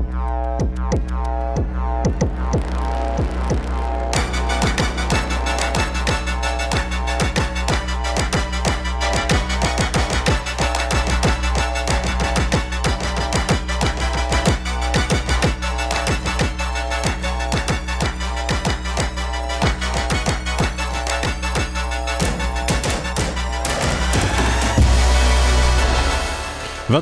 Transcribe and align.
Bye. 0.00 0.37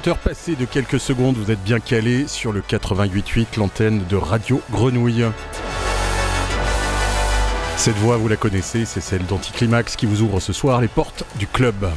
20h 0.06 0.18
passées 0.18 0.54
de 0.54 0.66
quelques 0.66 1.00
secondes, 1.00 1.36
vous 1.36 1.50
êtes 1.50 1.62
bien 1.64 1.80
calé 1.80 2.28
sur 2.28 2.52
le 2.52 2.60
88.8, 2.60 3.58
l'antenne 3.58 4.04
de 4.08 4.14
Radio 4.14 4.60
Grenouille. 4.70 5.24
Cette 7.76 7.96
voix, 7.96 8.16
vous 8.16 8.28
la 8.28 8.36
connaissez, 8.36 8.84
c'est 8.84 9.00
celle 9.00 9.26
d'Anticlimax 9.26 9.96
qui 9.96 10.06
vous 10.06 10.22
ouvre 10.22 10.38
ce 10.38 10.52
soir 10.52 10.80
les 10.80 10.86
portes 10.86 11.24
du 11.40 11.48
club. 11.48 11.90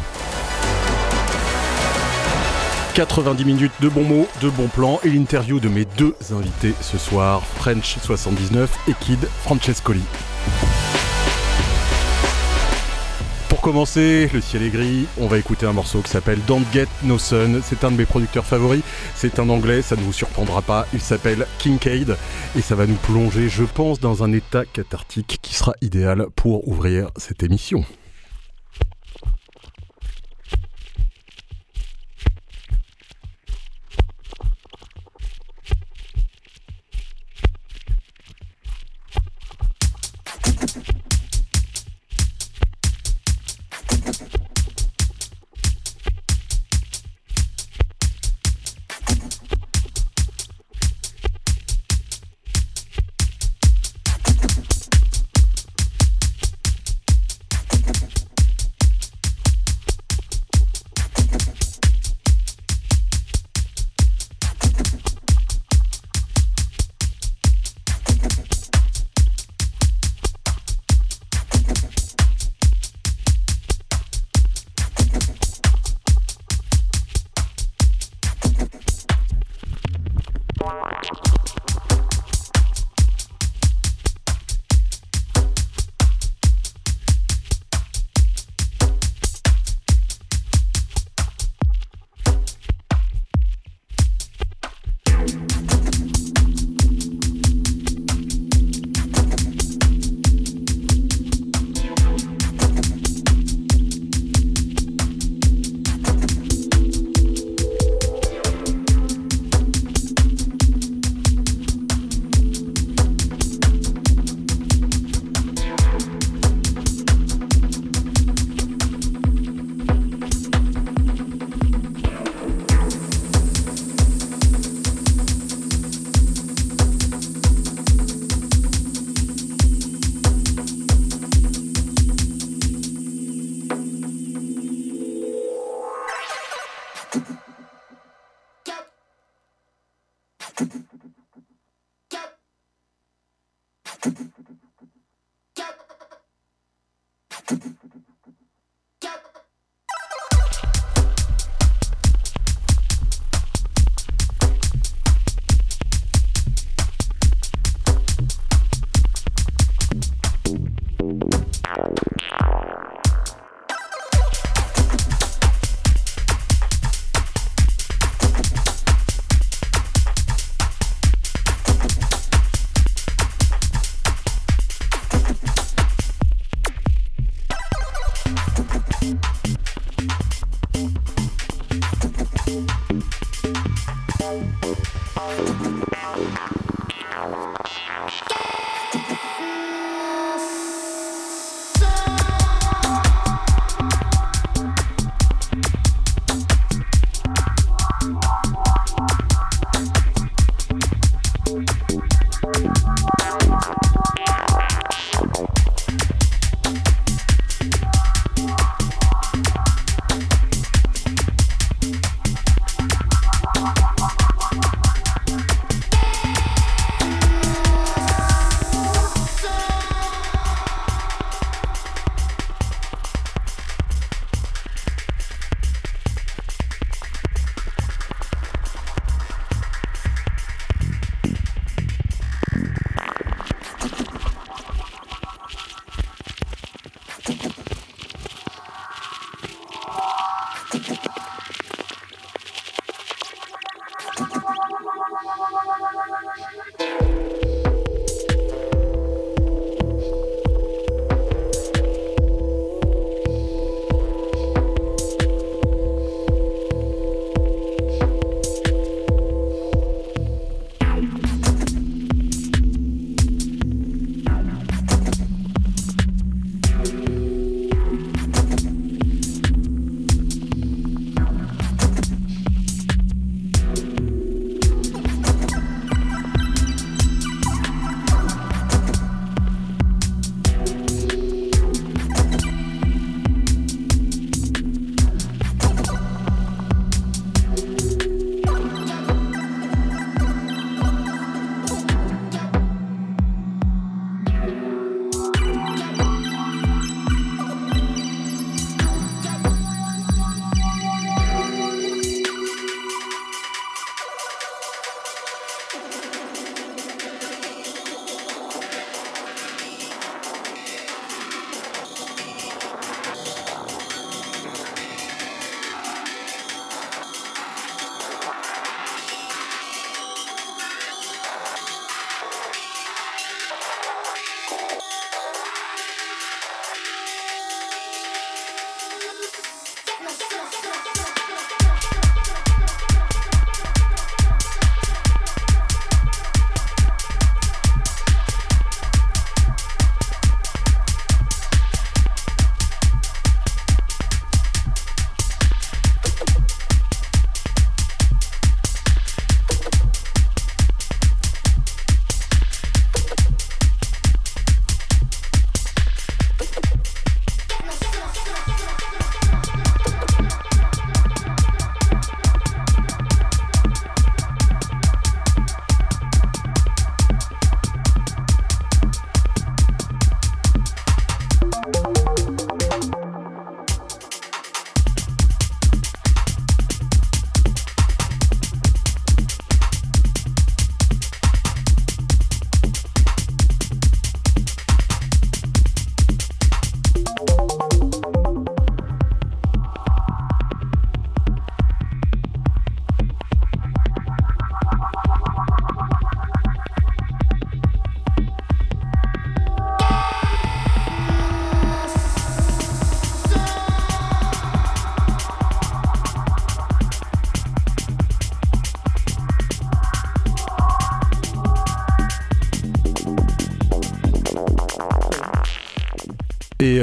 90 2.96 3.46
minutes 3.46 3.74
de 3.80 3.90
bons 3.90 4.06
mots, 4.06 4.28
de 4.42 4.50
bons 4.50 4.70
plans 4.70 5.00
et 5.04 5.10
l'interview 5.10 5.60
de 5.60 5.70
mes 5.70 5.86
deux 5.86 6.16
invités 6.32 6.74
ce 6.82 6.98
soir, 6.98 7.44
French79 7.62 8.70
et 8.88 8.94
Kid 9.00 9.24
Francescoli. 9.44 10.02
Commencer, 13.70 14.28
le 14.34 14.42
ciel 14.42 14.64
est 14.64 14.72
gris, 14.72 15.06
on 15.20 15.28
va 15.28 15.38
écouter 15.38 15.68
un 15.68 15.74
morceau 15.74 16.02
qui 16.02 16.10
s'appelle 16.10 16.40
Don't 16.48 16.64
Get 16.74 16.88
No 17.04 17.20
Sun. 17.20 17.62
C'est 17.64 17.84
un 17.84 17.92
de 17.92 17.98
mes 17.98 18.08
producteurs 18.08 18.44
favoris, 18.44 18.82
c'est 19.14 19.38
un 19.38 19.48
anglais, 19.48 19.84
ça 19.84 19.96
ne 19.96 20.02
vous 20.02 20.12
surprendra 20.12 20.64
pas. 20.64 20.88
Il 20.92 21.00
s'appelle 21.00 21.46
Kincaid 21.60 22.18
et 22.58 22.62
ça 22.62 22.74
va 22.74 22.88
nous 22.88 22.96
plonger, 22.96 23.48
je 23.48 23.64
pense, 23.64 24.00
dans 24.00 24.24
un 24.24 24.34
état 24.34 24.66
cathartique 24.66 25.38
qui 25.44 25.54
sera 25.54 25.74
idéal 25.84 26.30
pour 26.36 26.68
ouvrir 26.68 27.12
cette 27.16 27.44
émission. 27.44 27.86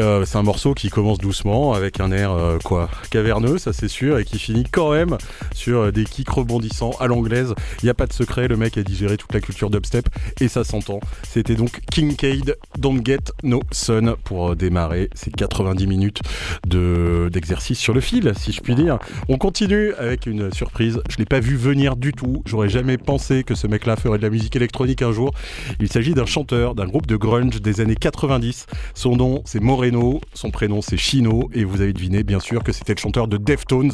Euh, 0.06 0.24
c'est 0.24 0.38
un 0.38 0.42
morceau 0.42 0.72
qui 0.72 0.88
commence 0.88 1.18
doucement 1.18 1.72
avec 1.74 1.98
un 1.98 2.12
air 2.12 2.30
euh, 2.30 2.58
quoi 2.62 2.88
caverneux, 3.10 3.58
ça 3.58 3.72
c'est 3.72 3.88
sûr, 3.88 4.18
et 4.18 4.24
qui 4.24 4.38
finit 4.38 4.64
quand 4.64 4.92
même 4.92 5.18
sur 5.52 5.80
euh, 5.80 5.90
des 5.90 6.04
kicks 6.04 6.30
rebondissants 6.30 6.92
à 7.00 7.08
l'anglaise. 7.08 7.54
Il 7.82 7.86
n'y 7.86 7.90
a 7.90 7.94
pas 7.94 8.06
de 8.06 8.12
secret, 8.12 8.46
le 8.46 8.56
mec 8.56 8.78
a 8.78 8.84
digéré 8.84 9.16
toute 9.16 9.34
la 9.34 9.40
culture 9.40 9.68
dubstep 9.68 10.08
et 10.40 10.46
ça 10.46 10.62
s'entend. 10.62 11.00
C'était 11.28 11.56
donc 11.56 11.80
Kincaid, 11.90 12.56
Don't 12.78 13.04
Get 13.04 13.32
No 13.42 13.60
Sun 13.72 14.14
pour 14.22 14.54
démarrer 14.54 15.10
ces 15.14 15.32
90 15.32 15.86
minutes 15.88 16.20
de, 16.76 17.28
d'exercice 17.32 17.78
sur 17.78 17.94
le 17.94 18.00
fil, 18.00 18.32
si 18.38 18.52
je 18.52 18.60
puis 18.60 18.74
dire. 18.74 18.98
On 19.28 19.38
continue 19.38 19.92
avec 19.94 20.26
une 20.26 20.52
surprise. 20.52 21.00
Je 21.08 21.16
l'ai 21.16 21.24
pas 21.24 21.40
vu 21.40 21.56
venir 21.56 21.96
du 21.96 22.12
tout. 22.12 22.42
J'aurais 22.46 22.68
jamais 22.68 22.98
pensé 22.98 23.44
que 23.44 23.54
ce 23.54 23.66
mec-là 23.66 23.96
ferait 23.96 24.18
de 24.18 24.22
la 24.22 24.30
musique 24.30 24.56
électronique 24.56 25.02
un 25.02 25.12
jour. 25.12 25.32
Il 25.80 25.88
s'agit 25.88 26.14
d'un 26.14 26.26
chanteur 26.26 26.74
d'un 26.74 26.86
groupe 26.86 27.06
de 27.06 27.16
grunge 27.16 27.60
des 27.60 27.80
années 27.80 27.96
90. 27.96 28.66
Son 28.94 29.16
nom 29.16 29.42
c'est 29.44 29.60
Moreno, 29.60 30.20
son 30.34 30.50
prénom 30.50 30.82
c'est 30.82 30.96
Chino 30.96 31.50
et 31.52 31.64
vous 31.64 31.80
avez 31.80 31.92
deviné 31.92 32.22
bien 32.22 32.40
sûr 32.40 32.62
que 32.62 32.72
c'était 32.72 32.94
le 32.94 33.00
chanteur 33.00 33.28
de 33.28 33.36
Deftones 33.36 33.92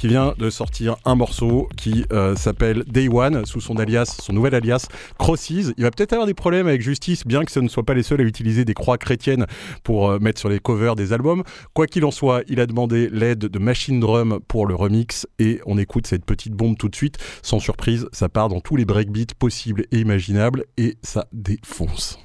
qui 0.00 0.08
vient 0.08 0.32
de 0.38 0.48
sortir 0.48 0.96
un 1.04 1.14
morceau 1.14 1.68
qui 1.76 2.06
euh, 2.10 2.34
s'appelle 2.34 2.84
Day 2.86 3.10
One 3.10 3.44
sous 3.44 3.60
son 3.60 3.76
alias, 3.76 4.06
son 4.06 4.32
nouvel 4.32 4.54
alias 4.54 4.86
Crosses. 5.18 5.50
Il 5.50 5.82
va 5.82 5.90
peut-être 5.90 6.14
avoir 6.14 6.26
des 6.26 6.32
problèmes 6.32 6.66
avec 6.66 6.80
justice 6.80 7.26
bien 7.26 7.44
que 7.44 7.52
ce 7.52 7.60
ne 7.60 7.68
soit 7.68 7.82
pas 7.82 7.92
les 7.92 8.02
seuls 8.02 8.22
à 8.22 8.24
utiliser 8.24 8.64
des 8.64 8.72
croix 8.72 8.96
chrétiennes 8.96 9.44
pour 9.84 10.08
euh, 10.08 10.18
mettre 10.18 10.40
sur 10.40 10.48
les 10.48 10.58
covers 10.58 10.96
des 10.96 11.12
albums. 11.12 11.42
Quoi 11.74 11.86
qu'il 11.86 12.06
en 12.06 12.10
soit, 12.10 12.44
il 12.48 12.60
a 12.60 12.66
demandé 12.66 13.10
l'aide 13.12 13.40
de 13.40 13.58
Machine 13.58 14.00
Drum 14.00 14.40
pour 14.48 14.64
le 14.64 14.74
remix 14.74 15.26
et 15.38 15.60
on 15.66 15.76
écoute 15.76 16.06
cette 16.06 16.24
petite 16.24 16.54
bombe 16.54 16.78
tout 16.78 16.88
de 16.88 16.96
suite. 16.96 17.18
Sans 17.42 17.58
surprise, 17.58 18.08
ça 18.10 18.30
part 18.30 18.48
dans 18.48 18.60
tous 18.60 18.76
les 18.76 18.86
breakbeats 18.86 19.34
possibles 19.38 19.84
et 19.92 19.98
imaginables 19.98 20.64
et 20.78 20.96
ça 21.02 21.26
défonce. 21.30 22.18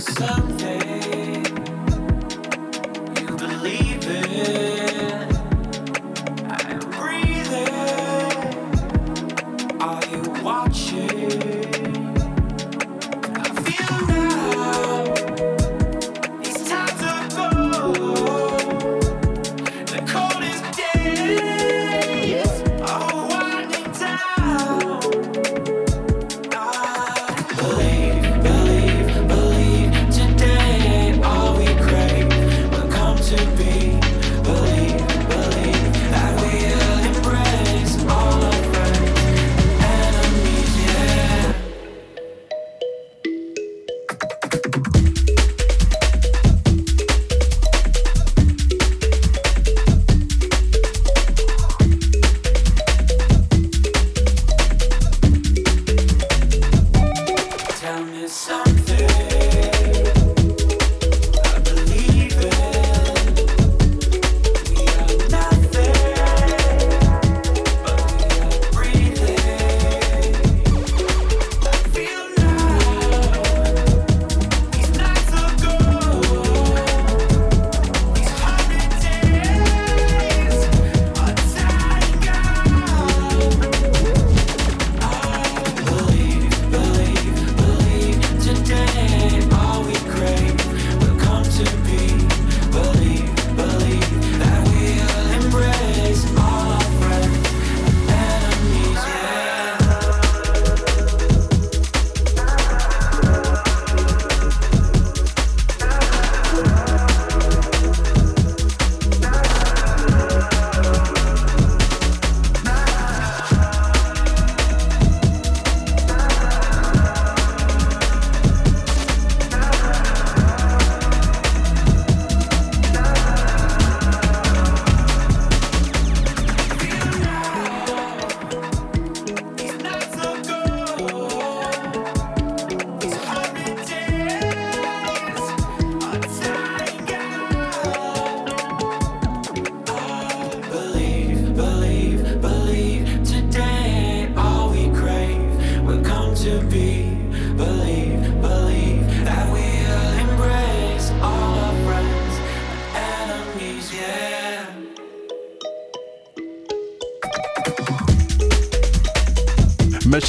Something 0.00 0.67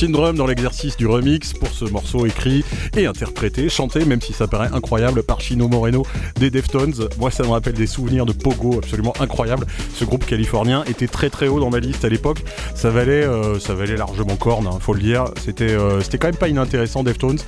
Drum 0.08 0.38
dans 0.38 0.48
l'exercice 0.48 0.96
du 0.96 1.08
remix 1.08 1.52
pour 1.52 1.68
ce 1.68 1.84
morceau 1.84 2.26
écrit 2.26 2.64
et 2.96 3.06
interprété, 3.06 3.68
chanté, 3.68 4.06
même 4.06 4.22
si 4.22 4.32
ça 4.32 4.48
paraît 4.48 4.70
incroyable, 4.72 5.24
par 5.24 5.42
Chino 5.42 5.68
Moreno 5.68 6.06
des 6.40 6.50
Deftones. 6.50 6.94
Moi, 7.18 7.32
ça 7.32 7.44
me 7.44 7.50
rappelle 7.50 7.74
des 7.74 7.86
souvenirs 7.86 8.26
de 8.26 8.32
Pogo 8.32 8.78
absolument 8.78 9.14
incroyables. 9.20 9.68
Ce 9.94 10.06
groupe 10.06 10.26
californien 10.26 10.86
était 10.86 11.08
très 11.08 11.30
très 11.30 11.50
haut 11.50 11.60
dans 11.60 11.70
ma 11.70 11.80
liste 11.80 12.06
à 12.06 12.10
l'époque. 12.10 12.44
Ça 12.76 12.90
valait, 12.90 13.26
euh, 13.26 13.60
ça 13.60 13.74
valait 13.74 13.98
largement 13.98 14.38
corne, 14.38 14.68
hein, 14.68 14.78
faut 14.80 14.94
le 14.94 15.02
dire. 15.02 15.26
C'était, 15.44 15.72
euh, 15.72 16.00
c'était 16.00 16.18
quand 16.18 16.28
même 16.28 16.38
pas 16.38 16.48
inintéressant 16.48 17.04
Deftones 17.04 17.40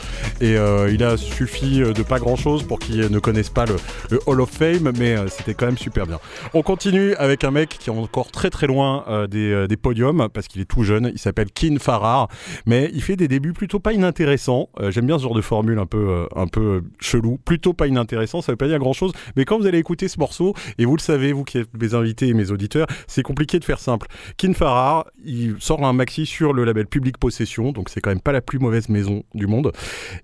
et 0.41 0.57
euh, 0.57 0.91
il 0.91 1.03
a 1.05 1.15
suffi 1.15 1.79
de 1.79 2.03
pas 2.03 2.19
grand 2.19 2.35
chose 2.35 2.63
pour 2.63 2.79
qu'ils 2.79 3.07
ne 3.07 3.19
connaissent 3.19 3.49
pas 3.49 3.65
le, 3.65 4.19
Hall 4.25 4.41
of 4.41 4.49
Fame, 4.49 4.91
mais 4.99 5.15
c'était 5.29 5.53
quand 5.53 5.67
même 5.67 5.77
super 5.77 6.05
bien. 6.05 6.19
On 6.53 6.63
continue 6.63 7.15
avec 7.15 7.45
un 7.45 7.51
mec 7.51 7.77
qui 7.79 7.89
est 7.89 7.93
encore 7.93 8.29
très 8.29 8.49
très 8.49 8.67
loin 8.67 9.05
des, 9.29 9.67
des 9.67 9.77
podiums 9.77 10.27
parce 10.33 10.47
qu'il 10.47 10.61
est 10.61 10.65
tout 10.65 10.83
jeune. 10.83 11.11
Il 11.13 11.19
s'appelle 11.19 11.47
Kin 11.53 11.77
Farrar, 11.79 12.27
mais 12.65 12.89
il 12.93 13.01
fait 13.01 13.15
des 13.15 13.27
débuts 13.27 13.53
plutôt 13.53 13.79
pas 13.79 13.93
inintéressants. 13.93 14.69
Euh, 14.79 14.91
J'aime 14.91 15.07
bien 15.07 15.17
ce 15.17 15.23
genre 15.23 15.35
de 15.35 15.41
formule 15.41 15.79
un 15.79 15.85
peu 15.85 16.09
euh, 16.09 16.25
un 16.35 16.47
peu 16.47 16.83
chelou, 16.99 17.37
plutôt 17.37 17.73
pas 17.73 17.87
inintéressant. 17.87 18.41
Ça 18.41 18.51
veut 18.51 18.57
pas 18.57 18.67
dire 18.67 18.79
grand 18.79 18.93
chose, 18.93 19.11
mais 19.35 19.45
quand 19.45 19.59
vous 19.59 19.67
allez 19.67 19.79
écouter 19.79 20.07
ce 20.07 20.19
morceau 20.19 20.53
et 20.77 20.85
vous 20.85 20.95
le 20.95 21.01
savez, 21.01 21.33
vous 21.33 21.43
qui 21.43 21.59
êtes 21.59 21.69
mes 21.79 21.93
invités 21.93 22.27
et 22.27 22.33
mes 22.33 22.51
auditeurs, 22.51 22.87
c'est 23.07 23.23
compliqué 23.23 23.59
de 23.59 23.65
faire 23.65 23.79
simple. 23.79 24.07
Kin 24.37 24.53
Farrar, 24.53 25.07
il 25.23 25.55
sort 25.59 25.83
un 25.85 25.93
maxi 25.93 26.25
sur 26.25 26.53
le 26.53 26.63
label 26.63 26.87
Public 26.87 27.17
Possession, 27.17 27.71
donc 27.71 27.89
c'est 27.89 28.01
quand 28.01 28.11
même 28.11 28.21
pas 28.21 28.31
la 28.31 28.41
plus 28.41 28.59
mauvaise 28.59 28.89
maison 28.89 29.23
du 29.33 29.47
monde. 29.47 29.71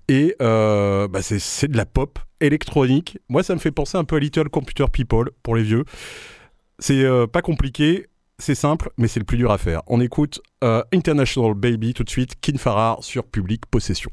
Et 0.07 0.36
euh, 0.41 1.07
bah 1.07 1.21
c'est 1.21 1.67
de 1.67 1.77
la 1.77 1.86
pop 1.86 2.19
électronique. 2.39 3.17
Moi, 3.29 3.43
ça 3.43 3.53
me 3.53 3.59
fait 3.59 3.71
penser 3.71 3.97
un 3.97 4.03
peu 4.03 4.17
à 4.17 4.19
Little 4.19 4.50
Computer 4.50 4.86
People 4.91 5.31
pour 5.43 5.55
les 5.55 5.63
vieux. 5.63 5.83
C'est 6.79 7.03
euh, 7.03 7.25
pas 7.27 7.41
compliqué, 7.41 8.07
c'est 8.39 8.56
simple, 8.56 8.91
mais 8.98 9.08
c'est 9.08 9.20
le 9.20 9.25
plus 9.25 9.38
dur 9.38 9.51
à 9.51 9.58
faire. 9.58 9.82
On 9.88 10.00
écoute 10.00 10.41
euh, 10.63 10.84
International 10.94 11.53
Baby 11.53 11.94
tout 11.94 12.03
de 12.03 12.10
suite, 12.10 12.39
Kin 12.39 12.58
Farrar 12.58 13.03
sur 13.03 13.25
Public 13.25 13.65
Possession. 13.65 14.12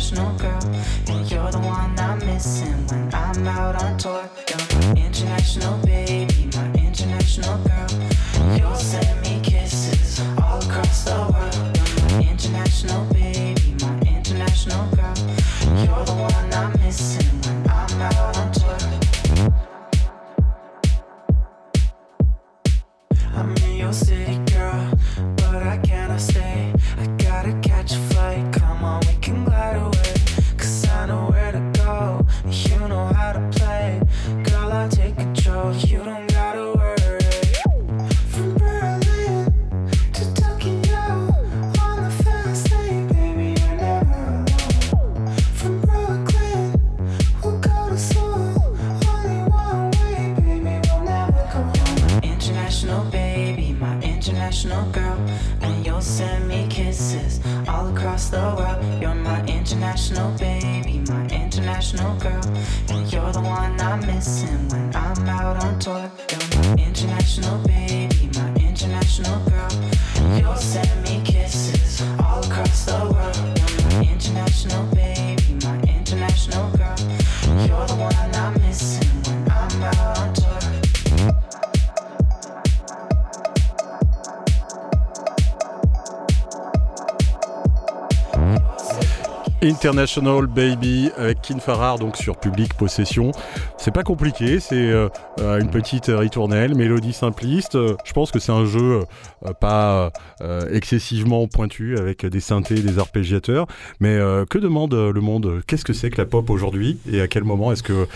International 0.00 0.32
girl. 0.38 0.60
And 1.08 1.30
you're 1.30 1.50
the 1.50 1.58
one 1.58 1.98
I'm 1.98 2.18
missing 2.20 2.86
when 2.86 3.14
I'm 3.14 3.46
out 3.46 3.82
on 3.82 3.98
tour. 3.98 4.28
You're 4.48 4.94
my 4.94 5.02
international 5.02 5.76
International 89.82 90.46
Baby 90.46 91.10
Kin 91.50 91.58
Farrar 91.58 91.98
donc 91.98 92.16
sur 92.16 92.36
Public 92.36 92.74
Possession. 92.74 93.32
C'est 93.76 93.90
pas 93.90 94.04
compliqué, 94.04 94.60
c'est 94.60 94.76
euh, 94.76 95.08
euh, 95.40 95.58
une 95.58 95.68
petite 95.68 96.06
ritournelle, 96.06 96.76
mélodie 96.76 97.12
simpliste. 97.12 97.74
Euh, 97.74 97.96
Je 98.04 98.12
pense 98.12 98.30
que 98.30 98.38
c'est 98.38 98.52
un 98.52 98.66
jeu 98.66 99.00
pas 99.58 100.12
excessivement 100.70 101.48
pointu 101.48 101.96
avec 101.96 102.26
des 102.26 102.40
synthés, 102.40 102.74
des 102.74 102.98
arpégiateurs. 102.98 103.66
Mais 104.00 104.18
que 104.50 104.58
demande 104.58 104.92
le 104.92 105.20
monde? 105.20 105.62
Qu'est-ce 105.66 105.84
que 105.84 105.94
c'est 105.94 106.10
que 106.10 106.20
la 106.20 106.26
pop 106.26 106.50
aujourd'hui? 106.50 106.98
Et 107.10 107.22
à 107.22 107.28
quel 107.28 107.44
moment 107.44 107.72
est-ce 107.72 107.82
que 107.82 108.06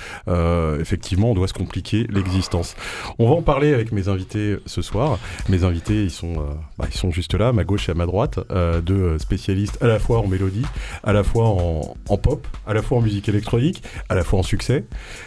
effectivement 0.79 1.31
on 1.31 1.35
doit 1.35 1.49
se 1.49 1.55
compliquer 1.55 2.07
l'existence? 2.11 2.76
On 3.19 3.29
va 3.29 3.37
en 3.37 3.43
parler 3.43 3.73
avec 3.73 3.91
mes 3.91 4.09
invités 4.09 4.59
ce 4.67 4.83
soir. 4.83 5.19
Mes 5.49 5.64
invités, 5.64 6.05
ils 6.05 6.11
sont, 6.11 6.35
bah, 6.79 6.87
ils 6.88 6.97
sont 6.97 7.11
juste 7.11 7.35
là, 7.35 7.49
à 7.49 7.53
ma 7.53 7.64
gauche 7.64 7.88
et 7.88 7.93
à 7.93 7.95
ma 7.95 8.07
droite, 8.07 8.38
deux 8.85 9.19
spécialistes 9.19 9.83
à 9.83 9.87
la 9.87 9.99
fois 9.99 10.19
en 10.19 10.26
mélodie, 10.26 10.67
à 11.05 11.14
la 11.14 11.25
fois 11.25 11.49
en, 11.49 11.97
en 12.09 12.17
pop, 12.19 12.47
à 12.67 12.75
la 12.75 12.83
fois 12.83 12.99
en 12.99 13.00
musique 13.00 13.24
électronique, 13.28 13.83
à 14.09 14.14
la 14.14 14.25
fois 14.25 14.38
en 14.38 14.43
succès. 14.43 14.85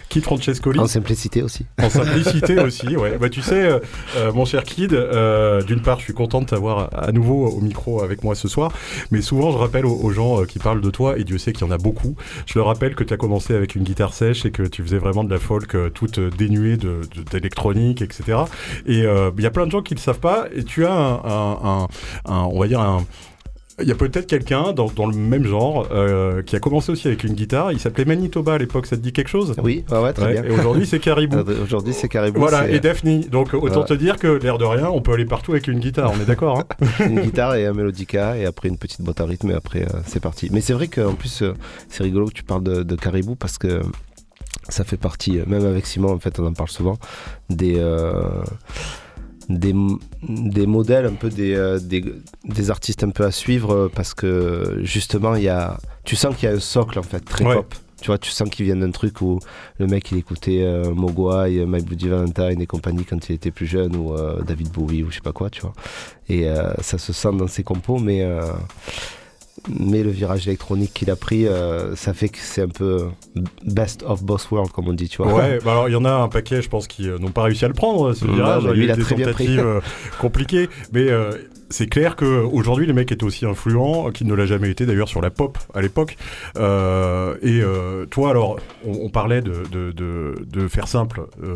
Kid 0.10 0.24
Francescoli, 0.24 0.80
En 0.80 0.88
simplicité 0.88 1.42
aussi. 1.44 1.66
en 1.82 1.89
simplicité 1.89 2.60
aussi, 2.62 2.96
ouais. 2.96 3.18
Bah 3.18 3.30
tu 3.30 3.42
sais, 3.42 3.63
euh, 3.63 3.80
euh, 4.16 4.32
mon 4.32 4.46
cher 4.46 4.63
Kid, 4.63 4.94
euh, 4.94 5.62
d'une 5.63 5.82
part, 5.82 6.00
je 6.00 6.06
suis 6.06 6.13
content 6.13 6.42
de 6.42 6.46
t'avoir 6.46 6.89
à 6.94 7.12
nouveau 7.12 7.48
au 7.48 7.60
micro 7.62 8.01
avec 8.04 8.24
moi 8.24 8.36
ce 8.36 8.48
soir, 8.48 8.72
mais 9.12 9.22
souvent 9.22 9.51
je 9.51 9.58
rappelle 9.58 9.86
aux, 9.86 9.96
aux 10.01 10.12
gens 10.12 10.44
qui 10.46 10.60
parlent 10.60 10.82
de 10.82 10.89
toi, 10.89 11.18
et 11.18 11.24
Dieu 11.24 11.38
sait 11.38 11.51
qu'il 11.54 11.66
y 11.66 11.70
en 11.70 11.74
a 11.74 11.77
beaucoup, 11.77 12.16
je 12.46 12.58
leur 12.58 12.68
rappelle 12.68 12.96
que 12.96 13.04
tu 13.04 13.13
as 13.13 13.18
commencé 13.18 13.54
avec 13.54 13.75
une 13.75 13.84
guitare 13.84 14.13
sèche 14.13 14.46
et 14.46 14.51
que 14.51 14.63
tu 14.63 14.82
faisais 14.84 14.98
vraiment 15.00 15.24
de 15.24 15.30
la 15.30 15.39
folk 15.39 15.75
euh, 15.75 15.89
toute 15.89 16.20
dénuée 16.20 16.77
de- 16.77 17.01
de- 17.16 17.24
d'électronique, 17.32 18.01
etc. 18.01 18.39
Et 18.86 19.00
il 19.00 19.44
y 19.44 19.46
a 19.46 19.51
plein 19.51 19.66
de 19.66 19.72
gens 19.72 19.82
qui 19.82 19.94
le 19.96 20.00
savent 20.00 20.20
pas, 20.20 20.48
et 20.56 20.63
tu 20.63 20.86
as 20.86 20.94
un, 20.94 21.13
un- 21.25 21.58
un- 21.63 21.88
un- 22.25 22.44
on 22.51 22.60
va 22.60 22.68
dire 22.68 22.80
un 22.80 23.06
il 23.80 23.88
y 23.88 23.92
a 23.92 23.96
peut-être 23.96 24.26
quelqu'un 24.26 24.74
dans, 24.74 24.88
dans 24.88 25.06
le 25.06 25.16
même 25.16 25.46
genre 25.46 25.88
euh, 25.92 26.42
qui 26.42 26.56
a 26.56 26.60
commencé 26.60 26.92
aussi 26.92 27.08
avec 27.08 27.24
une 27.24 27.34
guitare. 27.36 27.72
Il 27.72 27.80
s'appelait 27.80 28.06
Manitoba 28.06 28.56
à 28.56 28.58
l'époque. 28.58 28.88
Ça 28.88 28.96
te 28.98 29.02
dit 29.02 29.14
quelque 29.14 29.28
chose? 29.30 29.54
Oui, 29.62 29.86
ouais, 29.92 30.00
ouais, 30.00 30.14
très 30.14 30.26
Ouais, 30.26 30.42
bien. 30.42 30.44
Et 30.46 30.52
aujourd'hui, 30.52 30.88
c'est 30.88 31.00
Caribou. 31.00 31.38
Euh, 31.48 31.64
Aujourd'hui, 31.64 31.94
c'est 31.94 32.10
Caribou. 32.10 32.40
Voilà, 32.40 32.68
et 32.70 32.80
Daphne. 32.80 33.22
Donc 33.30 33.54
autant 33.54 33.82
Ouais. 33.82 33.86
te 33.86 33.94
dire 33.94 34.18
que 34.18 34.28
l'air 34.28 34.58
de 34.58 34.66
rien, 34.66 34.90
on 34.90 35.02
peut 35.02 35.14
aller 35.14 35.26
partout 35.26 35.52
avec 35.52 35.68
une 35.68 35.80
guitare, 35.80 36.12
on 36.12 36.20
est 36.22 36.26
d'accord 36.26 36.60
hein? 36.60 36.86
Une 37.06 37.22
guitare 37.22 37.54
et 37.56 37.66
un 37.68 37.74
mélodica, 37.74 38.36
et 38.38 38.46
après 38.46 38.70
une 38.70 38.78
petite 38.78 39.02
boîte 39.02 39.22
à 39.22 39.26
rythme, 39.26 39.52
et 39.52 39.54
après, 39.54 39.84
euh, 39.84 40.00
c'est 40.06 40.20
parti. 40.20 40.50
Mais 40.52 40.62
c'est 40.62 40.74
vrai 40.74 40.88
qu'en 40.88 41.14
plus, 41.14 41.44
euh, 41.44 41.54
c'est 41.90 42.02
rigolo 42.04 42.26
que 42.28 42.34
tu 42.34 42.44
parles 42.44 42.64
de, 42.64 42.82
de 42.84 42.96
Caribou 42.96 43.36
parce 43.36 43.58
que 43.60 43.82
ça 44.70 44.84
fait 44.84 44.98
partie, 44.98 45.40
même 45.46 45.66
avec 45.66 45.86
Simon, 45.86 46.12
en 46.14 46.20
fait, 46.20 46.40
on 46.40 46.48
en 46.48 46.54
parle 46.54 46.70
souvent, 46.70 46.98
des. 47.50 47.80
Euh, 49.50 49.54
des, 49.58 49.74
des 50.27 50.66
modèles 50.68 51.06
un 51.06 51.13
peu 51.13 51.30
des, 51.30 51.54
euh, 51.56 51.80
des, 51.80 52.04
des 52.46 52.72
artistes 52.72 53.04
un 53.04 53.10
peu 53.10 53.25
à 53.25 53.32
suivre 53.32 53.74
euh, 53.74 53.92
parce 53.94 54.13
que 54.13 54.80
justement 54.84 55.36
il 55.36 55.44
y 55.44 55.50
a 55.50 55.77
tu 56.04 56.16
sens 56.16 56.36
qu'il 56.36 56.50
y 56.50 56.51
a 56.51 56.56
un 56.56 56.60
socle 56.60 57.00
en 57.00 57.04
fait 57.04 57.20
très 57.22 57.46
Ouais. 57.46 57.56
pop 57.56 57.74
tu 58.00 58.08
vois 58.08 58.20
tu 58.20 58.30
sens 58.30 58.48
qu'il 58.50 58.66
vient 58.66 58.75
d'un 58.75 58.92
truc 58.92 59.22
où 59.22 59.39
le 59.80 59.88
mec 59.88 60.12
il 60.12 60.20
écoutait 60.20 60.62
euh, 60.63 60.94
Mogwai, 60.94 61.66
My 61.66 61.82
Bloody 61.82 62.08
Valentine 62.10 62.62
et 62.62 62.68
compagnie 62.68 63.06
quand 63.06 63.27
il 63.30 63.34
était 63.34 63.50
plus 63.50 63.66
jeune 63.66 63.96
ou 63.96 64.13
euh, 64.13 64.42
David 64.44 64.70
Bowie 64.72 65.01
ou 65.04 65.10
je 65.10 65.16
sais 65.16 65.22
pas 65.22 65.32
quoi 65.34 65.50
tu 65.50 65.62
vois 65.62 65.74
et 66.30 66.48
euh, 66.48 66.74
ça 66.82 66.98
se 67.00 67.12
sent 67.12 67.32
dans 67.34 67.48
ses 67.48 67.63
compos 67.63 67.98
mais 67.98 68.22
euh, 68.22 68.42
mais 69.70 70.04
le 70.04 70.12
virage 70.12 70.48
électronique 70.48 70.94
qu'il 70.94 71.10
a 71.12 71.16
pris 71.16 71.46
euh, 71.48 71.96
ça 71.96 72.14
fait 72.14 72.30
que 72.30 72.38
c'est 72.40 72.62
un 72.62 72.68
peu 72.70 73.06
best 73.66 74.04
of 74.04 74.24
both 74.24 74.48
worlds 74.52 74.72
comme 74.72 74.88
on 74.88 74.94
dit 74.94 75.10
tu 75.10 75.22
vois 75.22 75.34
Ouais, 75.34 75.60
bah 75.64 75.72
alors 75.72 75.90
il 75.90 75.92
y 75.92 75.96
en 75.96 76.06
a 76.06 76.12
un 76.12 76.28
paquet, 76.30 76.62
je 76.62 76.70
pense, 76.70 76.88
qui 76.88 77.10
euh, 77.10 77.18
n'ont 77.20 77.32
pas 77.32 77.44
réussi 77.44 77.66
à 77.66 77.68
le 77.68 77.74
prendre, 77.74 78.14
ce 78.14 78.26
Non, 78.26 78.34
virage. 78.34 78.64
il 78.66 78.70
lui, 78.72 78.82
y 78.82 78.84
il 78.86 78.92
a 78.92 78.94
a 78.94 78.96
eu 78.96 79.00
des 79.00 79.04
très 79.04 79.16
bien 79.16 79.32
pris. 79.32 79.46
tentatives 79.46 79.66
euh, 79.66 79.80
compliquées, 80.20 80.70
mais 80.94 81.08
c'est 81.70 81.88
clair 81.88 82.16
que 82.16 82.26
aujourd'hui 82.46 82.86
le 82.86 82.94
mec 82.94 83.12
est 83.12 83.24
aussi 83.24 83.46
influent 83.46 84.10
qu'il 84.12 84.26
ne 84.28 84.34
l'a 84.34 84.46
jamais 84.46 84.70
été 84.70 84.86
d'ailleurs 84.86 85.10
sur 85.10 85.20
la 85.22 85.30
pop 85.30 85.58
à 85.74 85.82
l'époque. 85.82 86.16
Euh, 86.58 87.36
et 87.42 87.62
euh, 87.62 88.06
toi, 88.06 88.30
alors, 88.30 88.58
on, 88.86 88.94
on 89.06 89.10
parlait 89.10 89.42
de, 89.42 89.64
de, 89.70 89.92
de, 89.92 90.36
de 90.50 90.68
faire 90.70 90.88
simple. 90.88 91.24
Euh, 91.44 91.56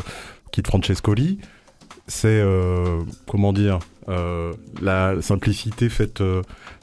Kid 0.50 0.66
Francescoli, 0.66 1.38
c'est 2.08 2.44
comment 3.26 3.54
dire 3.54 3.78
la 4.82 5.14
simplicité 5.22 5.88
faite 5.88 6.22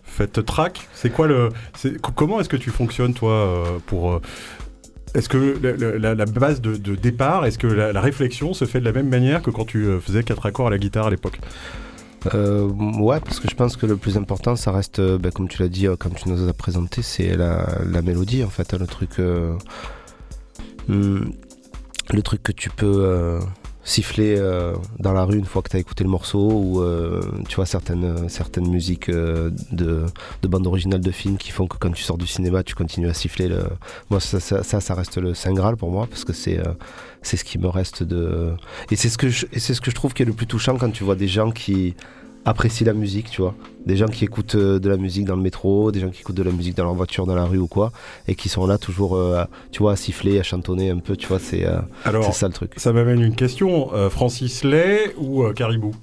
euh, 0.09 0.25
faite 0.25 0.45
track. 0.45 0.87
C'est 0.93 1.09
quoi 1.09 1.27
le 1.27 1.49
Comment 2.15 2.39
est-ce 2.39 2.49
que 2.49 2.57
tu 2.57 2.69
fonctionnes 2.69 3.13
toi 3.13 3.31
euh, 3.31 3.79
pour 3.85 4.11
euh, 4.11 4.21
est-ce 5.15 5.27
que 5.27 5.57
la, 5.97 6.25
base 6.25 6.61
de, 6.61 6.95
départ, 6.95 7.45
est-ce 7.45 7.57
que 7.57 7.67
la, 7.67 8.01
réflexion 8.01 8.53
se 8.53 8.65
fait 8.65 8.79
de 8.79 8.85
la 8.85 8.91
même 8.91 9.09
manière 9.09 9.41
que 9.41 9.49
quand 9.49 9.65
tu 9.65 9.85
euh, 9.85 9.99
faisais 9.99 10.23
quatre 10.23 10.45
accords 10.45 10.67
à 10.67 10.69
la 10.69 10.77
guitare 10.77 11.07
à 11.07 11.09
l'époque? 11.09 11.39
Euh, 12.35 12.67
ouais, 12.67 13.19
parce 13.21 13.39
que 13.39 13.49
je 13.49 13.55
pense 13.55 13.77
que 13.77 13.85
le 13.85 13.95
plus 13.95 14.17
important, 14.17 14.55
ça 14.55 14.71
reste, 14.71 15.01
ben, 15.01 15.31
comme 15.31 15.47
tu 15.47 15.61
l'as 15.61 15.69
dit 15.69 15.87
quand 15.97 16.13
tu 16.13 16.29
nous 16.29 16.47
as 16.47 16.53
présenté, 16.53 17.01
c'est 17.01 17.35
la, 17.35 17.79
la 17.85 18.01
mélodie 18.01 18.43
en 18.43 18.49
fait, 18.49 18.73
hein, 18.73 18.77
le 18.79 18.87
truc, 18.87 19.19
hmm, 20.87 21.31
le 22.11 22.21
truc 22.21 22.43
que 22.43 22.51
tu 22.51 22.69
peux 22.69 23.39
siffler 23.89 24.35
euh, 24.37 24.75
dans 24.99 25.13
la 25.13 25.23
rue 25.23 25.37
une 25.37 25.45
fois 25.45 25.61
que 25.61 25.69
tu 25.69 25.75
as 25.75 25.79
écouté 25.79 26.03
le 26.03 26.09
morceau, 26.09 26.51
ou 26.51 26.81
euh, 26.81 27.21
tu 27.47 27.55
vois 27.55 27.65
certaines 27.65 28.29
certaines 28.29 28.67
musiques 28.67 29.09
euh, 29.09 29.49
de, 29.71 30.05
de 30.41 30.47
bandes 30.47 30.67
originales 30.67 31.01
de 31.01 31.11
films 31.11 31.37
qui 31.37 31.51
font 31.51 31.67
que 31.67 31.77
quand 31.77 31.91
tu 31.91 32.03
sors 32.03 32.17
du 32.17 32.27
cinéma, 32.27 32.63
tu 32.63 32.75
continues 32.75 33.09
à 33.09 33.13
siffler. 33.13 33.47
Le... 33.47 33.63
Moi, 34.09 34.19
ça, 34.19 34.39
ça, 34.39 34.63
ça, 34.63 34.93
reste 34.93 35.17
le 35.17 35.33
saint 35.33 35.53
graal 35.53 35.75
pour 35.75 35.89
moi 35.91 36.07
parce 36.07 36.23
que 36.23 36.33
c'est 36.33 36.59
euh, 36.59 36.73
c'est 37.21 37.35
ce 37.35 37.43
qui 37.43 37.57
me 37.57 37.67
reste 37.67 38.03
de 38.03 38.53
et 38.91 38.95
c'est 38.95 39.09
ce 39.09 39.17
que 39.17 39.29
je, 39.29 39.45
et 39.51 39.59
c'est 39.59 39.73
ce 39.73 39.81
que 39.81 39.89
je 39.89 39.95
trouve 39.95 40.13
qui 40.13 40.21
est 40.21 40.25
le 40.25 40.33
plus 40.33 40.47
touchant 40.47 40.77
quand 40.77 40.91
tu 40.91 41.03
vois 41.03 41.15
des 41.15 41.27
gens 41.27 41.51
qui 41.51 41.95
apprécient 42.45 42.85
la 42.85 42.93
musique, 42.93 43.29
tu 43.29 43.41
vois. 43.41 43.53
Des 43.85 43.95
gens 43.95 44.07
qui 44.07 44.25
écoutent 44.25 44.55
euh, 44.55 44.79
de 44.79 44.89
la 44.89 44.97
musique 44.97 45.25
dans 45.25 45.35
le 45.35 45.41
métro, 45.41 45.91
des 45.91 45.99
gens 45.99 46.09
qui 46.09 46.21
écoutent 46.21 46.35
de 46.35 46.43
la 46.43 46.51
musique 46.51 46.75
dans 46.75 46.83
leur 46.83 46.93
voiture, 46.93 47.25
dans 47.25 47.35
la 47.35 47.45
rue 47.45 47.57
ou 47.57 47.67
quoi, 47.67 47.91
et 48.27 48.35
qui 48.35 48.49
sont 48.49 48.67
là 48.67 48.77
toujours, 48.77 49.15
euh, 49.15 49.43
tu 49.71 49.79
vois, 49.79 49.93
à 49.93 49.95
siffler, 49.95 50.39
à 50.39 50.43
chantonner 50.43 50.89
un 50.89 50.99
peu, 50.99 51.15
tu 51.15 51.27
vois, 51.27 51.39
c'est 51.39 51.65
euh, 51.65 51.79
ça 52.31 52.47
le 52.47 52.53
truc. 52.53 52.73
ça 52.77 52.91
m'amène 52.93 53.21
une 53.21 53.35
question. 53.35 53.93
euh, 53.93 54.09
Francis 54.09 54.63
Lay 54.63 55.13
ou 55.17 55.47
Caribou? 55.53 55.93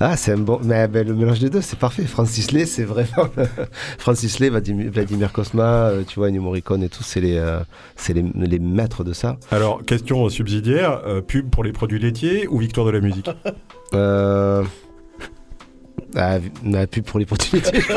Ah, 0.00 0.16
c'est 0.16 0.32
un 0.32 0.38
bon. 0.38 0.60
Mais 0.62 0.86
ben, 0.88 1.06
le 1.06 1.14
mélange 1.14 1.40
des 1.40 1.50
deux, 1.50 1.60
c'est 1.60 1.78
parfait. 1.78 2.04
Francis 2.04 2.52
Lay, 2.52 2.66
c'est 2.66 2.84
vraiment. 2.84 3.28
Francis 3.98 4.38
Lay, 4.38 4.48
Vladimir, 4.48 4.90
euh, 5.56 6.02
tu 6.06 6.18
vois, 6.20 6.28
Ennio 6.28 6.42
Morricone 6.42 6.82
et 6.84 6.88
tout, 6.88 7.02
c'est 7.02 7.20
les, 7.20 7.42
les, 8.08 8.22
les 8.22 8.58
maîtres 8.58 9.04
de 9.04 9.12
ça. 9.12 9.36
Alors, 9.50 9.84
question 9.84 10.28
subsidiaire, 10.28 11.02
pub 11.26 11.50
pour 11.50 11.64
les 11.64 11.72
produits 11.72 11.98
laitiers 11.98 12.46
ou 12.46 12.58
victoire 12.58 12.86
de 12.86 12.92
la 12.92 13.00
musique? 13.00 13.28
Euh, 13.94 14.62
Ah, 16.16 16.38
la 16.64 16.86
pub 16.86 17.04
pour 17.04 17.18
l'opportunité. 17.18 17.80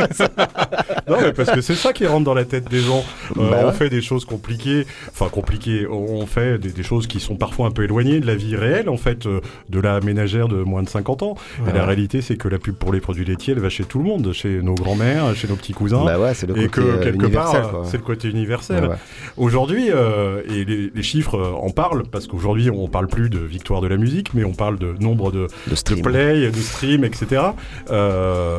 Non, 1.08 1.18
mais 1.22 1.34
parce 1.34 1.52
que 1.52 1.60
c'est 1.62 1.76
ça 1.76 1.92
qui 1.92 2.06
rentre 2.06 2.24
dans 2.24 2.34
la 2.34 2.46
tête 2.46 2.70
des 2.70 2.80
gens. 2.80 3.04
Euh, 3.38 3.50
Bah 3.50 3.58
on 3.64 3.66
ouais. 3.68 3.72
fait 3.74 3.90
des 3.90 4.02
choses 4.02 4.24
compliquées, 4.24 4.86
enfin 5.12 5.28
compliquées, 5.30 5.86
on 5.90 6.26
fait 6.26 6.58
des, 6.58 6.70
des 6.72 6.84
choses 6.84 7.06
qui 7.08 7.20
sont 7.20 7.36
parfois 7.36 7.68
un 7.68 7.72
peu 7.72 7.84
éloignées 7.84 8.20
de 8.22 8.28
la 8.28 8.36
vie 8.36 8.56
réelle, 8.56 8.88
en 8.88 8.96
fait, 8.98 9.26
euh, 9.26 9.42
de 9.70 9.80
la 9.82 10.00
ménagère 10.00 10.48
de 10.48 10.64
moins 10.64 10.84
de 10.84 10.90
50 10.90 11.24
ans. 11.24 11.36
Et 11.68 11.74
la 11.74 11.86
réalité, 11.86 12.22
c'est 12.22 12.38
que 12.38 12.48
la 12.48 12.60
pub 12.60 12.76
pour 12.76 12.94
les 12.94 13.02
produits 13.02 13.26
laitiers, 13.26 13.54
elle 13.54 13.60
va 13.60 13.68
chez 13.70 13.84
tout 13.84 13.98
le 13.98 14.06
monde, 14.06 14.32
chez 14.32 14.62
nos 14.62 14.76
grands-mères, 14.76 15.36
chez 15.36 15.48
nos 15.50 15.56
petits 15.56 15.74
cousins. 15.74 16.04
bah 16.06 16.18
ouais, 16.20 16.34
c'est 16.34 16.48
le 16.48 16.58
et 16.58 16.68
côté 16.68 16.70
que 16.70 16.82
euh, 16.82 17.04
quelque 17.04 17.26
part, 17.28 17.82
c'est 17.86 17.98
le 17.98 18.04
côté 18.04 18.30
universel. 18.30 18.90
Aujourd'hui, 19.38 19.88
et 19.88 20.66
les, 20.66 20.92
les 20.94 21.04
chiffres 21.04 21.40
en 21.62 21.72
parlent, 21.72 22.04
parce 22.10 22.28
qu'aujourd'hui, 22.28 22.70
on 22.70 22.88
parle 22.88 23.08
plus 23.08 23.30
de 23.30 23.40
victoire 23.40 23.82
de 23.82 23.88
la 23.88 23.98
musique, 23.98 24.34
mais 24.34 24.44
on 24.46 24.54
parle 24.54 24.78
de 24.78 24.94
nombre 25.00 25.32
de, 25.32 25.48
de 25.68 25.76
stream. 25.76 26.02
play, 26.04 26.50
de 26.52 26.56
stream, 26.58 27.04
etc. 27.04 27.42
Euh, 27.90 28.01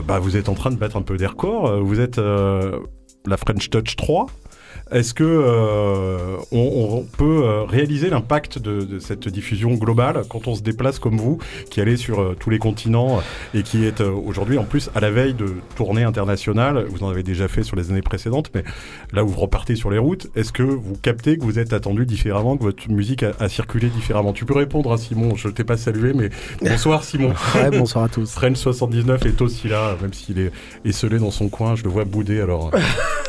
bah, 0.03 0.19
vous 0.19 0.37
êtes 0.37 0.49
en 0.49 0.55
train 0.55 0.71
de 0.71 0.77
battre 0.77 0.97
un 0.97 1.03
peu 1.03 1.17
des 1.17 1.27
records. 1.27 1.67
Euh, 1.67 1.81
Vous 1.81 2.01
êtes 2.01 2.19
euh, 2.19 2.79
la 3.27 3.37
French 3.37 3.71
Touch 3.71 3.97
3. 3.97 4.27
Est-ce 4.93 5.15
que 5.15 5.25
euh, 5.25 6.37
on, 6.53 6.99
on 6.99 7.03
peut 7.05 7.45
euh, 7.45 7.65
réaliser 7.65 8.11
l'impact 8.11 8.59
de, 8.59 8.83
de 8.83 8.99
cette 8.99 9.27
diffusion 9.29 9.75
globale 9.75 10.23
quand 10.29 10.49
on 10.49 10.55
se 10.55 10.63
déplace 10.63 10.99
comme 10.99 11.17
vous, 11.17 11.39
qui 11.71 11.81
allez 11.81 11.97
sur 11.97 12.21
euh, 12.21 12.37
tous 12.39 12.51
les 12.51 12.59
continents 12.59 13.23
et 13.55 13.63
qui 13.63 13.87
est 13.87 14.03
euh, 14.03 14.11
aujourd'hui 14.11 14.59
en 14.59 14.65
plus 14.65 14.91
à 14.95 15.01
la 15.01 15.11
veille 15.11 15.33
de 15.33 15.55
tournées 15.77 16.03
internationales? 16.03 16.85
Vous 16.91 17.05
en 17.05 17.09
avez 17.09 17.23
déjà 17.23 17.49
fait 17.49 17.63
sur 17.63 17.75
les 17.75 17.91
années 17.91 18.03
précédentes, 18.03 18.51
mais 18.55 18.65
là 19.13 19.25
où 19.25 19.29
vous 19.29 19.41
repartez 19.41 19.77
sur 19.77 19.91
les 19.91 19.99
routes, 19.99 20.27
est-ce 20.37 20.53
que 20.53 20.63
vous 20.63 20.97
captez 21.01 21.39
que 21.39 21.43
vous 21.43 21.59
êtes 21.59 21.73
attendu 21.73 22.05
différemment, 22.05 22.59
que 22.59 22.65
votre 22.65 22.91
musique 22.91 23.23
a, 23.23 23.33
a 23.41 23.49
circulé 23.49 23.89
différemment? 23.89 24.35
Tu 24.35 24.45
peux 24.45 24.55
répondre 24.55 24.93
à 24.93 24.99
Simon, 24.99 25.37
je 25.37 25.49
ne 25.49 25.53
t'ai 25.55 25.65
pas 25.65 25.79
salué, 25.79 26.13
mais 26.13 26.29
bonsoir 26.61 27.03
Simon. 27.05 27.33
Ouais, 27.55 27.71
bonsoir 27.71 28.05
à 28.05 28.09
tous. 28.09 28.31
French 28.31 28.59
79 28.59 29.25
est 29.25 29.41
aussi 29.41 29.69
là, 29.69 29.97
même 30.03 30.13
s'il 30.13 30.39
est 30.39 30.53
esselé 30.85 31.19
dans 31.19 31.31
son 31.31 31.49
coin, 31.49 31.77
je 31.77 31.85
le 31.85 31.89
vois 31.89 32.05
bouder 32.05 32.43
alors. 32.43 32.71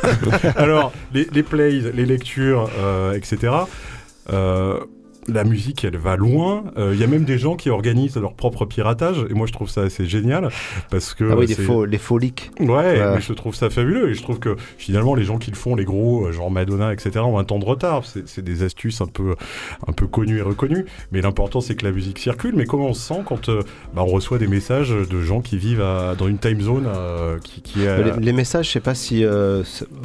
alors, 0.57 0.91
les, 1.13 1.25
les 1.31 1.43
les 1.55 2.05
lectures, 2.05 2.69
euh, 2.79 3.13
etc. 3.13 3.53
la 5.27 5.43
musique, 5.43 5.83
elle 5.85 5.97
va 5.97 6.15
loin. 6.15 6.63
Euh, 6.77 6.91
Il 6.93 6.99
y 6.99 7.03
a 7.03 7.07
même 7.07 7.23
des 7.23 7.37
gens 7.37 7.55
qui 7.55 7.69
organisent 7.69 8.17
leur 8.17 8.33
propre 8.33 8.65
piratage, 8.65 9.25
et 9.29 9.33
moi 9.33 9.47
je 9.47 9.53
trouve 9.53 9.69
ça 9.69 9.81
assez 9.81 10.05
génial 10.05 10.49
parce 10.89 11.13
que 11.13 11.29
Ah 11.31 11.35
oui, 11.37 11.47
les 11.47 11.55
faux, 11.55 11.85
les 11.85 11.97
faux 11.97 12.17
leaks. 12.17 12.51
Ouais, 12.59 12.67
Ouais. 12.67 13.15
mais 13.15 13.21
je 13.21 13.33
trouve 13.33 13.55
ça 13.55 13.69
fabuleux 13.69 14.09
et 14.09 14.13
je 14.13 14.21
trouve 14.21 14.39
que 14.39 14.55
finalement 14.77 15.15
les 15.15 15.23
gens 15.23 15.37
qui 15.37 15.49
le 15.51 15.55
font, 15.55 15.75
les 15.75 15.85
gros, 15.85 16.25
euh, 16.27 16.31
genre 16.31 16.51
Madonna, 16.51 16.91
etc., 16.93 17.19
ont 17.19 17.37
un 17.37 17.43
temps 17.43 17.59
de 17.59 17.65
retard. 17.65 18.03
C'est 18.25 18.43
des 18.43 18.63
astuces 18.63 19.01
un 19.01 19.07
peu, 19.07 19.35
un 19.87 19.91
peu 19.93 20.07
connues 20.07 20.39
et 20.39 20.41
reconnues. 20.41 20.85
Mais 21.11 21.21
l'important 21.21 21.61
c'est 21.61 21.75
que 21.75 21.85
la 21.85 21.91
musique 21.91 22.19
circule. 22.19 22.53
Mais 22.55 22.65
comment 22.65 22.87
on 22.87 22.93
se 22.93 23.01
sent 23.07 23.21
quand 23.25 23.49
euh, 23.49 23.61
bah, 23.95 24.03
on 24.03 24.07
reçoit 24.07 24.37
des 24.37 24.47
messages 24.47 24.89
de 24.89 25.21
gens 25.21 25.41
qui 25.41 25.57
vivent 25.57 25.81
à- 25.81 26.15
dans 26.15 26.27
une 26.27 26.37
time 26.37 26.61
zone 26.61 26.85
euh, 26.87 27.37
qui, 27.43 27.61
Les, 27.79 28.11
les 28.19 28.33
messages, 28.33 28.67
je 28.67 28.71
sais 28.71 28.79
pas 28.79 28.95
si. 28.95 29.25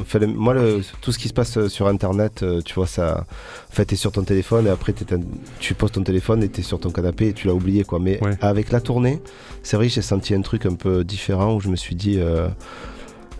enfin, 0.00 0.18
moi, 0.26 0.54
le- 0.54 0.80
tout 1.00 1.12
ce 1.12 1.18
qui 1.18 1.28
se 1.28 1.34
passe 1.34 1.66
sur 1.68 1.86
Internet, 1.88 2.44
tu 2.64 2.74
vois, 2.74 2.86
ça. 2.86 3.26
En 3.70 3.74
fait, 3.74 3.84
t'es 3.86 3.96
sur 3.96 4.12
ton 4.12 4.22
téléphone 4.22 4.66
et 4.66 4.70
après, 4.70 4.92
t'es 4.92 5.04
un- 5.12 5.20
tu 5.60 5.74
poses 5.74 5.92
ton 5.92 6.02
téléphone 6.02 6.42
et 6.42 6.48
t'es 6.48 6.62
sur 6.62 6.78
ton 6.80 6.90
canapé 6.90 7.28
et 7.28 7.32
tu 7.32 7.46
l'as 7.46 7.54
oublié, 7.54 7.84
quoi. 7.84 7.98
Mais 7.98 8.22
Ouais. 8.22 8.36
avec 8.40 8.70
la 8.72 8.80
tournée, 8.80 9.20
c'est 9.62 9.76
vrai 9.76 9.88
que 9.88 9.92
j'ai 9.92 10.02
senti 10.02 10.34
un 10.34 10.40
truc 10.42 10.66
un 10.66 10.74
peu 10.74 11.04
différent 11.04 11.54
où 11.54 11.60
je 11.60 11.68
me 11.68 11.76
suis 11.76 11.94
dit. 11.94 12.16
euh, 12.18 12.48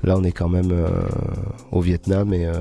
Là, 0.05 0.17
on 0.17 0.23
est 0.23 0.31
quand 0.31 0.49
même 0.49 0.71
euh, 0.71 0.87
au 1.73 1.81
Vietnam 1.81 2.33
et 2.33 2.47
euh, 2.47 2.53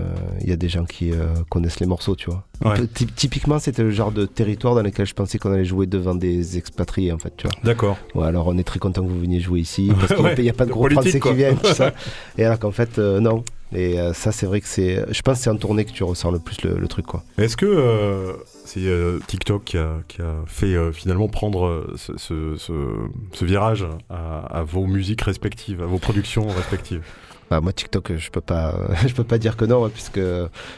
il 0.41 0.49
y 0.49 0.51
a 0.51 0.55
des 0.55 0.69
gens 0.69 0.85
qui 0.85 1.11
connaissent 1.51 1.79
les 1.79 1.85
morceaux, 1.85 2.15
tu 2.15 2.31
vois. 2.31 2.43
Ouais. 2.65 2.87
Typiquement, 3.15 3.59
c'était 3.59 3.83
le 3.83 3.91
genre 3.91 4.11
de 4.11 4.25
territoire 4.25 4.73
dans 4.73 4.81
lequel 4.81 5.05
je 5.05 5.13
pensais 5.13 5.37
qu'on 5.37 5.51
allait 5.51 5.63
jouer 5.63 5.85
devant 5.85 6.15
des 6.15 6.57
expatriés, 6.57 7.11
en 7.11 7.19
fait, 7.19 7.31
tu 7.37 7.45
vois. 7.47 7.55
D'accord. 7.63 7.95
Ouais, 8.15 8.25
alors 8.25 8.47
on 8.47 8.57
est 8.57 8.63
très 8.63 8.79
content 8.79 9.03
que 9.03 9.09
vous 9.09 9.19
veniez 9.19 9.39
jouer 9.39 9.59
ici 9.59 9.91
parce 9.99 10.15
qu'il 10.15 10.23
n'y 10.43 10.49
a, 10.49 10.51
Ouais, 10.51 10.51
pas 10.53 10.65
de 10.65 10.71
gros 10.71 10.89
Français 10.89 11.19
quoi. 11.19 11.29
qui 11.29 11.37
viennent, 11.37 11.57
tout 11.57 11.75
ça. 11.75 11.93
Et 12.39 12.43
alors 12.43 12.57
qu'en 12.57 12.71
fait, 12.71 12.97
euh, 12.97 13.19
non. 13.19 13.43
Et 13.71 13.99
euh, 13.99 14.13
ça, 14.13 14.31
c'est 14.31 14.47
vrai 14.47 14.59
que 14.59 14.67
c'est. 14.67 15.05
Je 15.13 15.21
pense 15.21 15.37
que 15.37 15.43
c'est 15.43 15.49
en 15.51 15.57
tournée 15.57 15.85
que 15.85 15.91
tu 15.91 16.03
ressens 16.03 16.31
le 16.31 16.39
plus 16.39 16.59
le, 16.63 16.75
le 16.79 16.87
truc, 16.87 17.05
quoi. 17.05 17.21
Est-ce 17.37 17.55
que 17.55 17.67
euh, 17.67 18.33
c'est 18.67 18.85
euh, 18.85 19.19
TikTok 19.27 19.63
qui 19.63 19.77
a, 19.77 20.01
qui 20.09 20.21
a 20.21 20.35
fait 20.45 20.75
euh, 20.75 20.91
finalement 20.91 21.29
prendre 21.29 21.67
euh, 21.67 21.95
ce, 21.95 23.45
virage 23.45 23.87
à, 24.09 24.63
vos 24.63 24.85
musiques 24.85 25.21
respectives, 25.21 25.81
à 25.81 25.85
vos 25.85 25.99
productions 25.99 26.45
respectives 26.47 27.01
Bah, 27.49 27.61
moi, 27.61 27.71
TikTok, 27.71 28.17
je 28.17 28.29
peux 28.29 28.41
pas, 28.41 28.75
je 29.07 29.13
peux 29.13 29.23
pas 29.23 29.37
dire 29.37 29.55
que 29.55 29.63
non, 29.63 29.85
hein, 29.85 29.89
puisque 29.91 30.19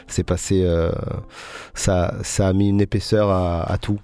c'est 0.06 0.22
passé. 0.22 0.64
ça, 1.74 2.14
ça 2.22 2.46
a 2.48 2.52
mis 2.52 2.68
une 2.68 2.80
épaisseur 2.80 3.28
à 3.28 3.76
tout. 3.78 3.98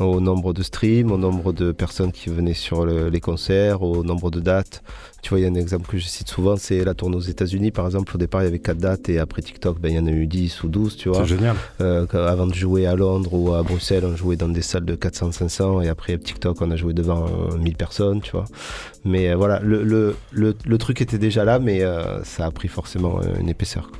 Au 0.00 0.18
nombre 0.20 0.52
de 0.54 0.62
streams, 0.62 1.12
au 1.12 1.18
nombre 1.18 1.52
de 1.52 1.72
personnes 1.72 2.10
qui 2.10 2.30
venaient 2.30 2.54
sur 2.54 2.86
le- 2.86 3.10
les 3.10 3.20
concerts, 3.20 3.82
au 3.82 4.02
nombre 4.02 4.30
de 4.30 4.40
dates. 4.40 4.82
Tu 5.22 5.28
vois, 5.28 5.38
il 5.38 5.42
y 5.42 5.44
a 5.44 5.50
un 5.50 5.54
exemple 5.54 5.90
que 5.90 5.98
je 5.98 6.06
cite 6.06 6.28
souvent, 6.28 6.56
c'est 6.56 6.82
la 6.84 6.94
tournée 6.94 7.16
aux 7.16 7.20
États-Unis. 7.20 7.70
Par 7.70 7.84
exemple, 7.84 8.14
au 8.14 8.18
départ, 8.18 8.40
il 8.40 8.44
y 8.46 8.48
avait 8.48 8.58
4 8.60 8.78
dates 8.78 9.10
et 9.10 9.18
après 9.18 9.42
TikTok, 9.42 9.78
ben, 9.78 9.90
il 9.90 9.96
y 9.96 9.98
en 9.98 10.06
a 10.06 10.10
eu 10.10 10.26
10 10.26 10.62
ou 10.64 10.68
12, 10.68 10.96
tu 10.96 11.10
vois. 11.10 11.18
C'est 11.26 11.36
génial. 11.36 11.54
Euh, 11.82 12.06
avant 12.14 12.46
de 12.46 12.54
jouer 12.54 12.86
à 12.86 12.96
Londres 12.96 13.34
ou 13.34 13.52
à 13.52 13.62
Bruxelles, 13.62 14.04
on 14.06 14.16
jouait 14.16 14.36
dans 14.36 14.48
des 14.48 14.62
salles 14.62 14.86
de 14.86 14.94
400-500 14.96 15.82
et 15.82 15.88
après 15.90 16.16
TikTok, 16.16 16.62
on 16.62 16.70
a 16.70 16.76
joué 16.76 16.94
devant 16.94 17.26
euh, 17.26 17.58
1000 17.58 17.76
personnes, 17.76 18.22
tu 18.22 18.30
vois. 18.32 18.46
Mais 19.04 19.28
euh, 19.30 19.36
voilà, 19.36 19.60
le, 19.60 19.82
le, 19.84 20.16
le, 20.32 20.54
le 20.64 20.78
truc 20.78 21.02
était 21.02 21.18
déjà 21.18 21.44
là, 21.44 21.58
mais 21.58 21.82
euh, 21.82 22.24
ça 22.24 22.46
a 22.46 22.50
pris 22.50 22.68
forcément 22.68 23.20
euh, 23.20 23.38
une 23.38 23.50
épaisseur. 23.50 23.90
quoi. 23.90 23.98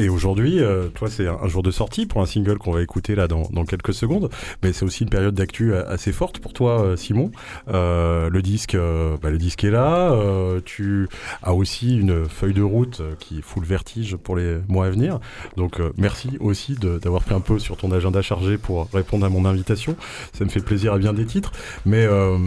Et 0.00 0.08
aujourd'hui, 0.08 0.60
euh, 0.60 0.88
toi, 0.94 1.08
c'est 1.10 1.26
un, 1.26 1.48
jour 1.48 1.64
de 1.64 1.72
sortie 1.72 2.06
pour 2.06 2.22
un 2.22 2.26
single 2.26 2.58
qu'on 2.58 2.70
va 2.70 2.82
écouter 2.82 3.16
là 3.16 3.26
dans, 3.26 3.42
dans 3.50 3.64
quelques 3.64 3.92
secondes, 3.92 4.30
mais 4.62 4.72
c'est 4.72 4.84
aussi 4.84 5.02
une 5.02 5.10
période 5.10 5.34
d'actu 5.34 5.74
a- 5.74 5.80
assez 5.88 6.12
forte 6.12 6.38
pour 6.38 6.52
toi, 6.52 6.80
euh, 6.82 6.96
Simon. 6.96 7.32
Euh, 7.68 8.30
le 8.30 8.40
disque, 8.40 8.76
euh, 8.76 9.16
bah, 9.20 9.30
le 9.30 9.38
disque 9.38 9.64
est 9.64 9.70
là. 9.72 10.12
euh, 10.12 10.60
tu 10.64 11.08
as 11.42 11.52
aussi 11.52 11.98
une 11.98 12.26
feuille 12.28 12.54
de 12.54 12.62
route 12.62 13.00
euh, 13.00 13.14
qui 13.18 13.42
fout 13.42 13.60
le 13.60 13.68
vertige 13.68 14.16
pour 14.16 14.36
les 14.36 14.58
mois 14.68 14.86
à 14.86 14.90
venir. 14.90 15.18
Donc, 15.56 15.80
euh, 15.80 15.92
merci 15.96 16.30
aussi 16.38 16.76
d'avoir 16.76 17.24
pris 17.24 17.34
un 17.34 17.40
peu 17.40 17.58
sur 17.58 17.76
ton 17.76 17.90
agenda 17.90 18.22
chargé 18.22 18.56
pour 18.56 18.88
répondre 18.92 19.26
à 19.26 19.28
mon 19.28 19.44
invitation. 19.44 19.96
Ça 20.32 20.44
me 20.44 20.50
fait 20.50 20.60
plaisir 20.60 20.92
à 20.92 20.98
bien 20.98 21.12
des 21.12 21.26
titres, 21.26 21.50
mais 21.84 22.04
euh, 22.06 22.38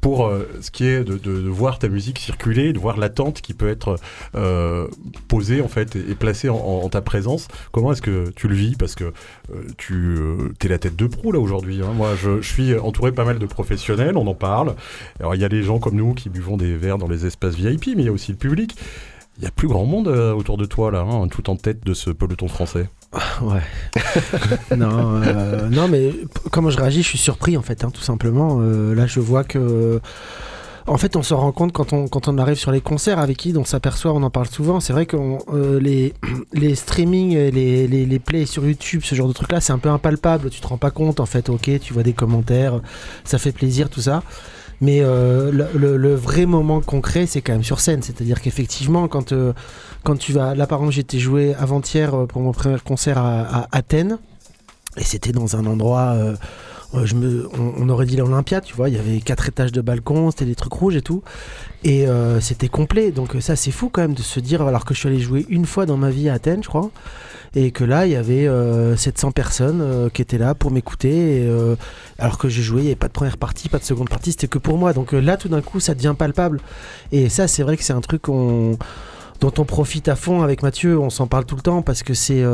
pour 0.00 0.26
euh, 0.26 0.48
ce 0.62 0.70
qui 0.70 0.86
est 0.86 1.04
de, 1.04 1.18
de- 1.18 1.42
de 1.42 1.48
voir 1.48 1.78
ta 1.78 1.88
musique 1.88 2.18
circuler, 2.18 2.72
de 2.72 2.78
voir 2.78 2.96
l'attente 2.96 3.40
qui 3.42 3.52
peut 3.54 3.68
être 3.68 3.96
euh, 4.34 4.86
posée 5.28 5.60
en 5.60 5.68
fait 5.68 5.94
et, 5.96 6.14
placée 6.14 6.48
en, 6.48 6.56
en 6.56 6.88
ta 6.88 7.02
présence, 7.02 7.48
comment 7.72 7.92
est-ce 7.92 8.00
que 8.02 8.30
tu 8.34 8.48
le 8.48 8.54
vis? 8.54 8.76
Parce 8.76 8.94
que 8.94 9.04
euh, 9.04 9.62
tu 9.76 10.18
es 10.64 10.68
la 10.68 10.78
tête 10.78 10.96
de 10.96 11.06
proue 11.06 11.32
là 11.32 11.38
aujourd'hui. 11.38 11.82
hein. 11.82 11.92
Moi, 11.94 12.14
je, 12.16 12.40
je 12.40 12.48
suis 12.52 12.74
entouré 12.78 13.12
pas 13.12 13.24
mal 13.24 13.38
de 13.38 13.46
professionnels, 13.46 14.16
on 14.16 14.26
en 14.26 14.34
parle. 14.34 14.74
Alors, 15.18 15.34
il 15.34 15.40
y 15.40 15.44
a 15.44 15.48
les 15.48 15.62
gens 15.62 15.78
comme 15.78 15.96
nous 15.96 16.14
qui 16.14 16.30
buvons 16.30 16.56
des 16.56 16.76
verres 16.76 16.98
dans 16.98 17.08
les 17.08 17.26
espaces 17.26 17.54
VIP, 17.54 17.88
mais 17.88 18.02
il 18.02 18.06
y 18.06 18.08
a 18.08 18.12
aussi 18.12 18.32
le 18.32 18.38
public. 18.38 18.74
Il 19.38 19.44
y 19.44 19.46
a 19.46 19.50
plus 19.50 19.68
grand 19.68 19.84
monde 19.86 20.08
euh, 20.08 20.32
autour 20.32 20.56
de 20.58 20.64
toi 20.66 20.90
là, 20.90 21.00
hein, 21.00 21.28
tout 21.28 21.48
en 21.50 21.56
tête 21.56 21.84
de 21.84 21.94
ce 21.94 22.10
peloton 22.10 22.48
français. 22.48 22.88
Ouais. 23.42 23.62
non, 24.76 25.22
euh, 25.22 25.68
non, 25.68 25.88
mais 25.88 26.12
comment 26.50 26.70
je 26.70 26.78
réagis, 26.78 27.02
je 27.02 27.08
suis 27.08 27.18
surpris 27.18 27.56
en 27.56 27.62
fait, 27.62 27.84
hein, 27.84 27.90
tout 27.92 28.02
simplement. 28.02 28.58
Euh, 28.60 28.94
là, 28.94 29.06
je 29.06 29.20
vois 29.20 29.44
que. 29.44 30.00
En 30.86 30.96
fait, 30.96 31.14
on 31.14 31.22
se 31.22 31.34
rend 31.34 31.52
compte 31.52 31.72
quand 31.72 31.92
on, 31.92 32.38
arrive 32.38 32.56
sur 32.56 32.72
les 32.72 32.80
concerts 32.80 33.20
avec 33.20 33.36
qui 33.36 33.54
on 33.56 33.64
s'aperçoit, 33.64 34.12
on 34.12 34.22
en 34.22 34.30
parle 34.30 34.48
souvent. 34.48 34.80
C'est 34.80 34.92
vrai 34.92 35.06
que 35.06 35.16
les, 35.78 36.14
les 36.52 36.74
streamings, 36.74 37.36
les, 37.50 37.86
les, 37.86 38.18
plays 38.18 38.46
sur 38.46 38.66
YouTube, 38.66 39.02
ce 39.04 39.14
genre 39.14 39.28
de 39.28 39.32
truc-là, 39.32 39.60
c'est 39.60 39.72
un 39.72 39.78
peu 39.78 39.88
impalpable. 39.88 40.50
Tu 40.50 40.60
te 40.60 40.66
rends 40.66 40.78
pas 40.78 40.90
compte, 40.90 41.20
en 41.20 41.26
fait. 41.26 41.48
Ok, 41.48 41.70
tu 41.80 41.92
vois 41.92 42.02
des 42.02 42.12
commentaires, 42.12 42.80
ça 43.24 43.38
fait 43.38 43.52
plaisir, 43.52 43.88
tout 43.88 44.00
ça. 44.00 44.22
Mais 44.80 45.00
euh, 45.02 45.50
le, 45.52 46.14
vrai 46.14 46.46
moment 46.46 46.80
concret, 46.80 47.26
c'est 47.26 47.42
quand 47.42 47.52
même 47.52 47.64
sur 47.64 47.80
scène. 47.80 48.02
C'est-à-dire 48.02 48.40
qu'effectivement, 48.40 49.08
quand, 49.08 49.32
euh, 49.32 49.52
tu 50.18 50.32
vas. 50.32 50.54
Là, 50.54 50.66
par 50.66 50.78
exemple, 50.78 50.94
j'étais 50.94 51.18
joué 51.18 51.54
avant-hier 51.54 52.14
euh, 52.14 52.26
pour 52.26 52.40
mon 52.40 52.52
premier 52.52 52.78
concert 52.78 53.18
à 53.18 53.68
Athènes. 53.72 54.18
Et 54.96 55.04
c'était 55.04 55.32
dans 55.32 55.56
un 55.56 55.66
endroit. 55.66 56.16
Euh, 56.94 57.48
on, 57.56 57.88
aurait 57.88 58.06
dit 58.06 58.16
l'Olympia, 58.16 58.60
tu 58.60 58.74
vois. 58.74 58.88
Il 58.88 58.96
y 58.96 58.98
avait 58.98 59.20
quatre 59.20 59.48
étages 59.48 59.72
de 59.72 59.80
balcon, 59.80 60.30
c'était 60.30 60.44
des 60.44 60.54
trucs 60.54 60.72
rouges 60.72 60.96
et 60.96 61.02
tout. 61.02 61.22
Et 61.84 62.06
euh, 62.06 62.40
c'était 62.40 62.68
complet. 62.68 63.12
Donc, 63.12 63.36
ça, 63.40 63.56
c'est 63.56 63.70
fou 63.70 63.88
quand 63.90 64.02
même 64.02 64.14
de 64.14 64.22
se 64.22 64.40
dire. 64.40 64.62
Alors 64.62 64.84
que 64.84 64.94
je 64.94 65.00
suis 65.00 65.08
allé 65.08 65.20
jouer 65.20 65.46
une 65.48 65.66
fois 65.66 65.86
dans 65.86 65.96
ma 65.96 66.10
vie 66.10 66.28
à 66.28 66.34
Athènes, 66.34 66.62
je 66.62 66.68
crois. 66.68 66.90
Et 67.54 67.70
que 67.72 67.84
là, 67.84 68.06
il 68.06 68.12
y 68.12 68.16
avait 68.16 68.46
euh, 68.46 68.96
700 68.96 69.32
personnes 69.32 69.80
euh, 69.80 70.08
qui 70.08 70.22
étaient 70.22 70.38
là 70.38 70.54
pour 70.54 70.70
m'écouter. 70.70 71.48
alors 72.18 72.38
que 72.38 72.48
j'ai 72.48 72.62
joué, 72.62 72.80
il 72.80 72.84
n'y 72.84 72.90
avait 72.90 72.96
pas 72.96 73.08
de 73.08 73.12
première 73.12 73.38
partie, 73.38 73.68
pas 73.68 73.78
de 73.78 73.84
seconde 73.84 74.08
partie, 74.08 74.32
c'était 74.32 74.48
que 74.48 74.58
pour 74.58 74.76
moi. 74.76 74.92
Donc 74.92 75.12
là, 75.12 75.36
tout 75.36 75.48
d'un 75.48 75.62
coup, 75.62 75.80
ça 75.80 75.94
devient 75.94 76.14
palpable. 76.18 76.60
Et 77.12 77.28
ça, 77.28 77.48
c'est 77.48 77.62
vrai 77.62 77.76
que 77.76 77.84
c'est 77.84 77.92
un 77.92 78.00
truc 78.00 78.26
dont 78.26 78.76
on 79.40 79.64
profite 79.64 80.08
à 80.08 80.16
fond 80.16 80.42
avec 80.42 80.62
Mathieu. 80.62 80.98
On 80.98 81.10
s'en 81.10 81.26
parle 81.26 81.44
tout 81.44 81.56
le 81.56 81.62
temps 81.62 81.82
parce 81.82 82.02
que 82.02 82.14
c'est. 82.14 82.44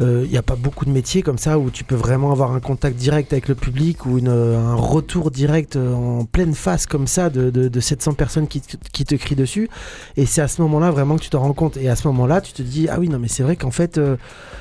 Euh, 0.00 0.22
il 0.24 0.30
n'y 0.30 0.36
a 0.38 0.42
pas 0.42 0.56
beaucoup 0.56 0.84
de 0.84 0.90
métiers 0.90 1.22
comme 1.22 1.38
ça 1.38 1.58
où 1.58 1.70
tu 1.70 1.84
peux 1.84 1.94
vraiment 1.94 2.32
avoir 2.32 2.52
un 2.52 2.60
contact 2.60 2.96
direct 2.96 3.32
avec 3.32 3.48
le 3.48 3.54
public 3.54 4.06
ou 4.06 4.18
euh, 4.18 4.58
un 4.58 4.74
retour 4.74 5.30
direct 5.30 5.76
euh, 5.76 5.92
en 5.94 6.24
pleine 6.24 6.54
face 6.54 6.86
comme 6.86 7.06
ça 7.06 7.30
de, 7.30 7.50
de- 7.50 7.68
de 7.68 7.80
700 7.80 8.14
personnes 8.14 8.46
qui, 8.48 8.60
te- 8.60 9.14
crient 9.16 9.34
dessus. 9.36 9.68
Et 10.16 10.26
c'est 10.26 10.40
à 10.42 10.48
ce 10.48 10.62
moment-là 10.62 10.90
vraiment 10.90 11.16
que 11.16 11.22
tu 11.22 11.30
t'en 11.30 11.40
rends 11.40 11.52
compte. 11.52 11.76
Et 11.76 11.88
à 11.88 11.96
ce 11.96 12.06
moment-là, 12.08 12.40
tu 12.40 12.52
te 12.52 12.62
dis, 12.62 12.88
ah 12.88 12.96
oui, 12.98 13.08
non, 13.08 13.18
mais 13.18 13.28
c'est 13.28 13.42
vrai 13.42 13.56
qu'en 13.56 13.70
fait, 13.70 13.98
euh, 13.98 14.16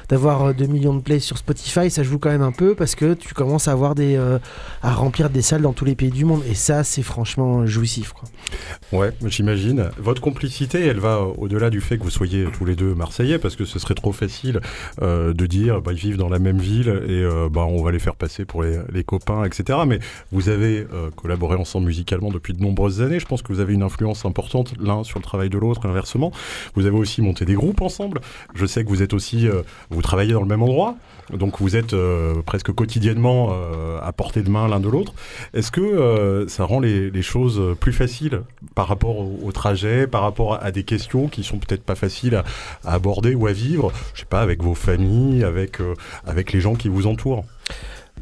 d'avoir 0.10 0.44
euh, 0.48 0.54
2 0.54 0.66
millions 0.68 0.94
de 0.94 1.02
plays 1.02 1.20
sur 1.20 1.38
Spotify, 1.38 1.90
ça 1.90 2.04
joue 2.04 2.20
quand 2.20 2.30
même 2.30 2.42
un 2.42 2.52
peu 2.52 2.76
parce 2.76 2.96
que 2.96 3.14
tu 3.14 3.34
commences 3.34 3.68
à 3.68 3.72
avoir 3.72 3.96
des, 3.96 4.16
euh, 4.16 4.40
à 4.84 4.94
remplir 4.94 5.30
des 5.30 5.42
salles 5.42 5.62
dans 5.62 5.74
tous 5.74 5.86
les 5.86 5.96
pays 5.96 6.10
du 6.12 6.26
monde. 6.26 6.42
Et 6.50 6.56
ça, 6.56 6.84
c'est 6.84 7.04
franchement 7.04 7.66
jouissif. 7.66 8.14
Quoi. 8.14 9.00
Ouais, 9.00 9.12
j'imagine. 9.26 9.90
Votre 9.98 10.22
complicité, 10.22 10.86
elle 10.86 11.00
va 11.00 11.22
au-delà 11.22 11.70
du 11.70 11.80
fait 11.82 11.98
que 11.98 12.04
vous 12.04 12.10
soyez 12.10 12.46
tous 12.58 12.66
les 12.66 12.76
deux 12.76 12.94
Marseillais, 12.96 13.38
parce 13.40 13.56
que 13.56 13.64
ce 13.66 13.80
serait 13.80 13.94
trop 13.96 14.12
facile 14.12 14.60
euh, 15.02 15.21
de 15.34 15.46
dire, 15.46 15.82
bah, 15.82 15.92
ils 15.94 15.98
vivent 15.98 16.18
dans 16.18 16.30
la 16.30 16.40
même 16.40 16.60
ville 16.60 16.90
et 16.90 17.24
euh, 17.24 17.50
bah, 17.50 17.66
on 17.66 17.84
va 17.84 17.92
les 17.92 18.00
faire 18.00 18.16
passer 18.16 18.46
pour 18.46 18.64
les, 18.64 18.80
les 18.92 19.04
copains, 19.04 19.44
etc. 19.46 19.80
Mais 19.88 20.00
vous 20.32 20.50
avez 20.50 20.88
euh, 20.94 21.10
collaboré 21.16 21.56
ensemble 21.56 21.88
musicalement 21.88 22.30
depuis 22.30 22.54
de 22.54 22.62
nombreuses 22.62 23.02
années. 23.02 23.20
Je 23.20 23.26
pense 23.26 23.42
que 23.42 23.54
vous 23.54 23.60
avez 23.60 23.74
une 23.74 23.84
influence 23.84 24.26
importante 24.26 24.74
l'un 24.80 25.04
sur 25.04 25.20
le 25.20 25.24
travail 25.24 25.50
de 25.50 25.58
l'autre, 25.58 25.86
inversement. 25.88 26.32
Vous 26.76 26.86
avez 26.86 26.98
aussi 26.98 27.22
monté 27.22 27.46
des 27.46 27.56
groupes 27.56 27.82
ensemble. 27.82 28.22
Je 28.56 28.66
sais 28.66 28.84
que 28.84 28.90
vous 28.90 29.02
êtes 29.02 29.14
aussi, 29.14 29.48
euh, 29.48 29.62
vous 29.90 30.02
travaillez 30.02 30.34
dans 30.34 30.42
le 30.42 30.48
même 30.48 30.64
endroit. 30.64 30.96
Donc 31.38 31.60
vous 31.60 31.76
êtes 31.76 31.94
euh, 31.94 32.42
presque 32.46 32.72
quotidiennement 32.72 33.50
euh, 33.52 34.00
à 34.02 34.12
portée 34.12 34.42
de 34.42 34.50
main 34.50 34.68
l'un 34.68 34.80
de 34.80 34.90
l'autre. 34.90 35.14
Est-ce 35.54 35.72
que 35.72 35.82
euh, 35.82 36.48
ça 36.48 36.66
rend 36.66 36.80
les, 36.80 37.22
choses 37.22 37.76
plus 37.80 37.94
faciles 37.94 38.42
par 38.74 38.88
rapport 38.88 39.20
au, 39.20 39.40
au 39.44 39.52
trajet, 39.52 40.08
par 40.08 40.24
rapport 40.24 40.62
à, 40.62 40.72
des 40.72 40.84
questions 40.84 41.28
qui 41.28 41.44
sont 41.44 41.60
peut-être 41.60 41.84
pas 41.84 41.96
faciles 41.96 42.36
à, 42.84 42.94
aborder 42.94 43.36
ou 43.36 43.48
à 43.48 43.52
vivre, 43.52 43.92
je 44.16 44.22
sais 44.22 44.26
pas, 44.26 44.42
avec 44.42 44.64
vos 44.64 44.74
familles, 44.74 45.44
avec, 45.44 45.78
avec 46.26 46.52
les 46.52 46.60
gens 46.60 46.74
qui 46.74 46.90
vous 46.90 47.06
entourent? 47.06 47.46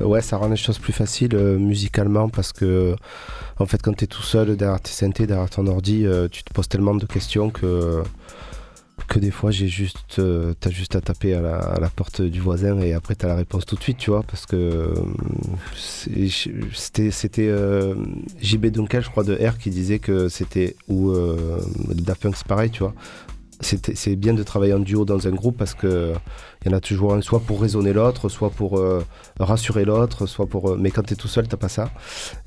Ouais, 0.02 0.22
ça 0.22 0.38
rend 0.38 0.50
les 0.50 0.58
choses 0.58 0.78
plus 0.78 0.93
faciles 0.93 1.36
musicalement 1.36 2.28
parce 2.28 2.52
que, 2.52 2.95
en 3.58 3.65
fait, 3.65 3.82
quand 3.82 3.93
tu 3.93 4.04
es 4.04 4.08
tout 4.08 4.22
seul 4.22 4.58
derrière 4.58 4.82
tes 4.82 4.91
synthés, 4.91 5.28
derrière 5.28 5.50
ton 5.50 5.65
ordi, 5.67 6.06
tu 6.30 6.43
te 6.43 6.54
poses 6.54 6.67
tellement 6.67 6.95
de 6.95 7.06
questions 7.06 7.50
que, 7.50 8.04
que 9.08 9.20
des 9.20 9.32
fois, 9.32 9.52
j'ai 9.52 9.68
juste, 9.68 10.20
euh, 10.20 10.54
t'as 10.60 10.70
juste 10.70 10.96
à 10.96 11.02
taper 11.02 11.34
à 11.34 11.42
la, 11.42 11.90
porte 11.90 12.22
du 12.22 12.40
voisin 12.40 12.80
et 12.80 12.94
après, 12.94 13.16
t'as 13.16 13.28
la 13.28 13.36
réponse 13.36 13.66
tout 13.66 13.76
de 13.76 13.82
suite, 13.82 13.98
tu 13.98 14.10
vois, 14.10 14.24
parce 14.24 14.46
que 14.46 14.94
c'était, 15.76 17.12
c'était 17.12 17.48
euh, 17.48 17.96
JB 18.42 18.68
Dunkel, 18.68 19.04
je 19.04 19.10
crois, 19.10 19.24
de 19.24 19.36
R 19.36 19.58
qui 19.58 19.70
disait 19.70 20.00
que 20.00 20.30
c'était, 20.30 20.76
ou 20.88 21.12
euh, 21.12 21.62
Daft 21.94 22.22
Punk, 22.22 22.36
c'est 22.38 22.48
pareil, 22.48 22.70
tu 22.70 22.80
vois. 22.80 22.94
C'est 23.62 24.15
bien 24.15 24.34
de 24.34 24.43
travailler 24.43 24.74
en 24.74 24.80
duo 24.80 25.04
dans 25.04 25.28
un 25.28 25.32
groupe 25.32 25.58
parce 25.58 25.74
que 25.74 26.13
il 26.63 26.72
y 26.72 26.74
en 26.74 26.78
a 26.78 26.80
toujours 26.80 27.13
un, 27.13 27.22
soit 27.22 27.41
pour 27.41 27.62
raisonner 27.62 27.91
l'autre, 27.93 28.30
soit 28.30 28.50
pour 28.50 28.78
euh, 28.78 29.04
rassurer 29.39 29.84
l'autre, 29.86 30.26
soit 30.28 30.48
pour. 30.48 30.72
euh, 30.72 30.78
mais 30.80 30.91
quand 30.91 31.04
tu 31.04 31.13
es 31.13 31.15
tout 31.17 31.28
seul, 31.28 31.48
t'as 31.48 31.58
pas 31.58 31.69
ça. 31.69 31.89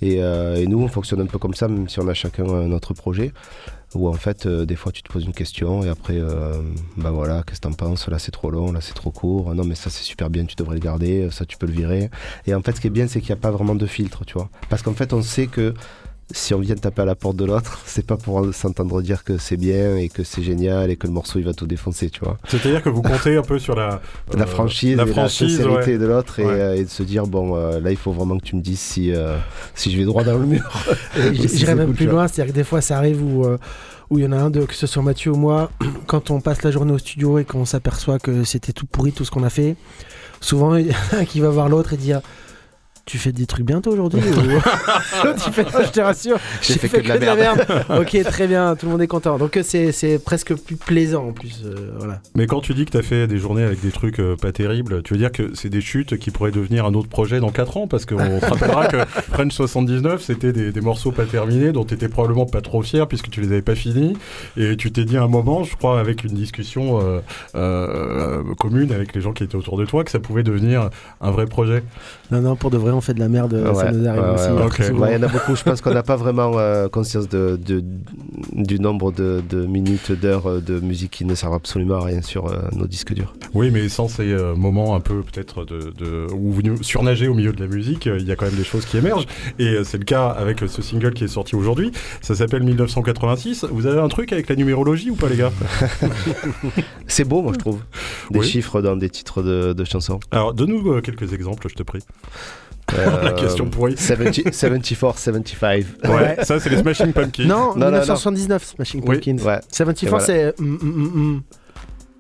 Et, 0.01 0.23
euh, 0.23 0.57
et 0.57 0.67
nous, 0.67 0.81
on 0.81 0.89
fonctionne 0.89 1.21
un 1.21 1.27
peu 1.27 1.39
comme 1.39 1.55
ça, 1.55 1.69
même 1.69 1.89
si 1.89 2.01
on 2.01 2.09
a 2.09 2.15
chacun 2.15 2.45
notre 2.45 2.95
projet. 2.95 3.33
Où 3.95 4.09
en 4.09 4.15
fait, 4.15 4.47
euh, 4.47 4.65
des 4.65 4.75
fois, 4.77 4.91
tu 4.91 5.03
te 5.03 5.13
poses 5.13 5.25
une 5.27 5.35
question 5.35 5.85
et 5.85 5.91
après, 5.91 6.19
bah 6.97 7.11
voilà, 7.11 7.43
qu'est-ce 7.47 7.61
que 7.61 7.69
t'en 7.69 7.75
penses? 7.75 8.09
Là, 8.09 8.19
c'est 8.19 8.31
trop 8.31 8.51
long, 8.51 8.73
là, 8.73 8.81
c'est 8.81 8.95
trop 8.95 9.11
court. 9.11 9.55
Non, 9.55 9.65
mais 9.65 9.75
ça, 9.75 9.91
c'est 9.91 10.05
super 10.05 10.31
bien, 10.31 10.47
tu 10.47 10.57
devrais 10.57 10.77
le 10.77 10.81
garder. 10.81 11.29
Ça, 11.31 11.45
tu 11.45 11.59
peux 11.59 11.67
le 11.67 11.75
virer. 11.75 12.11
Et 12.47 12.55
en 12.55 12.63
fait, 12.63 12.75
ce 12.75 12.81
qui 12.81 12.87
est 12.87 12.91
bien, 12.91 13.07
c'est 13.07 13.21
qu'il 13.21 13.29
n'y 13.29 13.39
a 13.39 13.43
pas 13.43 13.51
vraiment 13.51 13.75
de 13.75 13.87
filtre, 13.87 14.25
tu 14.25 14.35
vois. 14.35 14.49
Parce 14.71 14.81
qu'en 14.83 14.95
fait, 14.95 15.13
on 15.13 15.21
sait 15.21 15.47
que 15.47 15.75
si 16.33 16.55
on 16.55 16.59
vient 16.59 16.75
taper 16.75 17.03
à 17.03 17.05
la 17.05 17.15
porte 17.15 17.37
de 17.37 17.45
l'autre, 17.45 17.81
c'est 17.87 18.05
pas 18.07 18.17
pour 18.17 18.53
s'entendre 18.55 19.01
dire 19.03 19.25
que 19.25 19.39
c'est 19.39 19.57
bien 19.57 19.97
et 19.97 20.09
que 20.09 20.25
c'est 20.25 20.43
génial 20.43 20.91
et 20.91 20.97
que 20.97 21.07
le 21.07 21.13
morceau 21.13 21.39
il 21.39 21.45
va 21.45 21.53
tout 21.53 21.67
défoncer, 21.67 22.11
tu 22.11 22.21
vois. 22.25 22.39
C'est-à-dire 22.49 22.83
que 22.83 22.89
vous 22.89 23.03
comptez 23.03 23.37
un 23.37 23.43
peu 23.43 23.59
sur 23.59 23.75
la, 23.75 24.01
La 24.35 24.43
euh, 24.43 24.47
franchise, 24.47 24.97
la 24.97 25.05
et 25.05 25.07
franchise, 25.07 25.59
la 25.59 25.65
sincérité 25.65 25.93
ouais. 25.93 25.99
de 25.99 26.07
l'autre 26.07 26.39
et, 26.41 26.45
Ouais. 26.45 26.53
euh, 26.53 26.75
et 26.77 26.85
de 26.85 26.91
se 26.91 27.03
dire 27.03 27.27
bon 27.27 27.57
euh, 27.57 27.81
là 27.81 27.91
il 27.91 27.97
faut 27.97 28.13
vraiment 28.13 28.39
que 28.39 28.45
tu 28.45 28.57
me 28.57 28.61
dises 28.63 28.81
si 28.81 29.13
euh, 29.13 29.37
si 29.75 29.91
je 29.93 29.99
vais 29.99 30.05
droit 30.05 30.25
dans 30.25 30.39
le 30.39 30.47
mur. 30.47 30.69
Et 31.17 31.35
j- 31.35 31.49
Si 31.49 31.59
J'irais 31.59 31.73
c'est 31.73 31.77
même 31.77 31.87
cool, 31.89 31.95
plus 31.97 32.07
loin, 32.07 32.27
c'est-à-dire 32.29 32.53
que 32.53 32.59
des 32.59 32.65
fois 32.65 32.81
ça 32.81 32.97
arrive 32.97 33.23
où 33.23 33.45
euh, 33.45 33.59
où 34.11 34.19
il 34.19 34.25
y 34.25 34.27
en 34.27 34.33
a 34.33 34.37
un, 34.37 34.51
de, 34.51 34.65
que 34.67 34.75
ce 34.75 34.87
soit 34.87 35.03
Mathieu 35.03 35.31
ou 35.33 35.37
moi, 35.37 35.71
quand 36.07 36.31
on 36.31 36.41
passe 36.41 36.63
la 36.63 36.71
journée 36.71 36.93
au 36.93 36.99
studio 36.99 37.39
et 37.39 37.45
qu'on 37.45 37.65
s'aperçoit 37.65 38.19
que 38.19 38.45
c'était 38.45 38.73
tout 38.73 38.85
pourri 38.87 39.13
tout 39.13 39.25
ce 39.25 39.31
qu'on 39.31 39.43
a 39.45 39.49
fait, 39.51 39.75
souvent 40.41 40.77
il 40.77 40.89
y 40.89 40.91
en 40.91 40.95
a 41.17 41.21
un 41.21 41.25
qui 41.25 41.41
va 41.41 41.49
voir 41.49 41.69
l'autre 41.69 41.93
et 41.95 41.97
dire 41.97 42.21
tu 43.05 43.19
fais 43.19 43.33
des 43.33 43.47
trucs 43.47 43.67
bientôt 43.67 43.91
aujourd'hui 43.93 44.21
ou... 44.21 44.61
Fait 45.53 45.67
je 45.85 45.91
te 45.91 46.01
rassure, 46.01 46.39
J'ai 46.63 46.75
fait 46.75 46.89
que 46.89 47.03
de 47.03 47.25
la 47.25 47.35
merde. 47.37 47.65
ok, 47.91 48.23
très 48.25 48.47
bien, 48.47 48.77
tout 48.77 48.87
le 48.87 48.93
monde 48.93 49.03
est 49.03 49.07
content. 49.07 49.39
Donc 49.39 49.57
euh, 49.57 49.63
c'est 49.65 49.93
c'est 49.93 50.19
presque 50.19 50.55
plus 50.55 50.77
plaisant 50.77 51.29
en 51.29 51.33
plus. 51.33 51.63
euh, 51.65 51.93
voilà. 51.99 52.21
Mais 52.37 52.47
quand 52.47 52.61
tu 52.61 52.75
dis 52.75 52.85
que 52.85 52.93
tu 52.93 52.97
as 52.97 53.03
fait 53.03 53.27
des 53.27 53.39
journées 53.39 53.65
avec 53.65 53.81
des 53.81 53.91
trucs 53.91 54.21
euh, 54.21 54.37
pas 54.37 54.53
terribles, 54.53 55.03
tu 55.03 55.15
veux 55.15 55.19
dire 55.19 55.33
que 55.33 55.51
c'est 55.55 55.69
des 55.69 55.81
chutes 55.81 56.17
qui 56.17 56.31
pourraient 56.31 56.51
devenir 56.53 56.87
un 56.87 56.95
autre 56.95 57.09
projet 57.09 57.41
dans 57.41 57.51
4 57.51 57.77
ans? 57.77 57.87
Parce 57.89 58.07
qu'on 58.07 58.41
se 58.41 58.47
rappellera 58.47 58.87
que 58.87 58.99
French 59.33 59.53
79, 59.53 60.23
c'était 60.23 60.53
des, 60.53 60.73
des 60.73 60.81
morceaux 60.81 61.13
pas 61.13 61.25
terminés 61.25 61.73
dont 61.73 61.85
tu 61.85 61.95
étais 61.95 62.09
probablement 62.09 62.47
pas 62.47 62.61
trop 62.61 62.83
fier 62.83 63.07
puisque 63.09 63.31
tu 63.31 63.41
les 63.41 63.49
avais 63.49 63.63
pas 63.63 63.75
finis. 63.75 64.17
Et 64.57 64.77
tu 64.77 64.93
t'es 64.93 65.05
dit 65.05 65.17
à 65.17 65.23
un 65.25 65.29
moment, 65.29 65.65
je 65.65 65.77
crois, 65.77 65.99
avec 66.01 66.25
une 66.25 66.35
discussion 66.35 67.01
euh, 67.03 67.21
euh, 67.57 68.43
commune 68.59 68.93
avec 68.93 69.15
les 69.15 69.21
gens 69.21 69.33
qui 69.33 69.45
étaient 69.45 69.57
autour 69.57 69.77
de 69.77 69.85
toi, 69.85 70.05
que 70.05 70.11
ça 70.11 70.21
pouvait 70.21 70.43
devenir 70.43 70.91
un 71.21 71.31
vrai 71.31 71.47
projet. 71.47 71.83
Non, 72.31 72.41
non, 72.41 72.57
pour 72.57 72.71
de 72.71 72.79
vrai, 72.79 72.92
on 72.95 73.01
fait 73.01 73.15
de 73.15 73.21
la 73.21 73.29
merde, 73.29 73.53
ça 73.75 73.87
Ouais, 73.87 73.93
nous 73.93 74.07
arrive 74.09 74.23
ouais, 74.23 74.65
aussi. 74.65 74.91
Ouais, 74.93 75.15
il 75.15 75.21
y 75.21 75.25
en 75.25 75.29
a 75.29 75.29
beaucoup. 75.33 75.55
Je 75.57 75.63
pense 75.63 75.81
qu'on 75.81 75.93
n'a 75.95 76.03
pas 76.03 76.17
vraiment 76.17 76.53
euh, 76.59 76.89
conscience 76.89 77.29
de, 77.29 77.57
de- 77.65 77.83
du 78.53 78.79
nombre 78.81 79.13
de, 79.13 79.43
de 79.49 79.65
minutes, 79.67 80.13
d'heures 80.13 80.47
euh, 80.49 80.61
de 80.61 80.81
musique 80.81 81.11
qui 81.13 81.25
ne 81.25 81.35
servent 81.35 81.55
absolument 81.55 81.97
à 81.97 82.05
rien 82.05 82.23
sur 82.23 82.47
euh, 82.47 82.57
nos 82.77 82.87
disques 82.87 83.15
durs. 83.15 83.35
Oui, 83.55 83.71
mais 83.71 83.89
sans 83.89 84.09
ces 84.09 84.31
euh, 84.33 84.55
moments 84.55 84.95
un 84.95 85.01
peu 85.01 85.23
peut-être 85.23 85.65
de, 85.65 85.93
de- 85.99 86.27
où 86.35 86.53
vous 86.53 86.63
surnagez 86.83 87.29
au 87.29 87.35
milieu 87.35 87.53
de 87.53 87.61
la 87.61 87.69
musique, 87.69 88.07
euh, 88.07 88.19
il 88.21 88.27
y 88.27 88.33
a 88.33 88.37
quand 88.37 88.47
même 88.47 88.55
des 88.57 88.65
choses 88.65 88.85
qui 88.85 88.97
émergent. 88.97 89.27
Et 89.59 89.67
euh, 89.69 89.85
c'est 89.85 89.99
le 89.99 90.05
cas 90.05 90.29
avec 90.29 90.63
euh, 90.63 90.69
ce 90.69 90.83
single 90.83 91.13
qui 91.15 91.25
est 91.25 91.29
sorti 91.29 91.55
aujourd'hui. 91.57 91.93
Ça 92.21 92.35
s'appelle 92.35 92.63
1986. 92.63 93.67
Vous 93.71 93.87
avez 93.87 94.01
un 94.01 94.09
truc 94.09 94.33
avec 94.33 94.49
la 94.49 94.57
numérologie 94.57 95.11
ou 95.11 95.15
pas, 95.17 95.29
les 95.29 95.37
gars? 95.37 95.53
C'est 97.07 97.25
beau, 97.25 97.43
moi 97.43 97.53
je 97.55 97.59
trouve. 97.59 97.81
Des 98.31 98.39
Oui. 98.41 98.47
chiffres 98.47 98.81
dans 98.81 98.97
des 98.97 99.11
titres 99.11 99.43
de, 99.43 99.73
de 99.73 99.85
chansons. 99.85 100.21
Alors, 100.31 100.55
donne-nous 100.55 100.93
euh, 100.93 101.01
quelques 101.01 101.33
exemples, 101.33 101.69
je 101.69 101.75
te 101.75 101.83
prie. 101.83 102.01
Euh, 102.95 103.23
La 103.25 103.33
question 103.33 103.67
pourrie. 103.67 103.97
70 103.97 104.43
74, 104.53 105.17
75. 105.19 105.85
Ouais, 106.05 106.37
ça, 106.43 106.61
c'est 106.61 106.69
les 106.69 106.79
Smashing 106.79 107.13
Pumpkins. 107.13 107.45
Non, 107.45 107.75
Non, 107.75 107.87
non, 107.87 108.01
1979, 108.01 108.65
Smashing 108.65 109.01
Oui. 109.07 109.17
Pumpkins. 109.17 109.39
Ouais. 109.45 109.61
74, 109.71 110.03
Et 110.03 110.09
voilà. 110.09 110.25
c'est. 110.27 110.61
mm, 110.61 110.67
mm, 110.67 110.79
mm, 110.83 111.35
mm. 111.37 111.43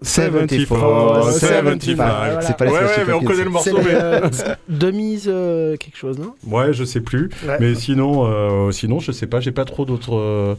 74, 0.05 1.38
75. 1.38 1.94
Voilà. 1.96 2.40
C'est 2.42 2.57
pas 2.57 2.64
les 2.64 2.70
Ouais, 2.72 2.79
ouais, 2.79 3.05
mais 3.07 3.12
on 3.12 3.20
connaît 3.22 3.44
le 3.44 3.51
morceau, 3.51 3.79
mais. 3.79 3.94
euh, 3.94 4.29
Demise 4.68 5.27
euh, 5.29 5.77
quelque 5.77 5.96
chose, 5.96 6.18
non? 6.18 6.35
Ouais, 6.46 6.72
je 6.72 6.85
sais 6.85 7.01
plus. 7.01 7.31
Ouais. 7.46 7.57
Mais 7.61 7.75
sinon, 7.75 8.25
euh, 8.27 8.72
sinon, 8.72 8.98
je 8.98 9.12
sais 9.12 9.27
pas. 9.27 9.40
J'ai 9.40 9.53
pas 9.53 9.64
trop 9.64 9.85
d'autres. 9.85 10.57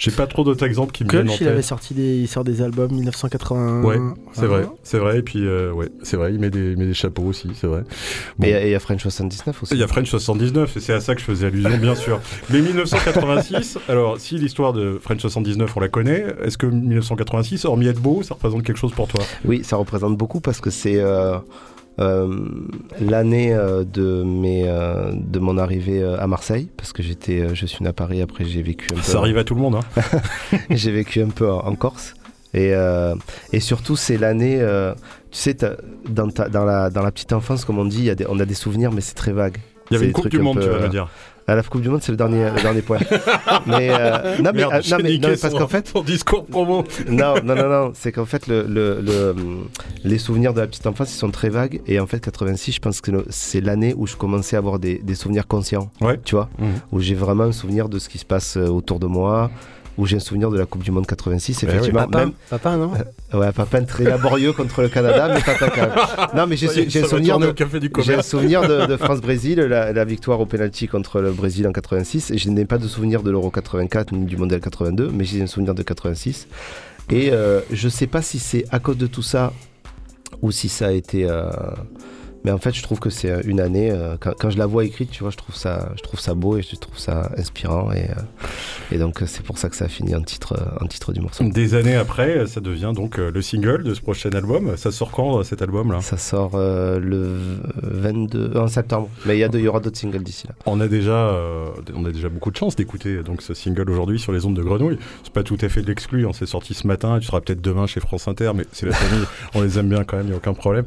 J'ai 0.00 0.10
pas 0.10 0.26
trop 0.26 0.44
d'autres 0.44 0.64
exemples 0.64 0.92
qui 0.92 1.04
me 1.04 1.10
viennent 1.10 1.28
en 1.28 1.36
il 1.38 1.46
avait 1.46 1.60
sorti 1.60 1.92
des, 1.92 2.16
il 2.16 2.26
sort 2.26 2.42
des 2.42 2.62
albums 2.62 2.90
1981. 2.90 3.82
Ouais, 3.82 3.98
c'est 4.32 4.46
vrai, 4.46 4.66
c'est 4.82 4.98
vrai. 4.98 5.18
Et 5.18 5.22
puis, 5.22 5.46
euh, 5.46 5.72
ouais, 5.72 5.90
c'est 6.02 6.16
vrai. 6.16 6.32
Il 6.32 6.40
met 6.40 6.48
des, 6.48 6.72
il 6.72 6.78
met 6.78 6.86
des 6.86 6.94
chapeaux 6.94 7.24
aussi, 7.24 7.50
c'est 7.54 7.66
vrai. 7.66 7.82
Bon. 8.38 8.46
Et 8.46 8.50
il 8.64 8.70
y 8.70 8.74
a 8.74 8.80
French 8.80 9.02
79 9.02 9.62
aussi. 9.62 9.74
Il 9.74 9.80
y 9.80 9.82
a 9.82 9.86
French 9.86 10.08
79, 10.08 10.74
et 10.74 10.80
c'est 10.80 10.94
à 10.94 11.00
ça 11.00 11.14
que 11.14 11.20
je 11.20 11.26
faisais 11.26 11.48
allusion, 11.48 11.76
bien 11.76 11.94
sûr. 11.94 12.18
Mais 12.48 12.62
1986, 12.62 13.78
alors 13.88 14.18
si 14.18 14.38
l'histoire 14.38 14.72
de 14.72 14.98
French 15.02 15.20
79, 15.20 15.76
on 15.76 15.80
la 15.80 15.88
connaît, 15.88 16.24
est-ce 16.42 16.56
que 16.56 16.66
1986, 16.66 17.66
hormis 17.66 17.88
être 17.88 18.00
beau, 18.00 18.22
ça 18.22 18.34
représente 18.34 18.62
quelque 18.62 18.78
chose 18.78 18.92
pour 18.92 19.06
toi? 19.06 19.22
Oui, 19.44 19.62
ça 19.64 19.76
représente 19.76 20.16
beaucoup 20.16 20.40
parce 20.40 20.62
que 20.62 20.70
c'est 20.70 20.98
euh, 20.98 21.36
l'année 23.00 23.52
euh, 23.54 23.84
de, 23.84 24.22
mes, 24.22 24.64
euh, 24.66 25.12
de 25.14 25.38
mon 25.38 25.58
arrivée 25.58 26.02
euh, 26.02 26.18
à 26.20 26.26
Marseille. 26.26 26.68
Parce 26.76 26.92
que 26.92 27.02
j'étais, 27.02 27.40
euh, 27.40 27.54
je 27.54 27.66
suis 27.66 27.82
né 27.82 27.88
à 27.90 27.92
Paris, 27.92 28.20
après 28.22 28.44
j'ai 28.44 28.62
vécu 28.62 28.92
un 28.92 28.96
peu, 28.96 29.02
Ça 29.02 29.18
arrive 29.18 29.38
à 29.38 29.44
tout 29.44 29.54
le 29.54 29.60
monde, 29.60 29.76
hein. 29.76 30.02
j'ai 30.70 30.90
vécu 30.92 31.20
un 31.22 31.28
peu 31.28 31.50
en, 31.50 31.58
en 31.66 31.74
Corse. 31.74 32.14
Et, 32.52 32.74
euh, 32.74 33.14
et 33.52 33.60
surtout, 33.60 33.94
c'est 33.96 34.16
l'année. 34.18 34.58
euh, 34.60 34.92
tu 35.30 35.38
sais, 35.38 35.56
dans, 36.08 36.28
ta- 36.28 36.48
dans, 36.48 36.64
la, 36.64 36.90
dans 36.90 37.02
la 37.02 37.12
petite 37.12 37.32
enfance, 37.32 37.64
comme 37.64 37.78
on 37.78 37.84
dit, 37.84 37.98
il 37.98 38.04
y 38.06 38.10
a 38.10 38.16
des- 38.16 38.26
on 38.28 38.40
a 38.40 38.44
des 38.44 38.54
souvenirs, 38.54 38.90
mais 38.92 39.00
c'est 39.02 39.14
très 39.14 39.32
vague. 39.32 39.58
Il 39.90 39.94
y 39.94 39.96
avait 39.96 40.06
une 40.06 40.12
Coupe 40.12 40.28
du 40.28 40.38
Monde, 40.40 40.56
peu, 40.56 40.62
tu 40.64 40.68
vas 40.68 40.76
euh, 40.76 40.82
me 40.84 40.88
dire. 40.88 41.08
À 41.50 41.56
la 41.56 41.62
Coupe 41.64 41.80
du 41.82 41.88
Monde, 41.88 42.00
c'est 42.02 42.12
le 42.12 42.16
dernier, 42.16 42.48
le 42.48 42.62
dernier 42.62 42.80
point. 42.82 42.98
mais, 43.66 43.90
euh, 43.90 44.36
non, 44.38 44.50
mais, 44.54 44.60
Merde, 44.60 44.72
euh, 44.74 44.80
non, 44.90 44.96
mais, 45.02 45.18
non, 45.18 45.28
mais 45.30 45.36
parce 45.36 45.52
qu'en 45.54 45.66
fait, 45.66 45.88
son 45.88 46.02
discours 46.02 46.46
promo. 46.46 46.84
non, 47.08 47.34
non, 47.42 47.54
non, 47.56 47.68
non, 47.68 47.92
c'est 47.94 48.12
qu'en 48.12 48.24
fait, 48.24 48.46
le, 48.46 48.62
le- 48.68 49.00
le, 49.00 49.34
les 50.04 50.18
souvenirs 50.18 50.54
de 50.54 50.60
la 50.60 50.66
petite 50.68 50.86
enfance, 50.86 51.12
ils 51.12 51.18
sont 51.18 51.30
très 51.30 51.48
vagues. 51.48 51.80
Et 51.88 51.98
en 51.98 52.06
fait, 52.06 52.20
86, 52.20 52.72
je 52.72 52.78
pense 52.80 53.00
que 53.00 53.10
c'est 53.30 53.60
l'année 53.60 53.94
où 53.96 54.06
je 54.06 54.14
commençais 54.14 54.54
à 54.54 54.60
avoir 54.60 54.78
des, 54.78 54.98
des 54.98 55.14
souvenirs 55.16 55.46
conscients. 55.48 55.90
Ouais. 56.00 56.20
Tu 56.24 56.36
vois 56.36 56.48
Mhm. 56.58 56.68
Où 56.92 57.00
j'ai 57.00 57.14
vraiment 57.16 57.44
un 57.44 57.52
souvenir 57.52 57.88
de 57.88 57.98
ce 57.98 58.08
qui 58.08 58.18
se 58.18 58.24
passe 58.24 58.56
euh, 58.56 58.68
autour 58.68 59.00
de 59.00 59.06
moi. 59.06 59.50
Où 60.00 60.06
j'ai 60.06 60.16
un 60.16 60.20
souvenir 60.20 60.50
de 60.50 60.58
la 60.58 60.64
Coupe 60.64 60.82
du 60.82 60.90
Monde 60.90 61.06
86. 61.06 61.58
Eh 61.62 61.66
oui. 61.66 61.70
Effectivement, 61.72 62.00
Papa, 62.06 62.18
même. 62.18 62.32
papa, 62.48 62.76
non 62.76 62.90
Ouais, 63.34 63.52
papa 63.52 63.82
très 63.82 64.04
laborieux 64.04 64.52
contre 64.54 64.80
le 64.82 64.88
Canada, 64.88 65.28
mais 65.32 65.40
papa 65.42 65.68
quand 65.68 65.82
même. 65.82 66.36
Non, 66.36 66.46
mais 66.46 66.56
j'ai 66.56 66.68
un 66.68 67.06
souvenir 67.06 67.38
de. 67.38 67.54
un 68.16 68.22
souvenir 68.22 68.62
de, 68.66 68.86
de 68.86 68.96
France-Brésil, 69.04 69.60
la, 69.60 69.92
la 69.92 70.04
victoire 70.04 70.40
au 70.40 70.46
penalty 70.46 70.88
contre 70.88 71.20
le 71.20 71.32
Brésil 71.32 71.68
en 71.68 71.72
86. 71.72 72.30
Et 72.30 72.38
je 72.38 72.48
n'ai 72.48 72.64
pas 72.64 72.78
de 72.78 72.88
souvenir 72.88 73.22
de 73.22 73.30
l'Euro 73.30 73.50
84 73.50 74.12
ni 74.12 74.24
du 74.24 74.36
Mondial 74.38 74.60
82, 74.60 75.10
mais 75.12 75.24
j'ai 75.24 75.42
un 75.42 75.46
souvenir 75.46 75.74
de 75.74 75.82
86. 75.82 76.48
Et 77.10 77.30
euh, 77.32 77.60
je 77.70 77.88
sais 77.90 78.06
pas 78.06 78.22
si 78.22 78.38
c'est 78.38 78.64
à 78.70 78.78
cause 78.78 78.96
de 78.96 79.06
tout 79.06 79.22
ça 79.22 79.52
ou 80.42 80.50
si 80.50 80.68
ça 80.70 80.86
a 80.86 80.92
été. 80.92 81.26
euh, 81.28 81.50
Mais 82.44 82.50
en 82.50 82.58
fait, 82.58 82.74
je 82.74 82.82
trouve 82.82 82.98
que 83.00 83.10
c'est 83.10 83.30
euh, 83.30 83.40
une 83.44 83.60
année. 83.60 83.90
euh, 83.90 84.16
quand, 84.18 84.32
quand 84.38 84.50
je 84.50 84.58
la 84.58 84.66
vois 84.66 84.84
écrite, 84.84 85.10
tu 85.10 85.22
vois, 85.22 85.30
je 85.30 85.36
trouve 85.36 85.54
ça, 85.54 85.92
je 85.96 86.02
trouve 86.02 86.18
ça 86.20 86.34
beau 86.34 86.56
et 86.56 86.62
je 86.62 86.74
trouve 86.76 86.98
ça 86.98 87.30
inspirant. 87.36 87.92
Et, 87.92 88.04
euh, 88.10 88.14
et 88.92 88.98
donc, 88.98 89.22
c'est 89.26 89.42
pour 89.42 89.58
ça 89.58 89.68
que 89.68 89.76
ça 89.76 89.84
a 89.84 89.88
fini 89.88 90.14
en 90.14 90.22
titre, 90.22 90.56
en 90.80 90.86
titre 90.86 91.12
du 91.12 91.20
morceau. 91.20 91.44
Des 91.44 91.74
années 91.74 91.96
après, 91.96 92.46
ça 92.46 92.60
devient 92.60 92.92
donc 92.94 93.18
le 93.18 93.42
single 93.42 93.82
de 93.84 93.92
ce 93.94 94.00
prochain 94.00 94.30
album. 94.30 94.76
Ça 94.76 94.90
sort 94.90 95.10
quand 95.10 95.42
cet 95.42 95.62
album-là? 95.62 96.00
Ça 96.00 96.16
sort 96.16 96.52
euh, 96.54 96.98
le 96.98 97.36
22 97.82 98.52
en 98.56 98.68
septembre. 98.68 99.08
Mais 99.26 99.36
il 99.36 99.40
y, 99.40 99.44
a 99.44 99.48
de- 99.48 99.58
il 99.58 99.64
y 99.64 99.68
aura 99.68 99.80
d'autres 99.80 99.98
singles 99.98 100.22
d'ici 100.22 100.46
là. 100.46 100.54
On 100.66 100.80
a 100.80 100.88
déjà, 100.88 101.34
on 101.94 102.04
a 102.04 102.10
déjà 102.10 102.28
beaucoup 102.28 102.50
de 102.50 102.56
chance 102.56 102.76
d'écouter 102.76 103.22
donc 103.22 103.42
ce 103.42 103.54
single 103.54 103.90
aujourd'hui 103.90 104.18
sur 104.18 104.32
les 104.32 104.46
ondes 104.46 104.54
de 104.56 104.62
Grenouille. 104.62 104.98
C'est 105.24 105.32
pas 105.32 105.42
tout 105.42 105.58
à 105.60 105.68
fait 105.68 105.82
de 105.82 105.86
l'exclu, 105.86 106.26
on 106.26 106.32
s'est 106.32 106.46
sorti 106.46 106.74
ce 106.74 106.86
matin, 106.86 107.18
tu 107.20 107.26
seras 107.26 107.40
peut-être 107.40 107.60
demain 107.60 107.86
chez 107.86 108.00
France 108.00 108.28
Inter, 108.28 108.52
mais 108.54 108.64
c'est 108.72 108.86
la 108.86 108.92
famille, 108.92 109.24
on 109.54 109.62
les 109.62 109.78
aime 109.78 109.88
bien 109.88 110.04
quand 110.04 110.16
même, 110.16 110.26
il 110.26 110.30
y 110.30 110.34
a 110.34 110.36
aucun 110.36 110.54
problème. 110.54 110.84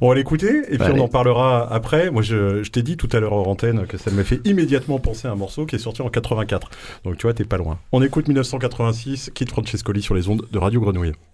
On 0.00 0.08
va 0.08 0.14
l'écouter 0.14 0.62
et 0.68 0.78
puis 0.78 0.82
Allez. 0.86 0.93
On 1.00 1.04
en 1.04 1.08
parlera 1.08 1.72
après. 1.72 2.10
Moi, 2.10 2.22
je, 2.22 2.62
je 2.62 2.70
t'ai 2.70 2.82
dit 2.82 2.96
tout 2.96 3.08
à 3.12 3.20
l'heure 3.20 3.32
hors 3.32 3.48
antenne 3.48 3.86
que 3.86 3.96
ça 3.98 4.10
m'a 4.10 4.24
fait 4.24 4.40
immédiatement 4.44 4.98
penser 4.98 5.28
à 5.28 5.32
un 5.32 5.36
morceau 5.36 5.66
qui 5.66 5.76
est 5.76 5.78
sorti 5.78 6.02
en 6.02 6.08
84. 6.08 6.70
Donc 7.04 7.16
tu 7.16 7.22
vois, 7.22 7.34
t'es 7.34 7.44
pas 7.44 7.56
loin. 7.56 7.78
On 7.92 8.02
écoute 8.02 8.28
1986, 8.28 9.30
Kid 9.34 9.50
Francescoli 9.50 10.02
sur 10.02 10.14
les 10.14 10.28
ondes 10.28 10.46
de 10.50 10.58
Radio 10.58 10.80
Grenouille. 10.80 11.12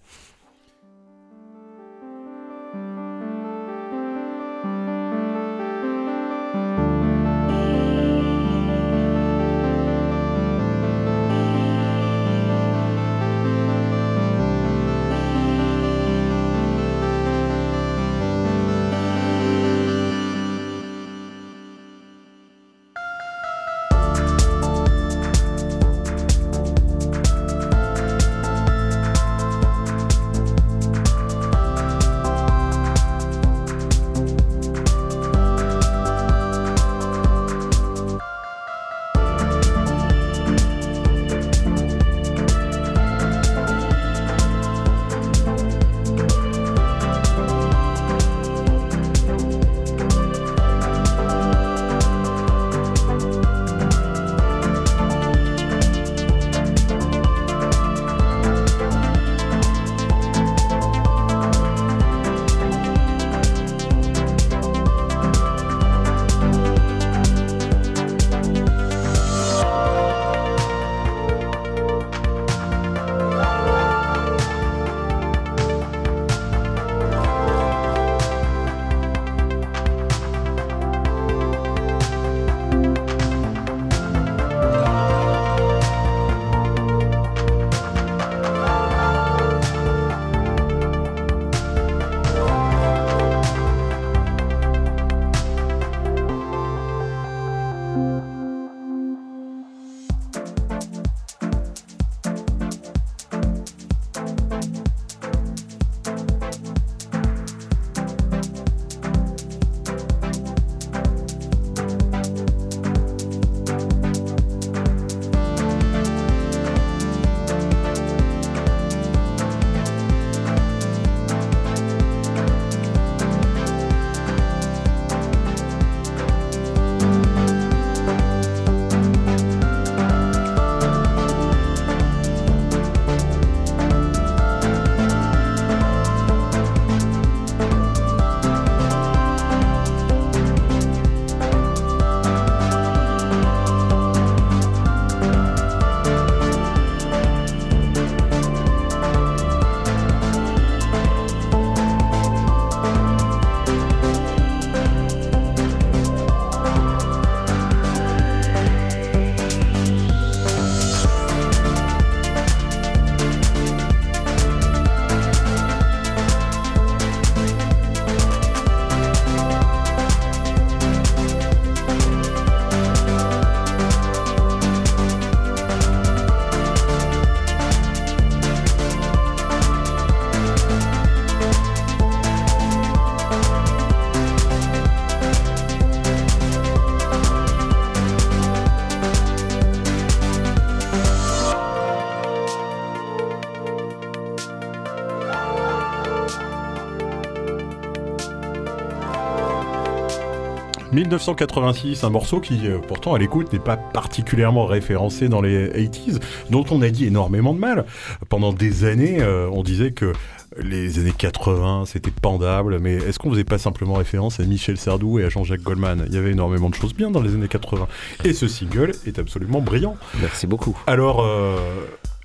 1986, 201.11 202.05
un 202.05 202.09
morceau 202.09 202.39
qui, 202.39 202.67
euh, 202.67 202.77
pourtant, 202.79 203.13
à 203.13 203.19
l'écoute, 203.19 203.51
n'est 203.51 203.59
pas 203.59 203.75
particulièrement 203.75 204.65
référencé 204.65 205.27
dans 205.27 205.41
les 205.41 205.67
80s, 205.67 206.21
dont 206.49 206.63
on 206.71 206.81
a 206.81 206.89
dit 206.89 207.05
énormément 207.05 207.53
de 207.53 207.59
mal. 207.59 207.85
Pendant 208.29 208.53
des 208.53 208.85
années, 208.85 209.17
euh, 209.19 209.49
on 209.51 209.61
disait 209.61 209.91
que 209.91 210.13
les 210.57 210.99
années 210.99 211.13
80, 211.17 211.83
c'était 211.85 212.11
pendable, 212.11 212.79
mais 212.79 212.93
est-ce 212.93 213.19
qu'on 213.19 213.29
faisait 213.29 213.43
pas 213.43 213.57
simplement 213.57 213.95
référence 213.95 214.39
à 214.39 214.43
Michel 214.43 214.77
Sardou 214.77 215.19
et 215.19 215.25
à 215.25 215.29
Jean-Jacques 215.29 215.63
Goldman? 215.63 216.05
Il 216.07 216.13
y 216.13 216.17
avait 216.17 216.31
énormément 216.31 216.69
de 216.69 216.75
choses 216.75 216.93
bien 216.93 217.11
dans 217.11 217.21
les 217.21 217.33
années 217.33 217.49
80. 217.49 217.89
Et 218.23 218.31
ce 218.31 218.47
single 218.47 218.93
est 219.05 219.19
absolument 219.19 219.59
brillant. 219.59 219.97
Merci 220.21 220.47
beaucoup. 220.47 220.77
Alors, 220.87 221.25
euh, 221.25 221.57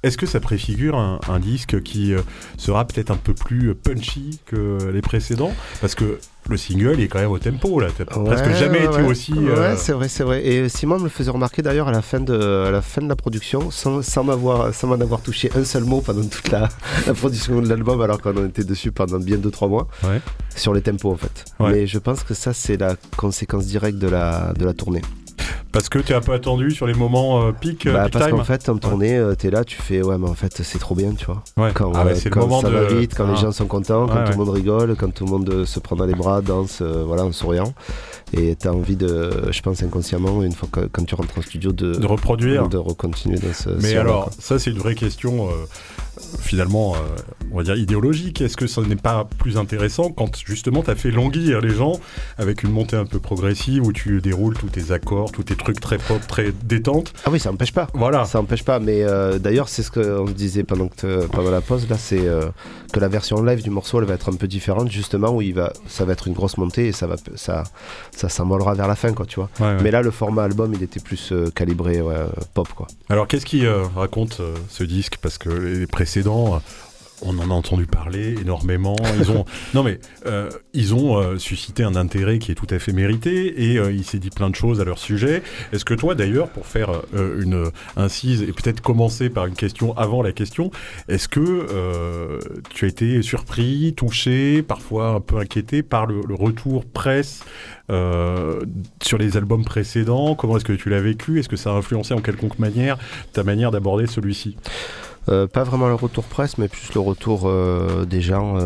est-ce 0.04 0.16
que 0.16 0.26
ça 0.26 0.38
préfigure 0.38 0.96
un, 0.96 1.18
un 1.28 1.40
disque 1.40 1.82
qui 1.82 2.14
sera 2.56 2.84
peut-être 2.84 3.10
un 3.10 3.16
peu 3.16 3.34
plus 3.34 3.74
punchy 3.74 4.38
que 4.46 4.90
les 4.92 5.02
précédents? 5.02 5.52
Parce 5.80 5.96
que 5.96 6.20
le 6.48 6.56
single 6.56 6.94
il 6.98 7.04
est 7.04 7.08
quand 7.08 7.18
même 7.18 7.30
au 7.30 7.38
tempo, 7.38 7.80
là. 7.80 7.88
T'as 7.96 8.04
presque 8.04 8.46
Ouais, 8.46 8.54
jamais 8.54 8.78
ouais, 8.80 8.84
été 8.86 8.96
ouais. 8.98 9.08
aussi... 9.08 9.32
Ouais, 9.32 9.50
euh, 9.50 9.76
c'est 9.76 9.92
vrai, 9.92 10.08
c'est 10.08 10.22
vrai. 10.24 10.46
Et 10.46 10.68
Simon 10.68 10.98
me 10.98 11.04
le 11.04 11.08
faisait 11.10 11.30
remarquer 11.30 11.62
d'ailleurs 11.62 11.88
à 11.88 11.92
la 11.92 12.02
fin 12.02 12.20
de, 12.20 12.64
à 12.66 12.70
la 12.70 12.82
fin 12.82 13.02
de 13.02 13.08
la 13.08 13.16
production, 13.16 13.70
sans, 13.70 14.02
sans 14.02 14.24
m'avoir, 14.24 14.72
sans 14.74 14.86
m'en 14.88 14.94
avoir 15.00 15.20
touché 15.20 15.50
un 15.56 15.64
seul 15.64 15.84
mot 15.84 16.00
pendant 16.00 16.24
toute 16.26 16.50
la, 16.50 16.68
la 17.06 17.14
production 17.14 17.60
de 17.60 17.68
l'album, 17.68 18.00
alors 18.00 18.20
qu'on 18.20 18.36
en 18.36 18.46
était 18.46 18.64
dessus 18.64 18.92
pendant 18.92 19.18
bien 19.18 19.36
2-3 19.38 19.68
mois, 19.68 19.88
sur 20.54 20.72
les 20.74 20.82
tempos 20.82 21.12
en 21.12 21.16
fait. 21.16 21.44
Mais 21.60 21.86
je 21.86 21.98
pense 21.98 22.22
que 22.22 22.34
ça, 22.34 22.52
c'est 22.52 22.76
la 22.76 22.96
conséquence 23.16 23.66
directe 23.66 23.98
de 23.98 24.08
la, 24.08 24.52
de 24.56 24.64
la 24.64 24.72
tournée. 24.74 25.02
Parce 25.72 25.88
que 25.90 25.98
t'es 25.98 26.14
un 26.14 26.20
peu 26.20 26.32
attendu 26.32 26.70
sur 26.70 26.86
les 26.86 26.94
moments 26.94 27.42
euh, 27.42 27.48
euh, 27.48 27.52
Bah, 27.52 27.58
peak 27.60 27.88
parce 28.10 28.30
qu'en 28.30 28.44
fait, 28.44 28.68
en 28.68 28.76
tournée, 28.78 29.16
euh, 29.16 29.34
t'es 29.34 29.50
là, 29.50 29.62
tu 29.64 29.76
fais 29.76 30.02
ouais, 30.02 30.16
mais 30.16 30.28
en 30.28 30.34
fait, 30.34 30.62
c'est 30.62 30.78
trop 30.78 30.94
bien, 30.94 31.12
tu 31.12 31.26
vois. 31.26 31.42
Ouais. 31.58 31.70
Quand, 31.74 31.92
Ah 31.94 32.04
ouais, 32.04 32.12
euh, 32.12 32.30
le 32.34 32.40
moment 32.40 32.60
ça 32.62 32.68
de... 32.70 32.74
va 32.74 32.84
vite, 32.94 33.14
quand 33.14 33.26
Ah. 33.28 33.32
les 33.34 33.40
gens 33.40 33.52
sont 33.52 33.66
contents, 33.66 34.06
quand 34.06 34.14
Ouais, 34.14 34.24
tout 34.24 34.30
ouais. 34.30 34.38
le 34.38 34.44
monde 34.44 34.48
rigole, 34.54 34.96
quand 34.96 35.12
tout 35.12 35.24
le 35.26 35.30
monde 35.30 35.64
se 35.66 35.78
prend 35.80 35.96
dans 35.96 36.06
les 36.06 36.14
bras, 36.14 36.40
danse, 36.40 36.78
euh, 36.80 37.04
voilà, 37.06 37.24
en 37.24 37.32
souriant. 37.32 37.74
Et 38.32 38.56
t'as 38.56 38.70
envie 38.70 38.96
de, 38.96 39.50
je 39.52 39.60
pense 39.60 39.82
inconsciemment, 39.82 40.42
une 40.42 40.52
fois 40.52 40.68
que 40.72 40.80
quand 40.90 41.04
tu 41.04 41.14
rentres 41.14 41.38
en 41.38 41.42
studio, 41.42 41.72
de, 41.72 41.92
de 41.94 42.06
reproduire. 42.06 42.68
de 42.68 42.78
recontinuer 42.78 43.38
dans 43.38 43.52
ce. 43.52 43.68
Mais 43.82 43.96
alors, 43.96 44.30
ça 44.38 44.58
c'est 44.58 44.70
une 44.70 44.78
vraie 44.78 44.94
question, 44.94 45.48
finalement, 46.40 46.94
euh, 46.94 46.98
on 47.52 47.58
va 47.58 47.62
dire 47.62 47.76
idéologique. 47.76 48.40
Est-ce 48.40 48.56
que 48.56 48.66
ça 48.66 48.82
n'est 48.82 48.96
pas 48.96 49.28
plus 49.38 49.56
intéressant 49.58 50.10
quand 50.10 50.36
justement 50.44 50.82
tu 50.82 50.90
as 50.90 50.94
fait 50.94 51.10
languir 51.10 51.60
les 51.60 51.70
gens 51.70 52.00
avec 52.38 52.62
une 52.62 52.70
montée 52.70 52.96
un 52.96 53.06
peu 53.06 53.18
progressive 53.18 53.84
où 53.84 53.92
tu 53.92 54.20
déroules 54.20 54.54
tous 54.54 54.68
tes 54.68 54.92
accords, 54.92 55.32
tous 55.32 55.44
tes 55.44 55.56
trucs 55.56 55.80
très 55.80 55.98
propres, 55.98 56.26
très 56.26 56.52
détente? 56.64 57.12
Ah 57.24 57.30
oui, 57.30 57.40
ça 57.40 57.50
empêche 57.50 57.72
pas. 57.72 57.88
Voilà. 57.94 58.24
Ça 58.24 58.40
empêche 58.40 58.64
pas, 58.64 58.78
mais 58.78 59.02
euh, 59.02 59.38
d'ailleurs, 59.38 59.68
c'est 59.68 59.82
ce 59.82 59.90
qu'on 59.90 60.26
se 60.26 60.32
disait 60.32 60.64
pendant, 60.64 60.88
que 60.88 61.26
pendant 61.26 61.50
la 61.50 61.60
pause. 61.60 61.88
Là, 61.88 61.96
c'est 61.98 62.26
euh, 62.26 62.46
que 62.92 63.00
la 63.00 63.08
version 63.08 63.42
live 63.42 63.62
du 63.62 63.70
morceau, 63.70 64.00
elle 64.00 64.06
va 64.06 64.14
être 64.14 64.32
un 64.32 64.36
peu 64.36 64.48
différente, 64.48 64.90
justement, 64.90 65.34
où 65.34 65.42
il 65.42 65.54
va, 65.54 65.72
ça 65.86 66.04
va 66.04 66.12
être 66.12 66.26
une 66.26 66.34
grosse 66.34 66.58
montée 66.58 66.88
et 66.88 66.92
ça 66.92 67.06
va, 67.06 67.16
ça, 67.36 67.64
ça 68.10 68.28
s'envolera 68.28 68.74
vers 68.74 68.88
la 68.88 68.96
fin, 68.96 69.12
quoi, 69.12 69.26
tu 69.26 69.36
vois. 69.36 69.48
Ouais, 69.60 69.66
ouais. 69.66 69.82
Mais 69.82 69.90
là, 69.90 70.02
le 70.02 70.10
format 70.10 70.44
album, 70.44 70.72
il 70.74 70.82
était 70.82 71.00
plus 71.00 71.32
calibré 71.54 72.00
ouais, 72.00 72.14
pop, 72.54 72.68
quoi. 72.74 72.86
Alors 73.08 73.28
qu'est-ce 73.28 73.46
qui 73.46 73.64
raconte 73.94 74.40
ce 74.68 74.84
disque? 74.84 75.18
Parce 75.22 75.38
que 75.38 75.48
les 75.48 75.86
précédents, 75.86 76.25
euh, 76.26 76.58
on 77.22 77.38
en 77.38 77.50
a 77.50 77.54
entendu 77.54 77.86
parler 77.86 78.34
énormément. 78.40 78.96
Ils 79.18 79.30
ont, 79.30 79.44
non 79.74 79.82
mais 79.82 79.98
euh, 80.26 80.50
ils 80.74 80.94
ont 80.94 81.18
euh, 81.18 81.38
suscité 81.38 81.82
un 81.82 81.96
intérêt 81.96 82.38
qui 82.38 82.52
est 82.52 82.54
tout 82.54 82.66
à 82.70 82.78
fait 82.78 82.92
mérité 82.92 83.70
et 83.70 83.78
euh, 83.78 83.92
il 83.92 84.04
s'est 84.04 84.18
dit 84.18 84.30
plein 84.30 84.50
de 84.50 84.54
choses 84.54 84.80
à 84.80 84.84
leur 84.84 84.98
sujet. 84.98 85.42
Est-ce 85.72 85.84
que 85.84 85.94
toi 85.94 86.14
d'ailleurs, 86.14 86.48
pour 86.48 86.66
faire 86.66 86.90
une 87.14 87.70
incise 87.96 88.42
et 88.42 88.52
peut-être 88.52 88.80
commencer 88.80 89.30
par 89.30 89.46
une 89.46 89.54
question 89.54 89.96
avant 89.96 90.22
la 90.22 90.32
question, 90.32 90.70
est-ce 91.08 91.28
que 91.28 92.38
tu 92.70 92.84
as 92.84 92.88
été 92.88 93.22
surpris, 93.22 93.94
touché, 93.96 94.62
parfois 94.62 95.08
un 95.08 95.20
peu 95.20 95.38
inquiété 95.38 95.82
par 95.82 96.06
le, 96.06 96.20
le 96.26 96.34
retour 96.34 96.84
presse 96.84 97.44
sur 97.88 99.18
les 99.18 99.36
albums 99.36 99.64
précédents? 99.64 100.34
Comment 100.34 100.56
est-ce 100.56 100.64
que 100.64 100.72
tu 100.72 100.90
l'as 100.90 101.00
vécu? 101.00 101.38
Est-ce 101.38 101.48
que 101.48 101.56
ça 101.56 101.70
a 101.70 101.74
influencé 101.74 102.14
en 102.14 102.20
quelconque 102.20 102.58
manière 102.58 102.98
ta 103.32 103.42
manière 103.42 103.70
d'aborder 103.70 104.06
celui-ci? 104.06 104.56
Euh, 105.28 105.46
pas 105.46 105.64
vraiment 105.64 105.88
le 105.88 105.94
retour 105.94 106.24
presse, 106.24 106.56
mais 106.58 106.68
plus 106.68 106.92
le 106.94 107.00
retour 107.00 107.42
euh, 107.46 108.04
des 108.04 108.20
gens 108.20 108.56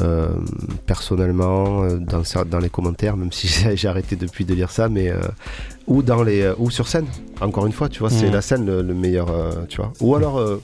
euh, 0.00 0.28
personnellement, 0.86 1.86
dans, 2.46 2.58
les 2.58 2.70
commentaires, 2.70 3.16
même 3.16 3.30
si 3.30 3.46
j'ai 3.76 3.88
arrêté 3.88 4.16
depuis 4.16 4.44
de 4.44 4.54
lire 4.54 4.70
ça, 4.70 4.88
mais 4.88 5.12
ou 5.86 6.02
dans 6.02 6.22
les 6.22 6.50
ou 6.58 6.70
sur 6.70 6.88
scène. 6.88 7.06
Encore 7.40 7.66
une 7.66 7.72
fois, 7.72 7.88
tu 7.88 8.00
vois, 8.00 8.10
c'est 8.10 8.26
Mhm. 8.26 8.32
la 8.32 8.42
scène 8.42 8.66
le, 8.66 8.82
le 8.82 8.94
meilleur, 8.94 9.28
tu 9.68 9.76
vois. 9.76 9.92
Ou 10.00 10.16
alors, 10.16 10.38
euh, 10.38 10.60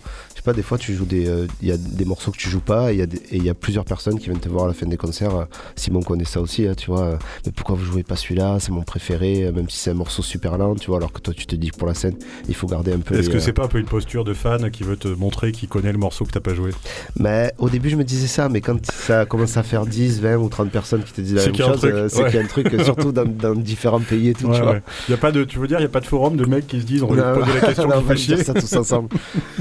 pas, 0.48 0.54
des 0.54 0.62
fois 0.62 0.78
tu 0.78 0.94
joues 0.94 1.04
des, 1.04 1.28
euh, 1.28 1.46
il 1.62 1.68
y 1.68 1.72
a 1.72 1.76
des 1.76 2.04
morceaux 2.04 2.30
que 2.30 2.36
tu 2.36 2.48
joues 2.48 2.60
pas, 2.60 2.92
et 2.92 3.06
il 3.32 3.42
y 3.42 3.46
y 3.46 3.50
a 3.50 3.54
plusieurs 3.54 3.84
personnes 3.84 4.18
qui 4.18 4.26
viennent 4.26 4.40
te 4.40 4.48
voir 4.48 4.64
à 4.64 4.68
la 4.68 4.74
fin 4.74 4.86
des 4.86 4.96
concerts. 4.96 5.34
euh, 5.36 5.44
Simon 5.76 6.02
connaît 6.02 6.24
ça 6.24 6.40
aussi, 6.40 6.66
hein, 6.66 6.74
tu 6.76 6.90
vois. 6.90 7.02
euh, 7.02 7.16
mais 7.46 7.52
pourquoi 7.52 7.76
vous 7.76 7.84
jouez 7.84 8.02
pas 8.02 8.16
celui-là 8.16 8.58
C'est 8.60 8.72
mon 8.72 8.82
préféré, 8.82 9.44
euh, 9.44 9.52
même 9.52 9.68
si 9.68 9.76
c'est 9.78 9.90
un 9.90 9.94
morceau 9.94 10.22
super 10.22 10.58
lent, 10.58 10.74
tu 10.74 10.88
vois. 10.88 10.98
Alors 10.98 11.12
que 11.12 11.20
toi, 11.20 11.32
tu 11.34 11.46
te 11.46 11.54
dis 11.56 11.70
que 11.70 11.76
pour 11.76 11.86
la 11.88 11.94
scène, 11.94 12.14
il 12.48 12.54
faut 12.54 12.66
garder 12.66 12.92
un 12.92 12.98
peu. 12.98 13.14
Est-ce 13.18 13.30
que 13.30 13.36
euh, 13.36 13.40
c'est 13.40 13.52
pas 13.52 13.64
un 13.64 13.68
peu 13.68 13.78
une 13.78 13.86
posture 13.86 14.24
de 14.24 14.34
fan 14.34 14.70
qui 14.70 14.82
veut 14.82 14.96
te 14.96 15.08
montrer 15.08 15.52
qu'il 15.52 15.68
connaît 15.68 15.92
le 15.92 15.98
morceau 15.98 16.24
que 16.24 16.30
t'as 16.30 16.40
pas 16.40 16.54
joué? 16.54 16.70
Mais 17.18 17.52
au 17.58 17.68
début, 17.70 17.88
je 17.90 17.96
me 17.96 18.04
disais 18.04 18.26
ça, 18.26 18.48
mais 18.48 18.60
quand 18.60 18.78
ça 18.90 19.24
commence 19.26 19.56
à 19.56 19.62
faire 19.62 19.86
10, 19.86 20.20
20 20.20 20.36
ou 20.36 20.48
30 20.48 20.70
personnes 20.70 21.02
qui 21.02 21.12
te 21.12 21.20
disent 21.20 21.34
la 21.34 21.44
même 21.46 21.54
chose, 21.56 21.84
euh, 21.84 22.08
c'est 22.08 22.22
ouais. 22.22 22.30
qu'il 22.30 22.38
y 22.38 22.42
a 22.42 22.44
un 22.44 22.48
truc, 22.48 22.72
euh, 22.74 22.84
surtout 22.84 23.12
dans, 23.12 23.24
dans 23.24 23.54
différents 23.54 24.00
pays 24.00 24.28
et 24.28 24.34
tout, 24.34 24.50
tu 24.52 24.60
vois. 24.60 24.76
Y 25.08 25.12
a 25.14 25.16
pas 25.16 25.32
de, 25.32 25.44
tu 25.44 25.58
veux 25.58 25.66
dire, 25.66 25.78
il 25.80 25.82
y 25.82 25.86
a 25.86 25.90
pas 25.90 26.00
de 26.00 26.06
forum 26.06 26.36
de 26.36 26.44
mecs 26.44 26.66
qui 26.66 26.80
se 26.80 26.86
disent 26.86 27.02
on 27.02 27.08
va 27.14 27.32
poser 27.34 27.52
la 27.60 27.60
question 27.66 27.88
on 27.94 28.00
va 28.00 28.14
dire 28.14 28.38
ça 28.38 28.54
tous 28.54 28.72
ensemble. 28.76 29.08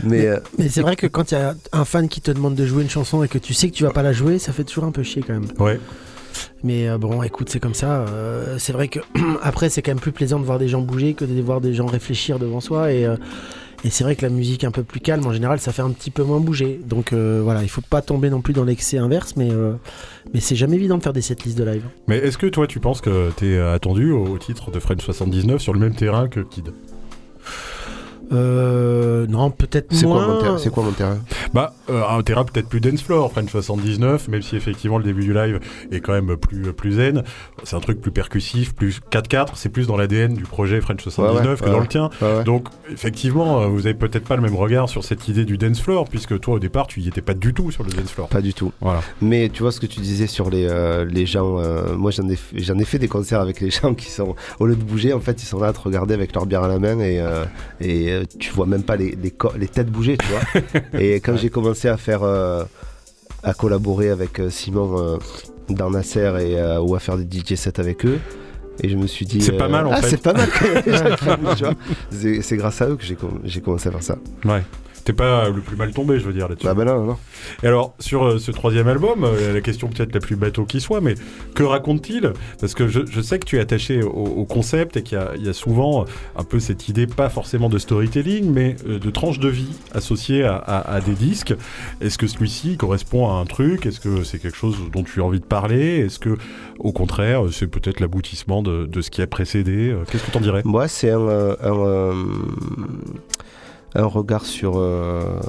mais 0.04 0.28
euh, 0.28 0.40
Mais 0.58 0.70
c'est 0.78 0.84
vrai 0.84 0.96
que 0.96 1.08
quand 1.08 1.32
il 1.32 1.36
y 1.36 1.38
a 1.38 1.56
un 1.72 1.86
fan 1.86 2.08
qui 2.08 2.22
te 2.22 2.30
demande 2.30 2.54
de 2.54 2.66
jouer 2.66 2.84
une 2.84 2.90
chanson 2.90 3.24
et 3.24 3.28
que 3.28 3.40
tu 3.40 3.56
sais 3.56 3.68
que 3.68 3.74
tu 3.74 3.84
vas 3.84 3.90
pas 3.90 4.04
la 4.04 4.14
jouer, 4.14 4.38
ça 4.38 4.54
fait 4.54 4.64
toujours 4.64 4.84
un 4.84 4.92
peu 4.92 5.02
chier 5.02 5.24
quand 5.26 5.34
même. 5.34 5.48
Ouais. 5.58 5.80
Mais 6.64 6.88
euh, 6.88 7.00
bon, 7.00 7.24
écoute, 7.24 7.50
c'est 7.50 7.60
comme 7.60 7.74
ça. 7.74 8.02
euh, 8.02 8.58
c'est 8.60 8.74
vrai 8.74 8.88
que 8.88 9.00
après, 9.42 9.70
c'est 9.70 9.82
quand 9.82 9.90
même 9.90 10.00
plus 10.00 10.12
plaisant 10.12 10.40
de 10.40 10.46
voir 10.46 10.60
des 10.60 10.68
gens 10.68 10.82
bouger 10.82 11.16
que 11.16 11.26
de 11.26 11.42
voir 11.42 11.62
des 11.62 11.74
gens 11.74 11.88
réfléchir 11.88 12.38
devant 12.38 12.60
soi. 12.60 12.92
Et, 12.94 13.08
euh, 13.08 13.16
et 13.84 13.90
c'est 13.90 14.04
vrai 14.04 14.16
que 14.16 14.22
la 14.22 14.30
musique 14.30 14.64
un 14.64 14.70
peu 14.70 14.84
plus 14.84 15.00
calme, 15.00 15.26
en 15.26 15.34
général, 15.34 15.60
ça 15.60 15.72
fait 15.72 15.82
un 15.82 15.90
petit 15.90 16.12
peu 16.12 16.24
moins 16.24 16.40
bouger. 16.40 16.80
Donc 16.86 17.14
voilà, 17.14 17.64
il 17.64 17.70
faut 17.70 17.82
pas 17.82 18.04
tomber 18.04 18.30
non 18.30 18.42
plus 18.42 18.54
dans 18.54 18.64
l'excès 18.64 18.98
inverse, 18.98 19.36
mais, 19.36 19.50
mais 20.34 20.40
c'est 20.40 20.56
jamais 20.56 20.78
évident 20.78 20.98
de 20.98 21.04
faire 21.04 21.14
des 21.14 21.22
setlists 21.22 21.58
de 21.58 21.64
live. 21.64 21.84
Mais 22.08 22.18
est-ce 22.18 22.40
que 22.40 22.48
toi 22.48 22.66
tu 22.66 22.80
penses 22.80 23.02
que 23.02 23.30
t'es 23.36 23.56
attendu 23.60 24.12
au, 24.12 24.40
titre 24.40 24.72
de 24.72 24.80
French 24.80 25.04
79 25.04 25.62
sur 25.62 25.74
le 25.74 25.80
même 25.80 25.94
terrain 25.94 26.28
que 26.28 26.40
Kid? 26.40 26.72
Euh, 28.32 29.26
non, 29.28 29.50
peut-être 29.52 29.88
c'est 29.94 30.06
quoi, 30.06 30.16
moins. 30.16 30.28
mon 30.36 30.42
terrain- 30.42 30.58
c'est 30.58 30.70
quoi 30.70 30.84
mon 30.84 30.92
terrain 30.92 31.18
Bah, 31.54 31.74
euh, 31.90 32.02
un 32.10 32.22
terrain 32.24 32.44
peut-être 32.44 32.68
plus 32.68 32.80
dance 32.82 33.02
floor, 33.02 33.32
French 33.32 33.50
79, 33.52 34.28
même 34.28 34.42
si 34.42 34.56
effectivement 34.56 34.98
le 34.98 35.04
début 35.04 35.24
du 35.24 35.34
live 35.34 35.60
est 35.92 36.00
quand 36.02 36.14
même 36.14 36.36
plus, 36.38 36.74
plus 36.74 36.94
zen. 36.94 37.24
C'est 37.64 37.76
un 37.76 37.80
truc 37.80 38.02
plus 38.02 38.12
percussif, 38.12 38.76
plus 38.76 39.00
4-4, 39.12 39.54
c'est 39.56 39.70
plus 39.70 39.88
dans 39.88 39.98
l'ADN 39.98 40.34
du 40.34 40.44
projet 40.44 40.82
French 40.82 41.02
79 41.02 41.44
Ouais, 41.44 41.50
ouais, 41.50 41.58
que 41.58 41.66
ouais, 41.66 41.72
dans 41.72 41.80
le 41.80 41.88
tien. 41.88 42.10
Ouais, 42.22 42.38
ouais. 42.38 42.44
Donc, 42.44 42.68
effectivement, 42.92 43.62
euh, 43.62 43.68
vous 43.68 43.86
avez 43.88 43.94
peut-être 43.94 44.26
pas 44.26 44.36
le 44.36 44.42
même 44.42 44.56
regard 44.56 44.90
sur 44.90 45.04
cette 45.04 45.28
idée 45.28 45.46
du 45.46 45.58
dance 45.58 45.80
floor, 45.82 46.08
puisque 46.10 46.40
toi 46.40 46.56
au 46.56 46.60
départ 46.60 46.88
tu 46.88 47.00
y 47.02 47.08
étais 47.08 47.22
pas 47.22 47.34
du 47.34 47.54
tout 47.54 47.72
sur 47.72 47.84
le 47.84 47.92
dance 47.92 48.12
floor. 48.12 48.28
Pas 48.30 48.42
du 48.42 48.54
tout. 48.54 48.72
Voilà. 48.82 49.02
Mais 49.22 49.50
tu 49.50 49.64
vois 49.64 49.72
ce 49.72 49.80
que 49.80 49.86
tu 49.86 50.00
disais 50.02 50.28
sur 50.28 50.50
les, 50.50 50.68
euh, 50.70 51.06
les 51.06 51.26
gens. 51.26 51.60
euh, 51.60 51.96
moi, 51.96 52.12
j'en 52.12 52.28
ai, 52.30 52.38
j'en 52.56 52.78
ai 52.78 52.86
fait 52.86 53.00
des 53.00 53.08
concerts 53.08 53.40
avec 53.42 53.62
les 53.62 53.70
gens 53.72 53.94
qui 53.94 54.12
sont, 54.12 54.36
au 54.60 54.66
lieu 54.66 54.76
de 54.76 54.84
bouger, 54.84 55.14
en 55.14 55.20
fait, 55.20 55.42
ils 55.42 55.46
sont 55.46 55.60
là 55.60 55.68
à 55.68 55.74
te 55.74 55.80
regarder 55.80 56.14
avec 56.14 56.34
leur 56.34 56.46
bière 56.46 56.64
à 56.64 56.68
la 56.68 56.80
main 56.80 57.00
et, 57.00 57.20
euh, 57.20 57.46
et 57.80 58.17
euh, 58.18 58.26
tu 58.40 58.52
vois 58.52 58.66
même 58.66 58.84
pas 58.84 58.96
les, 58.96 59.16
les, 59.16 59.68
têtes 59.68 59.90
bouger, 59.90 60.18
tu 60.18 60.28
vois. 60.28 61.00
et 61.00 61.16
quand 61.16 61.38
j'ai 61.38 61.50
commencé 61.50 61.88
à 61.88 61.98
faire. 61.98 62.24
euh, 62.24 62.64
à 63.44 63.54
collaborer 63.54 64.10
avec 64.10 64.40
euh, 64.40 64.50
Simon 64.50 65.20
dans 65.70 65.92
Nasser 65.92 66.34
et, 66.42 66.78
ou 66.80 66.96
à 66.96 67.00
faire 67.00 67.18
des 67.18 67.40
DJ 67.40 67.54
sets 67.54 67.80
avec 67.80 68.04
eux. 68.04 68.20
Et 68.84 68.90
je 68.90 68.96
me 68.96 69.08
suis 69.08 69.26
dit. 69.26 69.42
C'est 69.42 69.54
pas 69.58 69.68
mal, 69.70 69.88
en 69.88 69.92
ah, 69.92 70.02
fait. 70.02 70.10
c'est 70.10 70.22
pas 70.22 70.34
mal. 70.34 70.50
C'est, 72.42 72.58
grâce 72.58 72.82
à 72.82 72.90
eux 72.90 72.96
que 72.96 73.04
j'ai, 73.04 73.16
com- 73.16 73.40
j'ai 73.44 73.62
commencé 73.62 73.90
à 73.90 73.92
faire 73.92 74.04
ça. 74.04 74.18
Ouais. 74.46 74.64
T'es 75.08 75.14
pas 75.14 75.48
le 75.48 75.62
plus 75.62 75.78
mal 75.78 75.94
tombé, 75.94 76.20
je 76.20 76.26
veux 76.26 76.34
dire, 76.34 76.50
là-dessus. 76.50 76.66
Bah, 76.68 76.74
ben 76.74 76.84
non, 76.84 77.06
non. 77.06 77.16
Et 77.64 77.68
alors, 77.68 77.96
sur 77.98 78.26
euh, 78.26 78.40
ce 78.40 78.52
troisième 78.52 78.90
album, 78.90 79.24
euh, 79.24 79.54
la 79.54 79.62
question 79.62 79.88
peut-être 79.88 80.14
la 80.14 80.20
plus 80.20 80.36
bateau 80.36 80.66
qui 80.66 80.82
soit, 80.82 81.00
mais 81.00 81.16
que 81.56 81.64
raconte-t-il? 81.64 82.34
Parce 82.60 82.74
que 82.74 82.90
je, 82.90 83.06
je 83.10 83.22
sais 83.22 83.40
que 83.40 83.46
tu 83.46 83.56
es 83.56 83.62
attaché 83.62 84.04
au, 84.04 84.10
au 84.10 84.44
concept 84.44 84.98
et 84.98 85.04
qu'il 85.04 85.18
y 85.18 85.22
a, 85.22 85.32
il 85.38 85.46
y 85.46 85.48
a 85.48 85.54
souvent 85.54 86.04
un 86.36 86.44
peu 86.44 86.60
cette 86.60 86.90
idée, 86.90 87.08
pas 87.08 87.30
forcément 87.30 87.70
de 87.70 87.78
storytelling, 87.78 88.52
mais 88.52 88.76
euh, 88.86 89.00
de 89.00 89.10
tranche 89.10 89.40
de 89.40 89.48
vie 89.48 89.78
associée 89.94 90.44
à, 90.44 90.58
à- 90.58 90.96
à 90.96 91.00
des 91.00 91.14
disques. 91.14 91.56
Est-ce 92.02 92.18
que 92.18 92.28
celui-ci 92.28 92.76
correspond 92.76 93.30
à 93.30 93.36
un 93.36 93.46
truc? 93.46 93.86
Est-ce 93.86 94.02
que 94.02 94.26
c'est 94.26 94.40
quelque 94.40 94.58
chose 94.58 94.76
dont 94.92 95.04
tu 95.04 95.22
as 95.22 95.24
envie 95.24 95.40
de 95.40 95.46
parler? 95.46 96.00
Est-ce 96.00 96.20
que, 96.20 96.36
au 96.80 96.92
contraire, 96.92 97.44
c'est 97.54 97.68
peut-être 97.68 98.02
l'aboutissement 98.02 98.62
de, 98.62 98.86
de 98.86 99.00
ce 99.00 99.10
qui 99.10 99.22
a 99.22 99.28
précédé? 99.28 99.90
Euh, 99.92 100.04
Qu'est-ce 100.12 100.26
que 100.26 100.32
t'en 100.32 100.42
dirais? 100.42 100.64
Moi, 100.66 100.90
c'est 100.90 101.12
un, 101.12 101.22
euh, 101.22 101.56
un, 101.62 101.78
euh, 101.78 102.14
un 103.98 104.06
regard 104.06 104.46
sur. 104.46 104.74
euh, 104.78 105.40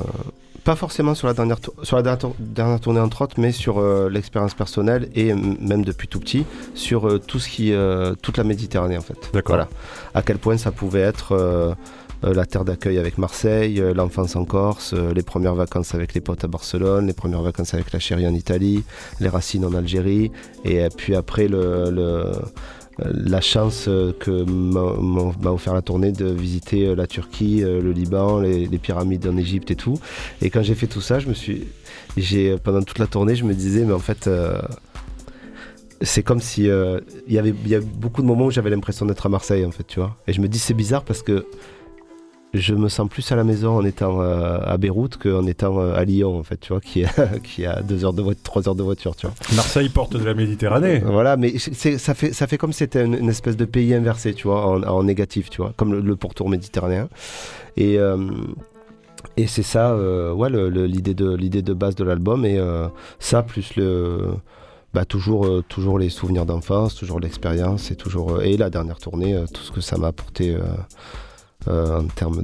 pas 0.64 0.74
forcément 0.76 1.14
sur 1.14 1.28
la 1.28 1.32
dernière, 1.34 1.56
sur 1.82 1.96
la 1.96 2.02
dernière, 2.02 2.18
tour- 2.18 2.34
dernière 2.38 2.78
tournée 2.80 3.00
entre 3.00 3.22
autres, 3.22 3.36
mais 3.38 3.52
sur 3.52 3.78
euh, 3.78 4.10
l'expérience 4.10 4.52
personnelle 4.54 5.08
et 5.14 5.32
même 5.32 5.82
depuis 5.84 6.08
tout 6.08 6.20
petit, 6.20 6.44
sur 6.74 7.08
euh, 7.08 7.18
tout 7.18 7.38
ce 7.38 7.48
qui, 7.48 7.72
euh, 7.72 8.14
toute 8.20 8.36
la 8.36 8.44
Méditerranée 8.44 8.98
en 8.98 9.00
fait. 9.00 9.16
D'accord. 9.32 9.56
Voilà. 9.56 9.68
À 10.14 10.20
quel 10.22 10.36
point 10.38 10.58
ça 10.58 10.70
pouvait 10.70 11.00
être 11.00 11.76
la 12.22 12.44
terre 12.46 12.64
d'accueil 12.64 12.98
avec 12.98 13.16
Marseille, 13.16 13.80
l'enfance 13.94 14.34
en 14.34 14.44
Corse, 14.44 14.92
les 14.92 15.22
premières 15.22 15.54
vacances 15.54 15.94
avec 15.94 16.14
les 16.14 16.20
potes 16.20 16.42
à 16.42 16.48
Barcelone, 16.48 17.06
les 17.06 17.12
premières 17.12 17.42
vacances 17.42 17.74
avec 17.74 17.92
la 17.92 18.00
chérie 18.00 18.26
en 18.26 18.34
Italie, 18.34 18.82
les 19.20 19.28
racines 19.28 19.64
en 19.64 19.72
Algérie, 19.72 20.32
et 20.64 20.88
puis 20.96 21.14
après 21.14 21.46
le, 21.46 21.90
le- 21.90 22.32
la 23.04 23.40
chance 23.40 23.86
euh, 23.88 24.12
que 24.18 24.44
m'a 24.44 25.50
offert 25.50 25.74
la 25.74 25.82
tournée 25.82 26.12
de 26.12 26.26
visiter 26.26 26.86
euh, 26.86 26.94
la 26.94 27.06
Turquie, 27.06 27.62
euh, 27.62 27.80
le 27.80 27.92
Liban, 27.92 28.40
les, 28.40 28.66
pyramides 28.78 29.26
en 29.26 29.36
Égypte 29.36 29.70
et 29.70 29.76
tout. 29.76 29.98
Et 30.42 30.50
quand 30.50 30.62
j'ai 30.62 30.74
fait 30.74 30.86
tout 30.86 31.00
ça, 31.00 31.18
je 31.18 31.28
me 31.28 31.34
suis, 31.34 31.64
j'ai 32.16 32.56
pendant 32.58 32.82
toute 32.82 32.98
la 32.98 33.06
tournée, 33.06 33.34
je 33.36 33.44
me 33.44 33.54
disais, 33.54 33.84
mais 33.84 33.94
en 33.94 33.98
fait. 33.98 34.26
euh, 34.26 34.60
c'est 36.02 36.22
comme 36.22 36.40
si 36.40 36.68
euh, 36.68 37.00
il 37.26 37.34
y 37.34 37.38
avait 37.38 37.52
y 37.66 37.76
beaucoup 37.78 38.22
de 38.22 38.26
moments 38.26 38.46
où 38.46 38.50
j'avais 38.50 38.70
l'impression 38.70 39.04
d'être 39.06 39.26
à 39.26 39.28
Marseille 39.28 39.64
en 39.64 39.70
fait 39.70 39.84
tu 39.84 39.98
vois 39.98 40.16
et 40.26 40.32
je 40.32 40.40
me 40.40 40.48
dis 40.48 40.58
c'est 40.58 40.74
bizarre 40.74 41.02
parce 41.02 41.22
que 41.22 41.46
je 42.54 42.74
me 42.74 42.88
sens 42.88 43.08
plus 43.10 43.30
à 43.30 43.36
la 43.36 43.44
maison 43.44 43.76
en 43.76 43.84
étant 43.84 44.22
euh, 44.22 44.58
à 44.64 44.78
Beyrouth 44.78 45.18
qu'en 45.18 45.46
étant 45.46 45.78
euh, 45.80 45.94
à 45.94 46.04
Lyon 46.04 46.38
en 46.38 46.42
fait 46.42 46.56
tu 46.58 46.72
vois 46.72 46.80
qui 46.80 47.02
est 47.02 47.42
qui 47.42 47.66
a 47.66 47.82
deux 47.82 48.04
heures 48.06 48.14
de 48.14 48.22
voiture 48.22 48.42
trois 48.42 48.66
heures 48.68 48.74
de 48.74 48.82
voiture 48.82 49.14
tu 49.14 49.26
vois 49.26 49.34
Marseille 49.54 49.90
porte 49.90 50.16
de 50.16 50.24
la 50.24 50.32
Méditerranée. 50.34 50.98
voilà, 51.04 51.36
mais 51.36 51.58
c'est- 51.58 51.98
ça 51.98 52.14
fait, 52.14 52.32
ça 52.32 52.46
fait 52.46 52.56
comme 52.56 52.72
si 52.72 52.78
c'était 52.78 53.04
une, 53.04 53.14
une 53.14 53.28
espèce 53.28 53.56
de 53.56 53.64
pays 53.66 53.92
inversé, 53.92 54.32
tu 54.32 54.46
vois, 54.48 54.66
en, 54.66 54.82
en 54.82 55.02
négatif, 55.02 55.50
tu 55.50 55.60
vois, 55.60 55.72
comme 55.76 55.92
le, 55.92 56.00
le 56.00 56.16
pourtour 56.16 56.48
méditerranéen. 56.48 57.08
Et, 57.76 57.98
euh, 57.98 58.16
et 59.36 59.46
c'est 59.46 59.62
ça, 59.62 59.92
euh, 59.92 60.32
ouais, 60.32 60.48
l'idée 60.70 61.14
de, 61.14 61.34
l'idée 61.34 61.62
de 61.62 61.74
base 61.74 61.94
de 61.96 62.04
l'album. 62.04 62.44
Et 62.46 62.58
euh, 62.58 62.88
ça, 63.18 63.42
plus 63.42 63.76
le, 63.76 64.28
bah, 64.94 65.04
toujours, 65.04 65.46
euh, 65.46 65.62
toujours 65.68 65.98
les 65.98 66.08
souvenirs 66.08 66.46
d'enfance, 66.46 66.94
toujours 66.94 67.20
l'expérience 67.20 67.90
et 67.90 67.96
toujours 67.96 68.36
euh, 68.36 68.40
et 68.42 68.56
la 68.56 68.70
dernière 68.70 68.98
tournée, 68.98 69.34
euh, 69.34 69.44
tout 69.52 69.62
ce 69.62 69.70
que 69.70 69.80
ça 69.80 69.96
m'a 69.98 70.08
apporté 70.08 70.54
euh, 70.54 70.58
euh, 70.60 70.64
en 71.66 72.04
termes 72.04 72.42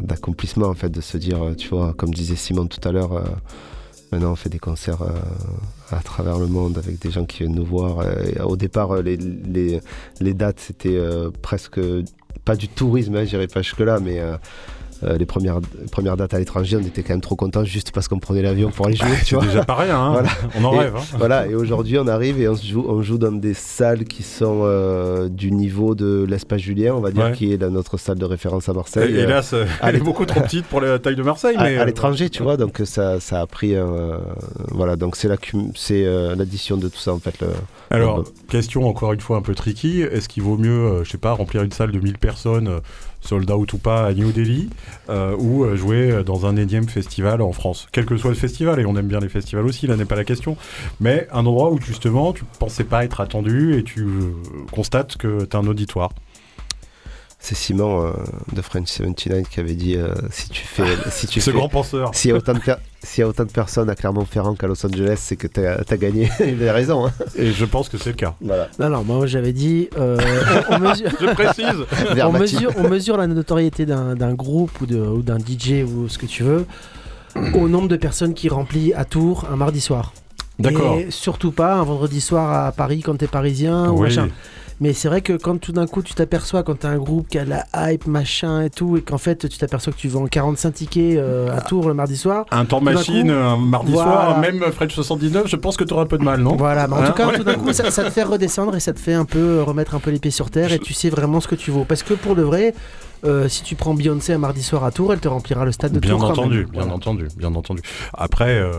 d'accomplissement 0.00 0.68
en 0.68 0.74
fait, 0.74 0.88
de 0.90 1.00
se 1.00 1.18
dire, 1.18 1.42
euh, 1.42 1.54
tu 1.54 1.68
vois, 1.68 1.92
comme 1.94 2.14
disait 2.14 2.36
Simon 2.36 2.66
tout 2.66 2.86
à 2.88 2.92
l'heure. 2.92 3.12
euh, 3.12 3.24
Maintenant, 4.10 4.32
on 4.32 4.36
fait 4.36 4.48
des 4.48 4.58
concerts 4.58 5.02
euh, 5.02 5.10
à 5.90 6.00
travers 6.00 6.38
le 6.38 6.46
monde 6.46 6.78
avec 6.78 6.98
des 6.98 7.10
gens 7.10 7.26
qui 7.26 7.40
viennent 7.40 7.54
nous 7.54 7.64
voir. 7.66 7.98
euh, 7.98 8.42
au 8.44 8.56
départ, 8.56 8.92
euh, 8.92 9.02
les, 9.02 10.34
dates, 10.34 10.60
c'était 10.60 10.96
euh, 10.96 11.30
presque 11.42 11.78
pas 12.46 12.56
du 12.56 12.68
tourisme, 12.68 13.14
hein, 13.16 13.24
j'irai 13.24 13.48
pas 13.48 13.60
jusque-là, 13.60 14.00
mais 14.00 14.20
euh, 14.20 14.38
euh, 15.04 15.16
les 15.16 15.26
premières, 15.26 15.60
premières 15.92 16.16
dates 16.16 16.34
à 16.34 16.38
l'étranger, 16.38 16.76
on 16.76 16.80
était 16.86 17.02
quand 17.02 17.12
même 17.14 17.20
trop 17.20 17.36
contents 17.36 17.64
juste 17.64 17.92
parce 17.92 18.08
qu'on 18.08 18.18
prenait 18.18 18.42
l'avion 18.42 18.70
pour 18.70 18.86
aller 18.86 18.96
jouer. 18.96 19.08
tu 19.24 19.34
vois. 19.34 19.44
déjà 19.44 19.64
pas 19.64 19.74
rien, 19.76 19.96
hein. 19.98 20.12
Voilà. 20.12 20.28
on 20.58 20.64
en 20.64 20.72
Et- 20.74 20.78
rêve. 20.78 20.94
hein. 20.96 21.02
Voilà, 21.18 21.46
et 21.46 21.54
aujourd'hui, 21.54 21.98
on 21.98 22.06
arrive 22.08 22.40
et 22.40 22.48
on, 22.48 22.54
joue, 22.56 22.84
on 22.88 23.02
joue 23.02 23.18
dans 23.18 23.32
des 23.32 23.54
salles 23.54 24.04
qui 24.04 24.22
sont 24.22 24.60
euh, 24.64 25.28
du 25.28 25.50
niveau 25.52 25.94
de 25.94 26.26
l'espace 26.28 26.60
Julien, 26.60 26.94
on 26.94 27.00
va 27.00 27.10
dire, 27.10 27.24
Ouais. 27.26 27.32
qui 27.32 27.52
est 27.52 27.56
la- 27.60 27.70
notre 27.70 27.96
salle 27.96 28.18
de 28.18 28.24
référence 28.24 28.68
à 28.68 28.72
Marseille. 28.72 29.14
Et 29.14 29.20
Euh, 29.20 29.24
Hélas, 29.24 29.52
euh, 29.52 29.64
elle 29.82 29.96
est 29.96 30.00
beaucoup 30.00 30.24
trop 30.26 30.40
petite 30.40 30.66
pour 30.66 30.80
la 30.80 30.98
taille 30.98 31.16
de 31.16 31.22
Marseille. 31.22 31.56
à, 31.56 31.62
mais, 31.64 31.76
à 31.78 31.84
l'étranger, 31.84 32.28
tu 32.30 32.42
vois, 32.42 32.56
donc 32.56 32.80
ça, 32.84 33.20
ça 33.20 33.40
a 33.40 33.46
pris. 33.46 33.74
euh, 33.74 34.16
voilà, 34.70 34.96
donc 34.96 35.16
c'est 35.16 35.28
l'addition 36.36 36.76
de 36.76 36.88
tout 36.88 36.98
ça, 36.98 37.12
en 37.12 37.18
fait. 37.18 37.40
Le... 37.40 37.48
Alors, 37.90 38.24
question 38.48 38.86
encore 38.86 39.12
une 39.12 39.20
fois 39.20 39.36
un 39.38 39.42
peu 39.42 39.54
tricky. 39.54 40.02
Est-ce 40.02 40.28
qu'il 40.28 40.42
vaut 40.42 40.56
mieux, 40.56 41.02
je 41.04 41.10
sais 41.10 41.18
pas, 41.18 41.32
remplir 41.32 41.62
une 41.62 41.72
salle 41.72 41.92
de 41.92 41.98
1000 41.98 42.18
personnes, 42.18 42.70
sold 43.20 43.50
out 43.50 43.72
ou 43.72 43.78
pas, 43.78 44.06
à 44.06 44.12
New 44.12 44.32
Delhi, 44.32 44.70
euh, 45.08 45.36
ou 45.38 45.64
euh, 45.64 45.76
jouer 45.76 46.22
dans 46.24 46.46
un 46.46 46.56
énième 46.56 46.88
festival 46.88 47.42
en 47.42 47.52
France 47.52 47.88
Quel 47.92 48.06
que 48.06 48.16
soit 48.16 48.30
le 48.30 48.36
festival, 48.36 48.80
et 48.80 48.86
on 48.86 48.96
aime 48.96 49.08
bien 49.08 49.20
les 49.20 49.28
festivals 49.28 49.66
aussi, 49.66 49.86
là 49.86 49.96
n'est 49.96 50.04
pas 50.04 50.16
la 50.16 50.24
question, 50.24 50.56
mais 51.00 51.28
un 51.32 51.46
endroit 51.46 51.70
où 51.72 51.80
justement 51.80 52.32
tu 52.32 52.44
pensais 52.58 52.84
pas 52.84 53.04
être 53.04 53.20
attendu 53.20 53.78
et 53.78 53.82
tu 53.82 54.02
euh, 54.02 54.32
constates 54.72 55.16
que 55.16 55.44
tu 55.44 55.56
as 55.56 55.60
un 55.60 55.66
auditoire. 55.66 56.10
C'est 57.40 57.54
Simon 57.54 58.04
euh, 58.04 58.12
de 58.52 58.60
French 58.62 58.88
79 58.88 59.48
qui 59.48 59.60
avait 59.60 59.74
dit 59.74 59.94
euh, 59.96 60.12
si 60.30 60.48
tu 60.48 60.64
fais. 60.64 60.82
si 61.10 61.28
tu 61.28 61.40
Ce 61.40 61.50
fais- 61.50 61.56
grand 61.56 61.68
penseur. 61.68 62.10
S'il 62.12 62.30
y, 62.30 62.34
a 62.34 62.36
autant 62.36 62.52
de 62.52 62.58
per- 62.58 62.74
s'il 63.02 63.20
y 63.22 63.24
a 63.24 63.28
autant 63.28 63.44
de 63.44 63.50
personnes 63.52 63.88
à 63.88 63.94
Clermont-Ferrand 63.94 64.54
qu'à 64.56 64.66
Los 64.66 64.84
Angeles, 64.84 65.18
c'est 65.18 65.36
que 65.36 65.46
t'as 65.46 65.76
as 65.88 65.96
gagné. 65.96 66.28
Il 66.40 66.68
a 66.68 66.72
raison. 66.72 67.06
Hein. 67.06 67.12
Et 67.36 67.52
je 67.52 67.64
pense 67.64 67.88
que 67.88 67.96
c'est 67.96 68.10
le 68.10 68.16
cas. 68.16 68.34
Voilà. 68.40 68.66
Non, 68.80 68.88
non, 68.90 69.04
moi 69.04 69.26
j'avais 69.26 69.52
dit. 69.52 69.88
euh, 69.96 70.18
on, 70.68 70.74
on 70.74 70.78
mesure, 70.80 71.10
Je 71.20 71.26
précise 71.32 72.22
on, 72.24 72.32
mesure, 72.32 72.72
on 72.76 72.88
mesure 72.88 73.16
la 73.16 73.28
notoriété 73.28 73.86
d'un 73.86 74.34
groupe 74.34 74.80
ou 74.80 74.86
de- 74.86 74.98
ou 74.98 75.22
d'un 75.22 75.38
DJ 75.38 75.84
ou 75.86 76.08
ce 76.08 76.18
que 76.18 76.26
tu 76.26 76.42
veux 76.42 76.66
au 77.54 77.68
nombre 77.68 77.86
de 77.88 77.96
personnes 77.96 78.34
qui 78.34 78.48
remplit 78.48 78.92
à 78.94 79.04
Tours 79.04 79.46
un 79.52 79.54
mardi 79.56 79.80
soir. 79.80 80.12
D'accord. 80.58 80.96
Et 80.98 81.12
surtout 81.12 81.52
pas 81.52 81.74
un 81.76 81.84
vendredi 81.84 82.20
soir 82.20 82.66
à 82.66 82.72
Paris 82.72 83.00
quand 83.00 83.14
t'es 83.16 83.28
parisien 83.28 83.90
ou 83.90 84.00
machin. 84.02 84.28
Mais 84.80 84.92
c'est 84.92 85.08
vrai 85.08 85.20
que 85.22 85.32
quand 85.32 85.58
tout 85.60 85.72
d'un 85.72 85.86
coup 85.86 86.02
tu 86.02 86.14
t'aperçois 86.14 86.62
quand 86.62 86.80
t'as 86.80 86.88
un 86.88 86.98
groupe 86.98 87.28
qui 87.28 87.38
a 87.38 87.44
la 87.44 87.64
hype, 87.74 88.06
machin 88.06 88.62
et 88.62 88.70
tout, 88.70 88.96
et 88.96 89.02
qu'en 89.02 89.18
fait 89.18 89.48
tu 89.48 89.58
t'aperçois 89.58 89.92
que 89.92 89.98
tu 89.98 90.08
vends 90.08 90.26
45 90.26 90.70
tickets 90.72 91.16
euh, 91.18 91.48
à 91.56 91.60
Tours 91.62 91.88
le 91.88 91.94
mardi 91.94 92.16
soir. 92.16 92.46
Un 92.50 92.64
temps 92.64 92.80
machine, 92.80 93.26
coup, 93.28 93.32
un 93.32 93.56
mardi 93.56 93.92
voilà. 93.92 94.10
soir, 94.12 94.38
même 94.38 94.60
French 94.72 94.94
79, 94.94 95.46
je 95.48 95.56
pense 95.56 95.76
que 95.76 95.84
tu 95.84 95.92
auras 95.94 96.02
un 96.04 96.06
peu 96.06 96.18
de 96.18 96.24
mal, 96.24 96.40
non? 96.40 96.56
Voilà, 96.56 96.86
mais 96.86 96.94
en 96.94 96.98
Hein? 96.98 97.06
tout 97.08 97.12
cas, 97.14 97.26
Ouais. 97.28 97.36
tout 97.36 97.44
d'un 97.44 97.54
coup, 97.54 97.72
ça, 97.72 97.90
ça 97.90 98.04
te 98.04 98.10
fait 98.10 98.22
redescendre 98.22 98.76
et 98.76 98.80
ça 98.80 98.92
te 98.92 99.00
fait 99.00 99.14
un 99.14 99.24
peu 99.24 99.62
remettre 99.62 99.94
un 99.94 99.98
peu 100.00 100.10
les 100.10 100.18
pieds 100.18 100.30
sur 100.30 100.50
terre 100.50 100.72
et 100.72 100.78
tu 100.78 100.92
sais 100.94 101.10
vraiment 101.10 101.40
ce 101.40 101.48
que 101.48 101.54
tu 101.56 101.70
vaux. 101.70 101.84
Parce 101.84 102.02
que 102.02 102.14
pour 102.14 102.36
de 102.36 102.42
vrai, 102.42 102.74
euh, 103.24 103.48
si 103.48 103.62
tu 103.62 103.74
prends 103.74 103.94
Beyoncé 103.94 104.32
un 104.32 104.38
mardi 104.38 104.62
soir 104.62 104.84
à 104.84 104.90
Tours, 104.90 105.12
elle 105.12 105.20
te 105.20 105.28
remplira 105.28 105.64
le 105.64 105.72
stade 105.72 105.92
de 105.92 106.00
Bien 106.00 106.12
Tours. 106.16 106.24
entendu, 106.24 106.64
bien 106.64 106.82
Voilà. 106.82 106.92
entendu, 106.94 107.28
bien 107.36 107.54
entendu. 107.54 107.82
Après, 108.14 108.56
euh, 108.58 108.72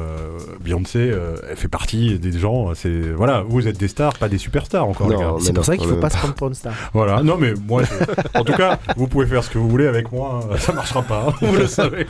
Beyoncé, 0.62 1.00
euh, 1.12 1.36
elle 1.50 1.58
fait 1.58 1.68
partie 1.68 2.18
des 2.20 2.32
gens. 2.38 2.74
C'est 2.76 3.02
voilà, 3.12 3.44
vous 3.48 3.68
êtes 3.68 3.78
des 3.78 3.88
stars, 3.88 4.14
pas 4.18 4.30
des 4.30 4.38
superstars 4.38 4.86
encore, 4.88 5.40
C'est 5.42 5.54
pour 5.54 5.66
ça 5.66 5.78
qu'il 5.78 5.88
faut 5.88 5.96
pas 5.96 6.10
se 6.10 6.18
prendre 6.18 6.34
pour 6.36 6.48
une 6.48 6.54
star. 6.54 6.74
Voilà. 6.94 7.22
Non, 7.24 7.38
mais 7.38 7.54
moi, 7.68 7.84
je- 7.84 8.40
en 8.40 8.44
tout 8.44 8.54
cas, 8.54 8.80
vous 8.98 9.08
pouvez 9.08 9.26
faire 9.26 9.44
ce 9.44 9.50
que 9.50 9.58
vous 9.58 9.70
voulez 9.70 9.88
avec 9.88 10.12
moi. 10.12 10.42
hein, 10.52 10.58
Ça 10.58 10.74
marchera 10.74 11.02
pas, 11.04 11.26
hein, 11.30 11.34
vous 11.42 11.56
le 11.56 11.68
savez. 11.68 12.06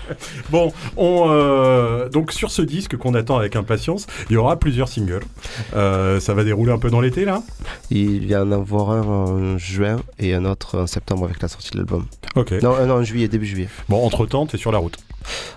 Bon, 0.49 0.71
on 0.97 1.27
euh, 1.29 2.09
donc 2.09 2.31
sur 2.31 2.51
ce 2.51 2.61
disque 2.61 2.97
qu'on 2.97 3.13
attend 3.13 3.37
avec 3.37 3.55
impatience, 3.55 4.07
il 4.29 4.33
y 4.33 4.37
aura 4.37 4.57
plusieurs 4.57 4.87
singles. 4.87 5.23
Euh, 5.75 6.19
ça 6.19 6.33
va 6.33 6.43
dérouler 6.43 6.71
un 6.71 6.77
peu 6.79 6.89
dans 6.89 7.01
l'été 7.01 7.25
là? 7.25 7.41
Il 7.91 8.25
y 8.29 8.35
en 8.35 8.51
a 8.51 8.55
avoir 8.55 8.91
un 8.91 9.01
en 9.01 9.57
juin 9.57 9.97
et 10.19 10.33
un 10.33 10.45
autre 10.45 10.79
en 10.79 10.87
septembre 10.87 11.25
avec 11.25 11.41
la 11.41 11.47
sortie 11.47 11.71
de 11.71 11.77
l'album. 11.77 12.05
Ok. 12.35 12.51
Non, 12.61 12.75
un 12.75 12.89
en 12.89 13.03
juillet, 13.03 13.27
début 13.27 13.45
juillet. 13.45 13.69
Bon, 13.87 14.05
entre 14.05 14.25
temps, 14.25 14.45
t'es 14.45 14.57
sur 14.57 14.71
la 14.71 14.77
route. 14.77 14.97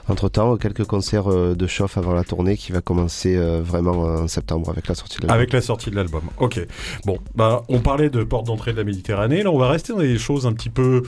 Entre 0.08 0.28
temps, 0.28 0.56
quelques 0.56 0.84
concerts 0.84 1.30
euh, 1.30 1.54
de 1.54 1.66
chauffe 1.66 1.98
avant 1.98 2.12
la 2.12 2.24
tournée 2.24 2.56
qui 2.56 2.72
va 2.72 2.80
commencer 2.80 3.36
euh, 3.36 3.60
vraiment 3.62 4.02
en 4.02 4.28
septembre 4.28 4.70
avec 4.70 4.88
la 4.88 4.94
sortie 4.94 5.18
de 5.18 5.22
l'album. 5.22 5.36
Avec 5.36 5.52
la 5.52 5.60
sortie 5.60 5.90
de 5.90 5.96
l'album. 5.96 6.22
Ok. 6.38 6.60
Bon, 7.04 7.18
bah, 7.34 7.62
on 7.68 7.80
parlait 7.80 8.10
de 8.10 8.22
porte 8.24 8.46
d'entrée 8.46 8.72
de 8.72 8.78
la 8.78 8.84
Méditerranée. 8.84 9.42
Là, 9.42 9.50
on 9.50 9.58
va 9.58 9.68
rester 9.68 9.92
dans 9.92 10.00
des 10.00 10.18
choses 10.18 10.46
un 10.46 10.52
petit 10.52 10.70
peu 10.70 11.02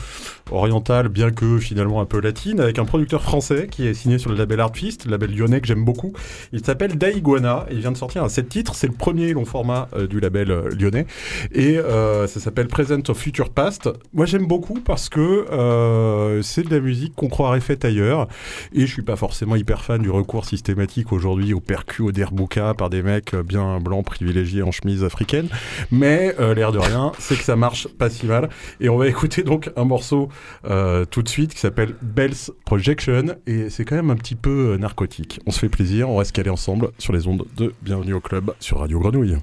orientales, 0.50 1.08
bien 1.08 1.30
que 1.30 1.58
finalement 1.58 2.00
un 2.00 2.06
peu 2.06 2.20
latines, 2.20 2.60
avec 2.60 2.78
un 2.78 2.84
producteur 2.84 3.22
français 3.22 3.68
qui 3.70 3.86
est 3.86 3.94
signé 3.94 4.18
sur 4.18 4.30
le 4.30 4.36
label 4.36 4.60
Artfist, 4.60 5.04
le 5.06 5.12
label 5.12 5.34
lyonnais 5.34 5.60
que 5.60 5.66
j'aime 5.66 5.84
beaucoup. 5.84 6.12
Il 6.52 6.64
s'appelle 6.64 6.96
Daiguana. 6.96 7.66
Il 7.70 7.78
vient 7.78 7.92
de 7.92 7.96
sortir 7.96 8.22
un 8.24 8.28
7 8.28 8.48
titres. 8.48 8.74
C'est 8.74 8.86
le 8.86 8.92
premier 8.92 9.32
long 9.32 9.44
format 9.44 9.88
euh, 9.94 10.06
du 10.06 10.20
label 10.20 10.50
euh, 10.50 10.70
lyonnais. 10.70 11.06
Et 11.52 11.78
euh, 11.78 12.26
ça 12.26 12.40
s'appelle 12.40 12.68
Present 12.68 13.02
of 13.08 13.18
Future 13.18 13.50
Past. 13.50 13.88
Moi, 14.12 14.26
j'aime 14.26 14.46
beaucoup 14.46 14.80
parce 14.80 15.08
que 15.08 15.20
euh, 15.20 16.42
c'est 16.42 16.62
de 16.62 16.74
la 16.74 16.80
musique 16.80 17.14
qu'on 17.14 17.28
croirait 17.28 17.60
faite 17.60 17.84
ailleurs. 17.84 18.28
Et 18.72 18.86
je 18.86 18.92
suis 18.92 19.02
pas 19.02 19.16
forcément 19.16 19.56
hyper 19.56 19.82
fan 19.82 20.02
du 20.02 20.10
recours 20.10 20.44
systématique 20.44 21.12
aujourd'hui 21.12 21.54
au 21.54 21.60
percu, 21.60 22.02
au 22.02 22.12
derbouka 22.12 22.74
par 22.74 22.90
des 22.90 23.02
mecs 23.02 23.34
bien 23.34 23.80
blancs 23.80 24.04
privilégiés 24.04 24.62
en 24.62 24.70
chemise 24.70 25.04
africaine. 25.04 25.48
Mais 25.90 26.34
euh, 26.40 26.54
l'air 26.54 26.72
de 26.72 26.78
rien, 26.78 27.12
c'est 27.18 27.36
que 27.36 27.44
ça 27.44 27.56
marche 27.56 27.88
pas 27.88 28.10
si 28.10 28.26
mal. 28.26 28.48
Et 28.80 28.88
on 28.88 28.96
va 28.96 29.08
écouter 29.08 29.42
donc 29.42 29.70
un 29.76 29.84
morceau 29.84 30.28
euh, 30.64 31.04
tout 31.04 31.22
de 31.22 31.28
suite 31.28 31.54
qui 31.54 31.60
s'appelle 31.60 31.94
Bell's 32.02 32.52
Projection. 32.64 33.36
Et 33.46 33.70
c'est 33.70 33.84
quand 33.84 33.96
même 33.96 34.10
un 34.10 34.16
petit 34.16 34.36
peu 34.36 34.72
euh, 34.72 34.78
narcotique. 34.78 35.40
On 35.46 35.50
se 35.50 35.58
fait 35.58 35.68
plaisir, 35.68 36.08
on 36.08 36.16
reste 36.16 36.32
calés 36.32 36.50
ensemble 36.50 36.90
sur 36.98 37.12
les 37.12 37.26
ondes 37.26 37.44
de 37.56 37.72
Bienvenue 37.82 38.14
au 38.14 38.20
Club 38.20 38.52
sur 38.60 38.78
Radio 38.78 38.98
Grenouille. 39.00 39.38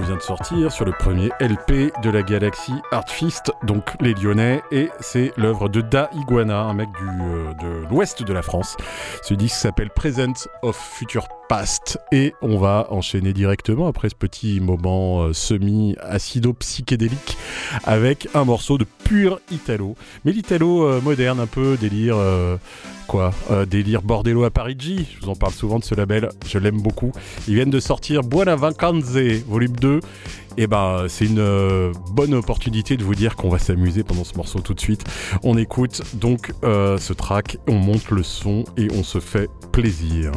Vient 0.00 0.16
de 0.16 0.22
sortir 0.22 0.72
sur 0.72 0.84
le 0.84 0.92
premier 0.92 1.30
LP 1.40 1.92
de 2.02 2.10
la 2.10 2.22
galaxie 2.22 2.74
Artfist, 2.90 3.52
donc 3.64 3.94
les 4.00 4.14
Lyonnais, 4.14 4.62
et 4.70 4.90
c'est 5.00 5.32
l'œuvre 5.36 5.68
de 5.68 5.80
Da 5.80 6.08
Iguana, 6.14 6.60
un 6.60 6.74
mec 6.74 6.88
du, 6.92 7.04
euh, 7.04 7.54
de 7.54 7.86
l'ouest 7.88 8.22
de 8.22 8.32
la 8.32 8.42
France. 8.42 8.76
Ce 9.22 9.34
disque 9.34 9.56
s'appelle 9.56 9.90
Present 9.90 10.48
of 10.62 10.76
Future 10.76 11.26
Et 12.12 12.32
on 12.40 12.56
va 12.56 12.86
enchaîner 12.90 13.34
directement 13.34 13.86
après 13.86 14.08
ce 14.08 14.14
petit 14.14 14.58
moment 14.58 15.22
euh, 15.22 15.34
semi-acido-psychédélique 15.34 17.36
avec 17.84 18.26
un 18.34 18.44
morceau 18.44 18.78
de 18.78 18.86
pur 19.04 19.38
Italo. 19.50 19.94
Mais 20.24 20.32
l'Italo 20.32 20.86
euh, 20.86 21.02
moderne, 21.02 21.40
un 21.40 21.46
peu 21.46 21.76
délire. 21.78 22.16
euh, 22.16 22.56
Quoi 23.06 23.32
Délire 23.68 24.00
Bordello 24.00 24.44
à 24.44 24.50
Parigi, 24.50 25.06
je 25.14 25.20
vous 25.24 25.30
en 25.30 25.34
parle 25.34 25.52
souvent 25.52 25.78
de 25.78 25.84
ce 25.84 25.94
label, 25.94 26.30
je 26.46 26.58
l'aime 26.58 26.80
beaucoup. 26.80 27.12
Ils 27.46 27.54
viennent 27.54 27.68
de 27.68 27.80
sortir 27.80 28.22
Buona 28.22 28.56
Vacanze, 28.56 29.18
volume 29.46 29.76
2. 29.76 30.00
Et 30.56 30.66
ben, 30.66 31.04
c'est 31.08 31.26
une 31.26 31.92
bonne 32.12 32.32
opportunité 32.32 32.96
de 32.96 33.04
vous 33.04 33.14
dire 33.14 33.36
qu'on 33.36 33.50
va 33.50 33.58
s'amuser 33.58 34.02
pendant 34.02 34.24
ce 34.24 34.34
morceau 34.36 34.60
tout 34.60 34.72
de 34.72 34.80
suite. 34.80 35.04
On 35.42 35.58
écoute 35.58 36.00
donc 36.14 36.52
ce 36.62 37.12
track, 37.12 37.58
on 37.68 37.74
monte 37.74 38.08
le 38.10 38.22
son 38.22 38.64
et 38.78 38.88
on 38.96 39.02
se 39.02 39.20
fait 39.20 39.50
plaisir. 39.72 40.32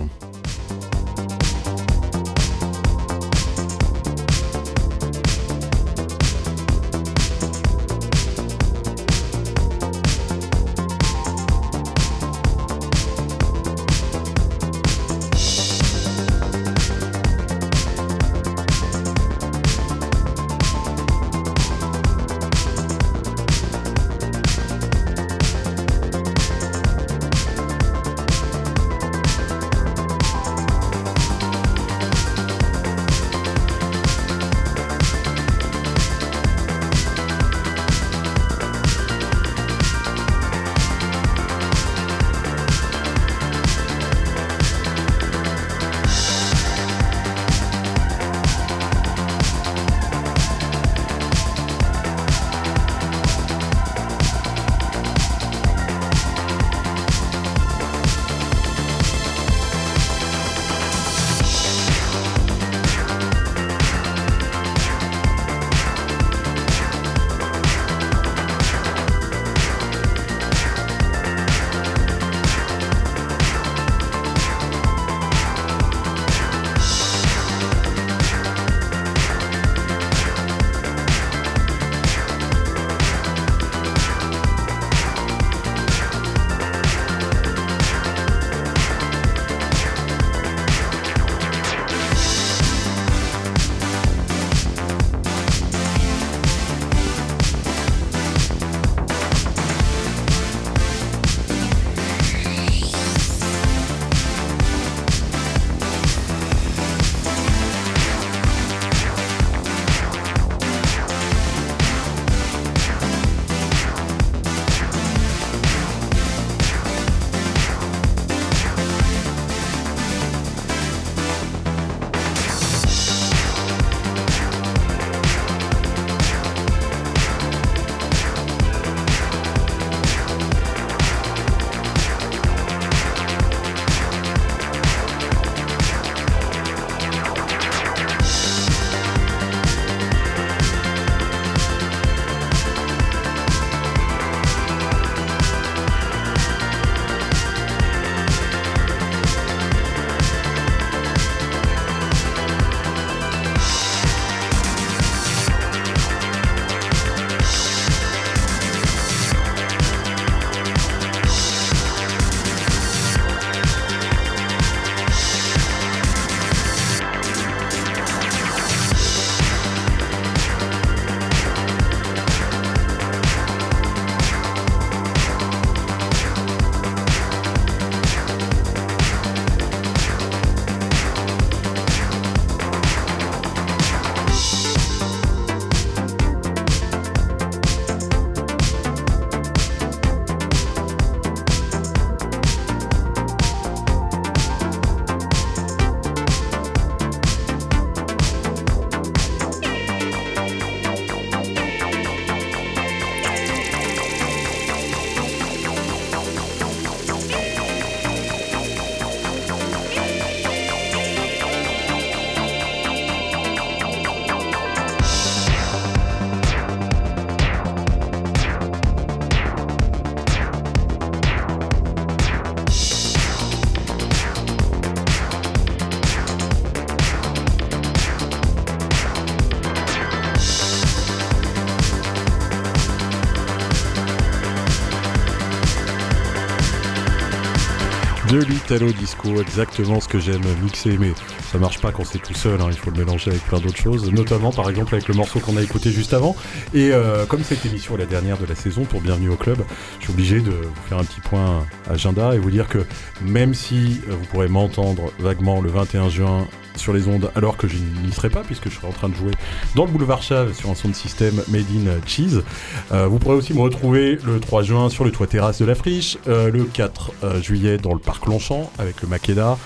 De 238.36 238.42
l'Italo 238.42 238.92
Disco, 238.92 239.40
exactement 239.40 240.02
ce 240.02 240.10
que 240.10 240.20
j'aime 240.20 240.44
mixer, 240.62 240.98
mais 240.98 241.14
ça 241.54 241.58
marche 241.58 241.80
pas 241.80 241.94
quand 241.94 242.04
c'est 242.04 242.22
tout 242.22 242.34
seul, 242.34 242.60
hein, 242.60 242.68
il 242.70 242.76
faut 242.76 242.92
le 242.92 242.98
mélanger 242.98 243.32
avec 243.32 243.42
plein 243.46 243.62
d'autres 243.62 243.78
choses, 243.78 244.12
notamment 244.12 244.52
par 244.52 244.70
exemple 244.70 244.94
avec 244.94 245.08
le 245.08 245.14
morceau 245.14 245.40
qu'on 245.40 245.56
a 245.56 245.62
écouté 245.62 245.90
juste 245.90 246.14
avant. 246.14 246.36
Et 246.74 246.92
euh, 246.92 247.26
comme 247.26 247.46
cette 247.46 247.66
émission 247.66 247.96
est 247.96 248.00
la 248.00 248.06
dernière 248.06 248.38
de 248.38 248.46
la 248.46 248.56
saison 248.56 248.84
pour 248.84 249.00
Bienvenue 249.00 249.30
au 249.30 249.38
Club, 249.38 249.60
je 250.00 250.04
suis 250.04 250.12
obligé 250.12 250.42
de 250.42 250.52
vous 250.52 250.82
faire 250.90 250.98
un 250.98 251.06
petit 251.06 251.22
point 251.22 251.66
agenda 251.90 252.36
et 252.36 252.38
vous 252.38 252.52
dire 252.52 252.68
que 252.68 252.80
même 253.22 253.54
si 253.54 254.02
euh, 254.10 254.16
vous 254.20 254.26
pourrez 254.26 254.50
m'entendre 254.50 255.14
vaguement 255.18 255.62
le 255.62 255.70
21 255.70 256.10
juin 256.10 256.46
sur 256.86 256.94
les 256.94 257.08
ondes 257.08 257.32
alors 257.34 257.58
que 257.58 257.68
je 257.68 257.78
n'y 257.78 258.12
serai 258.12 258.30
pas 258.30 258.42
puisque 258.42 258.70
je 258.70 258.76
serai 258.76 258.86
en 258.86 258.92
train 258.92 259.10
de 259.10 259.16
jouer 259.16 259.32
dans 259.74 259.86
le 259.86 259.92
boulevard 259.92 260.22
Chave 260.22 260.54
sur 260.54 260.70
un 260.70 260.76
son 260.76 260.90
de 260.90 260.94
système 260.94 261.42
Made 261.48 261.66
in 261.72 262.00
Cheese. 262.06 262.44
Euh, 262.92 263.08
vous 263.08 263.18
pourrez 263.18 263.34
aussi 263.34 263.56
me 263.56 263.62
retrouver 263.62 264.20
le 264.24 264.40
3 264.40 264.62
juin 264.62 264.90
sur 264.90 265.04
le 265.04 265.10
toit 265.10 265.26
terrasse 265.26 265.60
de 265.60 265.66
la 265.66 265.74
Friche, 265.74 266.20
euh, 266.28 266.52
le 266.52 266.64
4 266.66 267.12
euh, 267.24 267.42
juillet 267.42 267.80
dans 267.80 267.94
le 267.94 268.00
parc 268.00 268.28
Longchamp 268.28 268.72
avec 268.78 269.02
le 269.02 269.08
Makeda. 269.08 269.58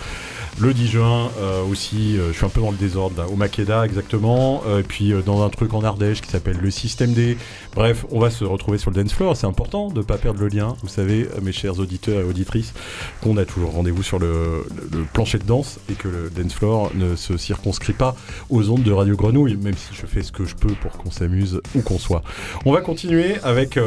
Le 0.58 0.74
10 0.74 0.88
juin 0.88 1.32
euh, 1.40 1.64
aussi, 1.64 2.18
euh, 2.18 2.34
je 2.34 2.38
suis 2.38 2.46
un 2.46 2.50
peu 2.50 2.60
dans 2.60 2.72
le 2.72 2.78
désordre 2.78 3.18
là, 3.18 3.30
au 3.30 3.38
Makeda 3.38 3.86
exactement, 3.86 4.62
euh, 4.68 4.80
et 4.80 4.84
puis 4.84 5.14
dans 5.26 5.42
un 5.44 5.50
truc 5.50 5.74
en 5.74 5.84
Ardèche 5.84 6.20
qui 6.22 6.30
s'appelle 6.30 6.58
le 6.62 6.70
Système 6.70 7.14
D. 7.14 7.38
Bref, 7.76 8.06
on 8.12 8.20
va 8.20 8.30
se 8.30 8.44
retrouver 8.44 8.78
sur 8.78 8.92
le 8.92 9.02
dance 9.02 9.14
floor. 9.14 9.38
C'est 9.38 9.48
important 9.48 9.88
de 9.88 10.00
ne 10.00 10.04
pas 10.04 10.18
perdre 10.18 10.42
le 10.42 10.50
lien. 10.50 10.76
Vous 10.82 10.90
savez, 10.90 11.30
mes 11.42 11.54
chers 11.54 11.80
auditeurs 11.80 12.22
et 12.22 12.24
auditrices, 12.24 12.74
qu'on 13.22 13.38
a 13.38 13.46
toujours 13.46 13.72
rendez-vous 13.72 14.04
sur 14.04 14.20
le, 14.20 14.66
plancher 15.14 15.38
de 15.38 15.46
danse 15.46 15.80
et 15.90 15.94
que 15.94 16.10
le 16.10 16.30
dance 16.30 16.54
floor 16.54 16.92
ne 16.94 17.16
se 17.16 17.38
circonscrit 17.38 17.94
pas 17.94 18.16
aux 18.50 18.70
ondes 18.70 18.84
de 18.84 18.92
Radio 18.92 19.16
Grenouille, 19.16 19.56
même 19.56 19.76
si 19.76 19.94
je 19.94 20.06
fais 20.06 20.24
ce 20.24 20.34
que 20.34 20.44
je 20.44 20.56
peux 20.56 20.74
pour 20.82 20.92
qu'on 20.92 21.12
s'amuse 21.12 21.62
où 21.74 21.82
qu'on 21.82 22.00
soit. 22.00 22.24
On 22.66 22.74
va 22.74 22.82
continuer 22.82 23.36
avec 23.44 23.80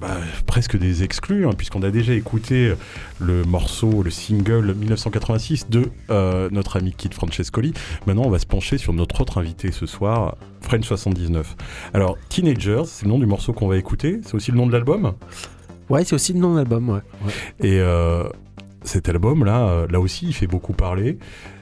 bah, 0.00 0.18
presque 0.46 0.76
des 0.76 1.02
exclus, 1.02 1.46
hein, 1.46 1.52
puisqu'on 1.56 1.82
a 1.82 1.90
déjà 1.90 2.12
écouté 2.12 2.72
le 3.24 3.42
morceau, 3.44 4.02
le 4.02 4.10
single 4.10 4.74
1986 4.74 5.68
de 5.70 5.88
euh, 6.10 6.48
notre 6.52 6.76
ami 6.76 6.92
Kid 6.92 7.14
Francescoli. 7.14 7.72
Maintenant, 8.06 8.24
on 8.26 8.30
va 8.30 8.38
se 8.38 8.46
pencher 8.46 8.78
sur 8.78 8.92
notre 8.92 9.20
autre 9.20 9.38
invité 9.38 9.72
ce 9.72 9.86
soir, 9.86 10.36
French 10.60 10.84
79. 10.84 11.56
Alors, 11.94 12.16
Teenagers, 12.28 12.82
c'est 12.86 13.04
le 13.06 13.10
nom 13.10 13.18
du 13.18 13.26
morceau 13.26 13.52
qu'on 13.52 13.68
va 13.68 13.76
écouter, 13.76 14.20
c'est 14.24 14.34
aussi 14.34 14.50
le 14.50 14.56
nom 14.56 14.66
de 14.66 14.72
l'album? 14.72 15.14
Ouais, 15.90 16.04
c'est 16.04 16.14
aussi 16.14 16.32
le 16.32 16.38
nom 16.38 16.52
de 16.52 16.58
l'album, 16.58 16.88
ouais. 16.90 17.00
Et 17.60 17.80
euh, 17.80 18.24
cet 18.82 19.08
album-là, 19.08 19.68
euh, 19.68 19.86
là 19.88 20.00
aussi, 20.00 20.26
il 20.26 20.34
fait 20.34 20.46
beaucoup 20.46 20.72
parler. 20.72 21.18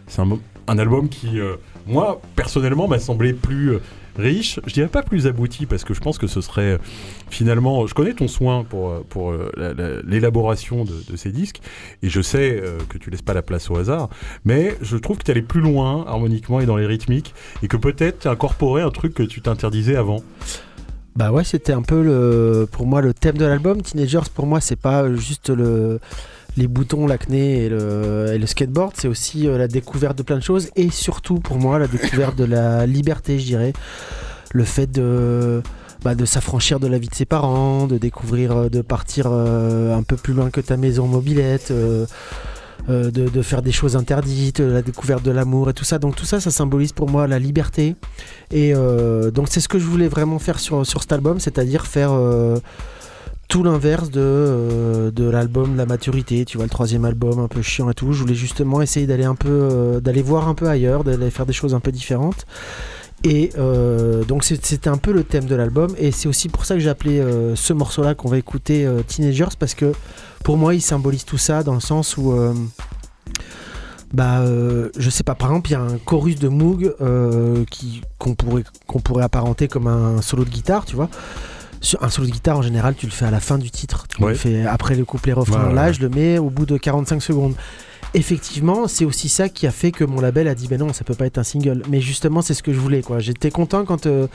C'est 0.06 0.22
un, 0.22 0.78
album 0.78 1.08
qui, 1.08 1.40
euh, 1.40 1.56
moi, 1.86 2.20
personnellement, 2.36 2.88
m'a 2.88 2.98
semblé 2.98 3.32
plus 3.32 3.78
riche. 4.16 4.60
Je 4.66 4.72
dirais 4.74 4.88
pas 4.88 5.02
plus 5.02 5.26
abouti, 5.26 5.66
parce 5.66 5.84
que 5.84 5.94
je 5.94 6.00
pense 6.00 6.18
que 6.18 6.26
ce 6.26 6.40
serait 6.40 6.78
finalement... 7.30 7.86
Je 7.86 7.94
connais 7.94 8.12
ton 8.14 8.28
soin 8.28 8.64
pour, 8.64 9.02
pour 9.04 9.30
euh, 9.32 9.50
la- 9.56 9.74
la- 9.74 10.02
l'élaboration 10.02 10.84
de, 10.84 10.92
de 11.10 11.16
ces 11.16 11.32
disques, 11.32 11.60
et 12.02 12.08
je 12.08 12.20
sais 12.20 12.60
euh, 12.62 12.78
que 12.88 12.98
tu 12.98 13.10
laisses 13.10 13.22
pas 13.22 13.34
la 13.34 13.42
place 13.42 13.70
au 13.70 13.76
hasard, 13.76 14.08
mais 14.44 14.76
je 14.82 14.96
trouve 14.96 15.18
que 15.18 15.24
tu 15.24 15.30
allais 15.30 15.42
plus 15.42 15.60
loin, 15.60 16.04
harmoniquement 16.06 16.60
et 16.60 16.66
dans 16.66 16.76
les 16.76 16.86
rythmiques, 16.86 17.34
et 17.62 17.68
que 17.68 17.76
peut-être 17.76 18.20
tu 18.20 18.28
incorporé 18.28 18.82
un 18.82 18.90
truc 18.90 19.14
que 19.14 19.22
tu 19.22 19.40
t'interdisais 19.40 19.96
avant. 19.96 20.22
Bah 21.14 21.30
ouais, 21.30 21.44
c'était 21.44 21.74
un 21.74 21.82
peu 21.82 22.02
le, 22.02 22.66
pour 22.72 22.86
moi 22.86 23.02
le 23.02 23.12
thème 23.12 23.36
de 23.36 23.44
l'album. 23.44 23.82
Teenagers, 23.82 24.30
pour 24.34 24.46
moi, 24.46 24.60
c'est 24.60 24.80
pas 24.80 25.12
juste 25.14 25.50
le, 25.50 26.00
les 26.56 26.66
boutons, 26.66 27.06
l'acné 27.06 27.64
et 27.64 27.68
le, 27.68 28.46
skateboard, 28.46 28.92
c'est 28.96 29.08
aussi 29.08 29.46
euh, 29.46 29.56
la 29.58 29.68
découverte 29.68 30.18
de 30.18 30.22
plein 30.22 30.36
de 30.36 30.42
choses 30.42 30.70
et 30.76 30.90
surtout 30.90 31.36
pour 31.36 31.58
moi 31.58 31.78
la 31.78 31.86
découverte 31.86 32.36
de 32.36 32.44
la 32.44 32.86
liberté, 32.86 33.38
je 33.38 33.44
dirais. 33.46 33.72
Le 34.52 34.64
fait 34.64 34.90
de, 34.90 35.62
bah, 36.04 36.14
s'affranchir 36.24 36.80
de 36.80 36.88
la 36.88 36.98
vie 36.98 37.08
de 37.08 37.14
ses 37.14 37.24
parents, 37.24 37.86
de 37.86 37.96
découvrir, 37.96 38.52
euh, 38.52 38.68
de 38.68 38.82
partir 38.82 39.28
euh, 39.30 39.96
un 39.96 40.02
peu 40.02 40.16
plus 40.16 40.34
loin 40.34 40.50
que 40.50 40.60
ta 40.60 40.76
maison 40.76 41.06
mobilette. 41.06 41.70
euh, 41.70 42.06
de, 42.88 43.10
de 43.28 43.42
faire 43.42 43.62
des 43.62 43.70
choses 43.70 43.94
interdites, 43.94 44.58
la 44.58 44.82
découverte 44.82 45.22
de 45.22 45.30
l'amour 45.30 45.70
et 45.70 45.72
tout 45.72 45.84
ça. 45.84 46.00
Donc 46.00 46.16
tout 46.16 46.24
ça, 46.24 46.40
ça 46.40 46.50
symbolise 46.50 46.92
pour 46.92 47.08
moi 47.08 47.28
la 47.28 47.38
liberté. 47.38 47.94
Et 48.50 48.74
donc 48.74 49.46
c'est 49.50 49.60
ce 49.60 49.68
que 49.68 49.78
je 49.78 49.84
voulais 49.84 50.08
vraiment 50.08 50.40
faire 50.40 50.58
sur, 50.58 50.84
sur 50.84 51.00
cet 51.02 51.12
album, 51.12 51.38
c'est-à-dire 51.38 51.86
faire 51.86 52.10
tout 53.52 53.62
l'inverse 53.62 54.10
de, 54.10 54.18
euh, 54.18 55.10
de 55.10 55.28
l'album 55.28 55.76
La 55.76 55.84
Maturité, 55.84 56.46
tu 56.46 56.56
vois, 56.56 56.64
le 56.64 56.70
troisième 56.70 57.04
album 57.04 57.38
un 57.38 57.48
peu 57.48 57.60
chiant 57.60 57.90
et 57.90 57.92
tout. 57.92 58.14
Je 58.14 58.22
voulais 58.22 58.34
justement 58.34 58.80
essayer 58.80 59.06
d'aller 59.06 59.26
un 59.26 59.34
peu, 59.34 59.50
euh, 59.50 60.00
d'aller 60.00 60.22
voir 60.22 60.48
un 60.48 60.54
peu 60.54 60.70
ailleurs, 60.70 61.04
d'aller 61.04 61.30
faire 61.30 61.44
des 61.44 61.52
choses 61.52 61.74
un 61.74 61.80
peu 61.80 61.92
différentes. 61.92 62.46
Et 63.24 63.50
euh, 63.58 64.24
donc 64.24 64.42
c'était 64.42 64.88
un 64.88 64.96
peu 64.96 65.12
le 65.12 65.22
thème 65.22 65.44
de 65.44 65.54
l'album 65.54 65.94
et 65.98 66.12
c'est 66.12 66.28
aussi 66.28 66.48
pour 66.48 66.64
ça 66.64 66.74
que 66.74 66.80
j'ai 66.80 66.88
appelé 66.88 67.22
ce 67.54 67.72
morceau-là 67.74 68.14
qu'on 68.14 68.28
va 68.28 68.38
écouter 68.38 68.88
Teenagers 69.06 69.54
parce 69.60 69.74
que 69.74 69.92
pour 70.42 70.56
moi 70.56 70.74
il 70.74 70.80
symbolise 70.80 71.24
tout 71.24 71.38
ça 71.38 71.62
dans 71.62 71.74
le 71.74 71.80
sens 71.80 72.16
où 72.16 72.34
bah 74.12 74.44
je 74.98 75.08
sais 75.08 75.22
pas 75.22 75.36
par 75.36 75.50
exemple 75.50 75.70
il 75.70 75.72
y 75.74 75.76
a 75.76 75.82
un 75.82 75.98
chorus 75.98 76.34
de 76.34 76.48
Moog 76.48 76.96
qui 77.70 78.02
qu'on 78.18 78.34
pourrait 78.34 78.64
qu'on 78.88 78.98
pourrait 78.98 79.22
apparenter 79.22 79.68
comme 79.68 79.86
un 79.86 80.20
solo 80.20 80.44
de 80.44 80.50
guitare 80.50 80.84
tu 80.84 80.96
vois 80.96 81.08
un 82.00 82.08
solo 82.10 82.26
de 82.28 82.32
guitare 82.32 82.58
en 82.58 82.62
général 82.62 82.94
tu 82.94 83.06
le 83.06 83.12
fais 83.12 83.24
à 83.26 83.30
la 83.30 83.40
fin 83.40 83.58
du 83.58 83.70
titre 83.70 84.06
tu 84.08 84.22
Ouais. 84.22 84.30
le 84.30 84.36
fais 84.36 84.64
après 84.66 84.94
le 84.94 85.04
couplet 85.04 85.32
refrain 85.32 85.68
Ouais, 85.68 85.74
là 85.74 85.86
ouais. 85.86 85.92
je 85.94 86.00
le 86.00 86.08
mets 86.08 86.38
au 86.38 86.48
bout 86.50 86.66
de 86.66 86.76
45 86.78 87.20
secondes 87.22 87.54
effectivement, 88.14 88.88
c'est 88.88 89.06
aussi 89.06 89.30
ça 89.30 89.48
qui 89.48 89.66
a 89.66 89.70
fait 89.70 89.90
que 89.90 90.04
mon 90.04 90.20
label 90.20 90.46
a 90.46 90.54
dit 90.54 90.68
ben 90.68 90.78
non, 90.78 90.92
ça 90.92 91.02
peut 91.02 91.14
pas 91.14 91.24
être 91.24 91.38
un 91.38 91.44
single. 91.44 91.82
Mais 91.88 92.02
justement, 92.02 92.42
c'est 92.42 92.52
ce 92.52 92.62
que 92.62 92.70
je 92.70 92.78
voulais 92.78 93.00
quoi. 93.00 93.20
J'étais 93.20 93.50
content 93.50 93.86
quand 93.86 94.04
euh, 94.04 94.26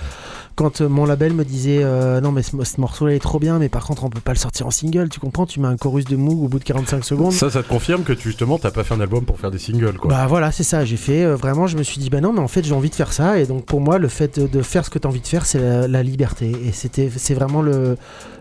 quand 0.58 0.82
euh, 0.82 0.90
mon 0.90 1.06
label 1.06 1.34
me 1.34 1.46
disait 1.46 1.80
euh, 1.84 2.20
non 2.20 2.32
mais 2.34 2.42
ce, 2.42 2.52
ce 2.64 2.82
morceau-là 2.82 3.14
est 3.14 3.20
trop 3.20 3.40
bien, 3.40 3.60
mais 3.60 3.70
par 3.70 3.86
contre 3.86 4.04
on 4.04 4.10
peut 4.10 4.20
pas 4.20 4.34
le 4.34 4.40
sortir 4.40 4.68
en 4.68 4.72
single. 4.72 5.08
Tu 5.08 5.20
comprends? 5.20 5.46
Tu 5.46 5.60
mets 5.62 5.68
un 5.68 5.78
chorus 5.78 6.04
de 6.06 6.16
Moog 6.18 6.44
au 6.44 6.48
bout 6.48 6.60
de 6.60 6.64
45 6.64 7.06
secondes. 7.06 7.32
Ça, 7.32 7.50
ça 7.50 7.62
te 7.64 7.70
confirme 7.70 8.04
que 8.04 8.12
tu, 8.14 8.30
justement, 8.30 8.58
t'as 8.58 8.72
pas 8.72 8.84
fait 8.84 8.96
un 8.96 9.00
album 9.00 9.24
pour 9.24 9.40
faire 9.40 9.52
des 9.52 9.60
singles, 9.60 9.98
quoi. 9.98 10.10
Bah 10.10 10.26
voilà, 10.28 10.52
c'est 10.52 10.64
ça. 10.64 10.84
J'ai 10.84 10.98
fait 10.98 11.24
euh, 11.24 11.36
vraiment, 11.36 11.68
je 11.68 11.78
me 11.78 11.84
suis 11.84 12.00
dit, 12.00 12.10
bah 12.10 12.20
non, 12.22 12.34
mais 12.34 12.40
en 12.40 12.48
fait, 12.48 12.66
j'ai 12.66 12.74
envie 12.74 12.90
de 12.90 12.96
faire 12.96 13.14
ça. 13.14 13.40
Et 13.40 13.46
donc 13.46 13.66
pour 13.66 13.80
moi, 13.82 14.00
le 14.00 14.08
fait 14.08 14.40
de, 14.40 14.48
de 14.48 14.62
faire 14.64 14.84
ce 14.84 14.90
que 14.90 14.98
tu 14.98 15.06
as 15.08 15.10
envie 15.10 15.22
de 15.22 15.28
faire, 15.28 15.46
c'est 15.46 15.60
la, 15.60 15.88
la 15.88 16.02
liberté. 16.04 16.52
Et 16.66 16.72
c'était, 16.72 17.12
c'est 17.16 17.36
vraiment 17.36 17.62
le, 17.62 17.96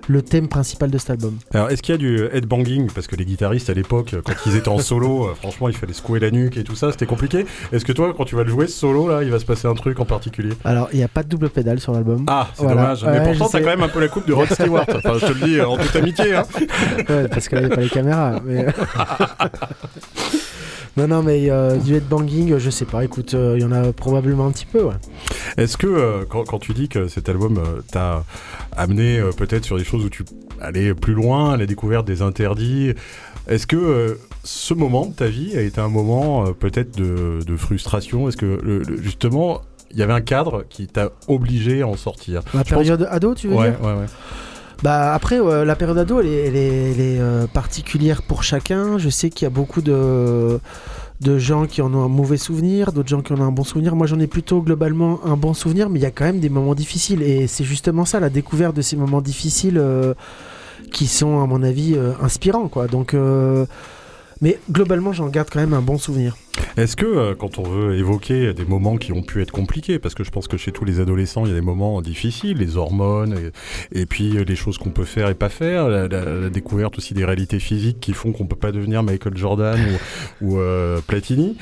le 0.08 0.22
thème 0.22 0.48
principal 0.48 0.90
de 0.90 0.96
cet 0.98 1.10
album. 1.10 1.36
Alors, 1.52 1.68
est-ce 1.70 1.82
qu'il 1.82 1.92
y 1.92 1.96
a 1.96 1.98
du 1.98 2.24
headbanging? 2.32 2.90
Parce 2.94 3.06
que 3.08 3.16
les 3.16 3.26
guitaristes 3.26 3.68
à 3.68 3.74
l'époque, 3.74 4.14
quand 4.24 4.32
ils 4.46 4.56
étaient 4.56 4.68
en 4.68 4.78
solo, 4.78 5.34
franchement, 5.34 5.68
il 5.68 5.74
fallait 5.76 5.92
secouer 5.92 6.18
la 6.20 6.30
nuque 6.30 6.56
et 6.56 6.64
tout 6.64 6.76
ça, 6.76 6.92
c'était 6.92 7.06
compliqué. 7.06 7.44
Est-ce 7.72 7.84
que 7.84 7.92
toi, 7.92 8.14
quand 8.16 8.24
tu 8.24 8.36
vas 8.36 8.44
le 8.44 8.50
jouer 8.50 8.66
ce 8.68 8.78
solo 8.78 9.08
là, 9.10 9.22
il 9.22 9.30
va 9.30 9.38
se 9.38 9.44
passer 9.44 9.68
un 9.68 9.74
truc 9.74 10.00
en 10.00 10.04
particulier? 10.06 10.54
Alors, 10.64 10.88
il 10.92 10.98
n'y 10.98 11.04
a 11.04 11.08
pas 11.08 11.22
de 11.22 11.28
double 11.28 11.50
pédale 11.50 11.78
sur 11.80 11.92
l'album. 11.92 12.05
Ah, 12.26 12.48
c'est 12.54 12.62
Voilà. 12.62 12.80
dommage. 12.80 13.02
Ouais, 13.04 13.10
Mais 13.12 13.24
pourtant, 13.30 13.46
je 13.46 13.52
t'as 13.52 13.60
quand 13.60 13.66
même 13.76 13.82
un 13.82 13.88
peu 13.88 14.00
la 14.00 14.08
coupe 14.08 14.26
de 14.26 14.32
Rod 14.32 14.48
Stewart. 14.52 14.84
Enfin, 14.88 15.12
je 15.18 15.26
te 15.26 15.32
le 15.32 15.46
dis 15.46 15.58
euh, 15.58 15.68
en 15.68 15.76
toute 15.76 15.94
amitié. 15.96 16.34
Hein. 16.34 16.44
Ouais, 17.08 17.28
parce 17.28 17.48
qu'il 17.48 17.58
n'y 17.58 17.66
a 17.66 17.68
pas 17.68 17.80
les 17.80 17.88
caméras. 17.88 18.40
mais- 18.44 18.66
non, 20.96 21.06
non, 21.08 21.22
mais 21.22 21.50
euh, 21.50 21.76
du 21.76 21.94
headbanging, 21.94 22.56
je 22.58 22.70
sais 22.70 22.84
pas. 22.86 23.04
Écoute, 23.04 23.34
euh, 23.34 23.54
il 23.56 23.62
y 23.62 23.64
en 23.64 23.72
a 23.72 23.92
probablement 23.92 24.46
un 24.46 24.50
petit 24.50 24.66
peu, 24.66 24.82
ouais. 24.82 24.94
Est-ce 25.58 25.76
que 25.76 25.86
euh, 25.86 26.24
quand, 26.28 26.44
quand 26.44 26.58
tu 26.58 26.72
dis 26.72 26.88
que 26.88 27.06
cet 27.08 27.28
album 27.28 27.60
t'a 27.92 28.24
amené 28.76 29.20
peut-être 29.36 29.64
sur 29.64 29.76
des 29.76 29.84
choses 29.84 30.04
où 30.04 30.08
tu 30.08 30.24
allais 30.60 30.94
plus 30.94 31.12
loin, 31.14 31.56
la 31.56 31.66
découverte 31.66 32.06
des 32.06 32.22
interdits, 32.22 32.94
est-ce 33.48 33.66
que 33.66 34.18
ce 34.42 34.74
moment 34.74 35.06
de 35.06 35.12
ta 35.12 35.26
vie 35.26 35.56
a 35.56 35.60
été 35.60 35.80
un 35.80 35.88
moment 35.88 36.46
peut-être 36.52 36.96
de, 36.96 37.40
de 37.46 37.56
frustration? 37.56 38.28
Est-ce 38.28 38.36
que 38.38 38.58
le- 38.62 38.82
le- 38.82 39.02
justement 39.02 39.60
il 39.96 40.00
y 40.00 40.02
avait 40.02 40.12
un 40.12 40.20
cadre 40.20 40.64
qui 40.68 40.86
t'a 40.86 41.10
obligé 41.26 41.80
à 41.82 41.88
en 41.88 41.96
sortir 41.96 42.42
La 42.54 42.60
Je 42.60 42.64
pense- 42.64 42.68
période 42.68 43.08
ado, 43.10 43.34
tu 43.34 43.48
veux 43.48 43.56
Ouais, 43.56 43.70
dire 43.70 43.80
ouais, 43.82 43.92
ouais. 43.94 44.06
Bah 44.82 45.14
après, 45.14 45.38
la 45.64 45.74
période 45.74 45.96
ado, 45.96 46.20
elle 46.20 46.26
est, 46.26 46.46
elle 46.48 46.56
est- 46.56 46.92
elle 46.92 47.00
est, 47.00 47.18
euh, 47.18 47.46
particulière 47.46 48.20
pour 48.20 48.42
chacun. 48.42 48.98
Je 48.98 49.08
sais 49.08 49.30
qu'il 49.30 49.46
y 49.46 49.46
a 49.46 49.50
beaucoup 49.50 49.80
de, 49.80 50.60
de 51.22 51.38
gens 51.38 51.64
qui 51.64 51.80
en 51.80 51.94
ont 51.94 52.04
un 52.04 52.08
mauvais 52.08 52.36
souvenir, 52.36 52.92
d'autres 52.92 53.08
gens 53.08 53.22
qui 53.22 53.32
en 53.32 53.40
ont 53.40 53.44
un 53.46 53.52
bon 53.52 53.64
souvenir. 53.64 53.96
Moi, 53.96 54.06
j'en 54.06 54.18
ai 54.20 54.26
plutôt 54.26 54.60
globalement 54.60 55.20
un 55.24 55.38
bon 55.38 55.54
souvenir, 55.54 55.88
mais 55.88 55.98
il 55.98 56.02
y 56.02 56.06
a 56.06 56.10
quand 56.10 56.26
même 56.26 56.40
des 56.40 56.50
moments 56.50 56.74
difficiles. 56.74 57.22
Et 57.22 57.46
c'est 57.46 57.64
justement 57.64 58.04
ça, 58.04 58.20
la 58.20 58.28
découverte 58.28 58.76
de 58.76 58.82
ces 58.82 58.96
moments 58.96 59.22
difficiles 59.22 59.78
euh, 59.78 60.12
qui 60.92 61.06
sont, 61.06 61.42
à 61.42 61.46
mon 61.46 61.62
avis, 61.62 61.94
euh, 61.96 62.12
inspirants. 62.22 62.68
Quoi. 62.68 62.86
Donc, 62.86 63.14
mais 64.40 64.58
globalement, 64.70 65.12
j'en 65.12 65.28
garde 65.28 65.48
quand 65.50 65.60
même 65.60 65.74
un 65.74 65.82
bon 65.82 65.98
souvenir. 65.98 66.36
Est-ce 66.76 66.96
que 66.96 67.06
euh, 67.06 67.34
quand 67.34 67.58
on 67.58 67.62
veut 67.62 67.96
évoquer 67.96 68.52
des 68.52 68.64
moments 68.64 68.96
qui 68.96 69.12
ont 69.12 69.22
pu 69.22 69.40
être 69.40 69.50
compliqués, 69.50 69.98
parce 69.98 70.14
que 70.14 70.24
je 70.24 70.30
pense 70.30 70.46
que 70.46 70.56
chez 70.56 70.72
tous 70.72 70.84
les 70.84 71.00
adolescents, 71.00 71.46
il 71.46 71.48
y 71.48 71.52
a 71.52 71.54
des 71.54 71.64
moments 71.64 72.02
difficiles, 72.02 72.58
les 72.58 72.76
hormones, 72.76 73.50
et, 73.92 74.06
puis 74.06 74.36
euh, 74.36 74.44
les 74.44 74.56
choses 74.56 74.76
qu'on 74.76 74.90
peut 74.90 75.04
faire 75.04 75.28
et 75.28 75.34
pas 75.34 75.48
faire, 75.48 75.88
la, 75.88 76.50
découverte 76.50 76.98
aussi 76.98 77.14
des 77.14 77.24
réalités 77.24 77.60
physiques 77.60 77.98
qui 78.00 78.12
font 78.12 78.32
qu'on 78.32 78.46
peut 78.46 78.56
pas 78.56 78.72
devenir 78.72 79.02
Michael 79.02 79.36
Jordan 79.36 79.78
ou, 80.42 80.46
ou, 80.46 80.58
euh, 80.58 81.00
Platini. 81.06 81.56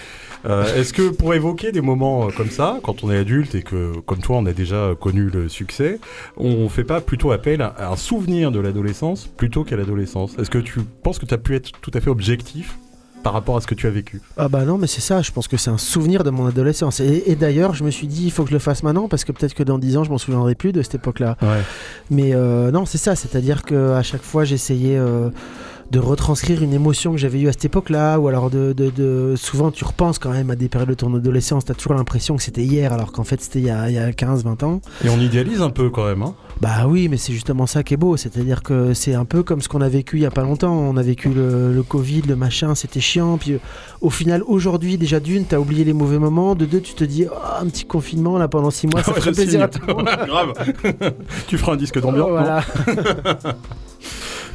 Euh, 0.46 0.74
Est-ce 0.76 0.92
que 0.92 1.08
pour 1.08 1.34
évoquer 1.34 1.72
des 1.72 1.80
moments 1.80 2.26
euh, 2.26 2.30
comme 2.36 2.50
ça, 2.50 2.78
quand 2.82 3.02
on 3.04 3.10
est 3.10 3.16
adulte 3.16 3.54
et 3.54 3.62
que, 3.62 3.98
comme 4.06 4.18
toi, 4.20 4.36
on 4.36 4.46
a 4.46 4.52
déjà 4.52 4.90
connu 4.98 5.30
le 5.30 5.48
succès, 5.48 5.98
on 6.36 6.68
fait 6.68 6.84
pas 6.84 7.00
plutôt 7.00 7.32
appel 7.32 7.62
à 7.62 7.90
un 7.90 7.96
souvenir 7.96 8.50
de 8.52 8.60
l'adolescence 8.60 9.26
plutôt 9.26 9.64
qu'à 9.64 9.76
l'adolescence? 9.76 10.36
Est-ce 10.38 10.50
que 10.50 10.58
tu 10.58 10.80
penses 11.02 11.18
que 11.18 11.26
tu 11.26 11.34
as 11.34 11.38
pu 11.38 11.54
être 11.54 11.72
tout 11.80 11.90
à 11.94 12.00
fait 12.00 12.10
objectif 12.10 12.76
par 13.22 13.32
rapport 13.32 13.56
à 13.56 13.62
ce 13.62 13.66
que 13.66 13.74
tu 13.74 13.86
as 13.86 13.90
vécu? 13.90 14.20
Ah 14.36 14.48
bah 14.48 14.64
non, 14.66 14.76
mais 14.76 14.86
c'est 14.86 15.00
ça, 15.00 15.22
je 15.22 15.32
pense 15.32 15.48
que 15.48 15.56
c'est 15.56 15.70
un 15.70 15.78
souvenir 15.78 16.24
de 16.24 16.30
mon 16.30 16.46
adolescence. 16.46 17.00
Et, 17.00 17.22
et 17.26 17.36
d'ailleurs, 17.36 17.74
je 17.74 17.82
me 17.82 17.90
suis 17.90 18.06
dit, 18.06 18.26
il 18.26 18.30
faut 18.30 18.42
que 18.42 18.50
je 18.50 18.54
le 18.54 18.60
fasse 18.60 18.82
maintenant, 18.82 19.08
parce 19.08 19.24
que 19.24 19.32
peut-être 19.32 19.54
que 19.54 19.62
dans 19.62 19.78
10 19.78 19.96
ans, 19.96 20.04
je 20.04 20.10
m'en 20.10 20.18
souviendrai 20.18 20.54
plus 20.54 20.72
de 20.72 20.82
cette 20.82 20.96
époque-là. 20.96 21.38
Ouais. 21.40 21.62
Mais 22.10 22.34
euh, 22.34 22.70
non, 22.70 22.84
c'est 22.84 22.98
ça, 22.98 23.16
c'est-à-dire 23.16 23.62
que 23.62 23.92
à 23.92 24.02
chaque 24.02 24.22
fois, 24.22 24.44
j'essayais 24.44 24.98
euh, 24.98 25.30
de 25.90 25.98
retranscrire 25.98 26.62
une 26.62 26.72
émotion 26.72 27.12
que 27.12 27.18
j'avais 27.18 27.40
eue 27.40 27.48
à 27.48 27.52
cette 27.52 27.66
époque-là, 27.66 28.18
ou 28.18 28.28
alors 28.28 28.50
de, 28.50 28.72
de- 28.72 28.90
de- 28.90 29.34
Souvent, 29.36 29.70
tu 29.70 29.84
repenses 29.84 30.18
quand 30.18 30.30
même 30.30 30.50
à 30.50 30.56
des 30.56 30.68
périodes 30.68 30.88
de 30.88 30.94
ton 30.94 31.14
adolescence, 31.14 31.64
t'as 31.64 31.74
toujours 31.74 31.94
l'impression 31.94 32.36
que 32.36 32.42
c'était 32.42 32.62
hier, 32.64 32.92
alors 32.92 33.12
qu'en 33.12 33.24
fait, 33.24 33.40
c'était 33.40 33.58
il 33.60 33.66
y 33.66 33.70
a, 33.70 33.88
il 33.90 33.94
y 33.94 33.98
a 33.98 34.10
15-20 34.10 34.64
ans. 34.64 34.80
Et 35.04 35.08
on 35.10 35.18
idéalise 35.20 35.60
un 35.62 35.70
peu 35.70 35.90
quand 35.90 36.06
même. 36.06 36.22
Hein. 36.22 36.34
Bah 36.60 36.86
oui, 36.88 37.08
mais 37.08 37.16
c'est 37.16 37.32
justement 37.32 37.66
ça 37.66 37.82
qui 37.82 37.94
est 37.94 37.96
beau, 37.98 38.16
c'est-à-dire 38.16 38.62
que 38.62 38.94
c'est 38.94 39.14
un 39.14 39.24
peu 39.24 39.42
comme 39.42 39.60
ce 39.60 39.68
qu'on 39.68 39.80
a 39.80 39.88
vécu 39.88 40.16
il 40.18 40.22
y 40.22 40.26
a 40.26 40.30
pas 40.30 40.42
longtemps. 40.42 40.72
On 40.72 40.96
a 40.96 41.02
vécu 41.02 41.28
le, 41.28 41.72
le 41.72 41.82
Covid, 41.82 42.22
le 42.22 42.36
machin, 42.36 42.74
c'était 42.74 43.00
chiant. 43.00 43.36
Puis 43.38 43.52
euh, 43.54 43.58
au 44.00 44.10
final, 44.10 44.42
aujourd'hui, 44.46 44.96
déjà 44.96 45.20
d'une, 45.20 45.44
t'as 45.44 45.58
oublié 45.58 45.84
les 45.84 45.92
mauvais 45.92 46.18
moments. 46.18 46.54
De 46.54 46.64
deux, 46.64 46.80
tu 46.80 46.94
te 46.94 47.04
dis, 47.04 47.26
Ah, 47.44 47.60
un 47.62 47.66
petit 47.66 47.84
confinement 47.84 48.38
là 48.38 48.48
pendant 48.48 48.70
six 48.70 48.86
mois, 48.86 49.02
ça 49.02 49.12
Ouais, 49.12 49.20
ferait 49.20 49.32
plaisir 49.32 49.62
à 49.62 49.68
signe. 49.70 49.80
tout 49.80 49.86
le 49.86 49.94
monde. 49.94 50.04
Grave. 50.26 50.52
tu 51.48 51.58
feras 51.58 51.72
un 51.72 51.76
disque 51.76 52.00
d'ambiance. 52.00 52.30
Voilà. 52.30 52.62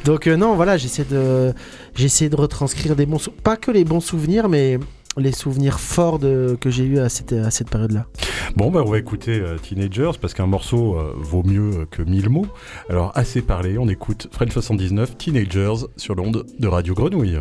Donc 0.04 0.26
euh, 0.26 0.36
non, 0.36 0.54
voilà, 0.54 0.76
j'essaie 0.76 1.04
de, 1.04 1.52
j'essaie 1.94 2.28
de 2.28 2.36
retranscrire 2.36 2.96
des 2.96 3.06
bons, 3.06 3.18
pas 3.42 3.56
que 3.56 3.70
les 3.70 3.84
bons 3.84 4.00
souvenirs, 4.00 4.48
mais 4.48 4.78
les 5.16 5.32
souvenirs 5.32 5.80
forts 5.80 6.20
que 6.20 6.70
j'ai 6.70 6.84
eu 6.84 6.98
à 6.98 7.08
cette, 7.08 7.70
période-là. 7.70 8.06
Bon, 8.56 8.70
bah, 8.70 8.82
on 8.84 8.90
va 8.90 8.98
écouter 8.98 9.40
euh, 9.40 9.56
Teenagers 9.58 10.12
parce 10.20 10.34
qu'un 10.34 10.46
morceau 10.46 10.96
euh, 10.96 11.12
vaut 11.16 11.42
mieux 11.42 11.86
que 11.90 12.02
mille 12.02 12.28
mots. 12.28 12.46
Alors, 12.88 13.12
assez 13.14 13.42
parlé, 13.42 13.76
on 13.78 13.88
écoute 13.88 14.28
French 14.32 14.52
79 14.52 15.18
Teenagers 15.18 15.86
sur 15.96 16.14
l'onde 16.14 16.46
de 16.58 16.68
Radio 16.68 16.94
Grenouille. 16.94 17.40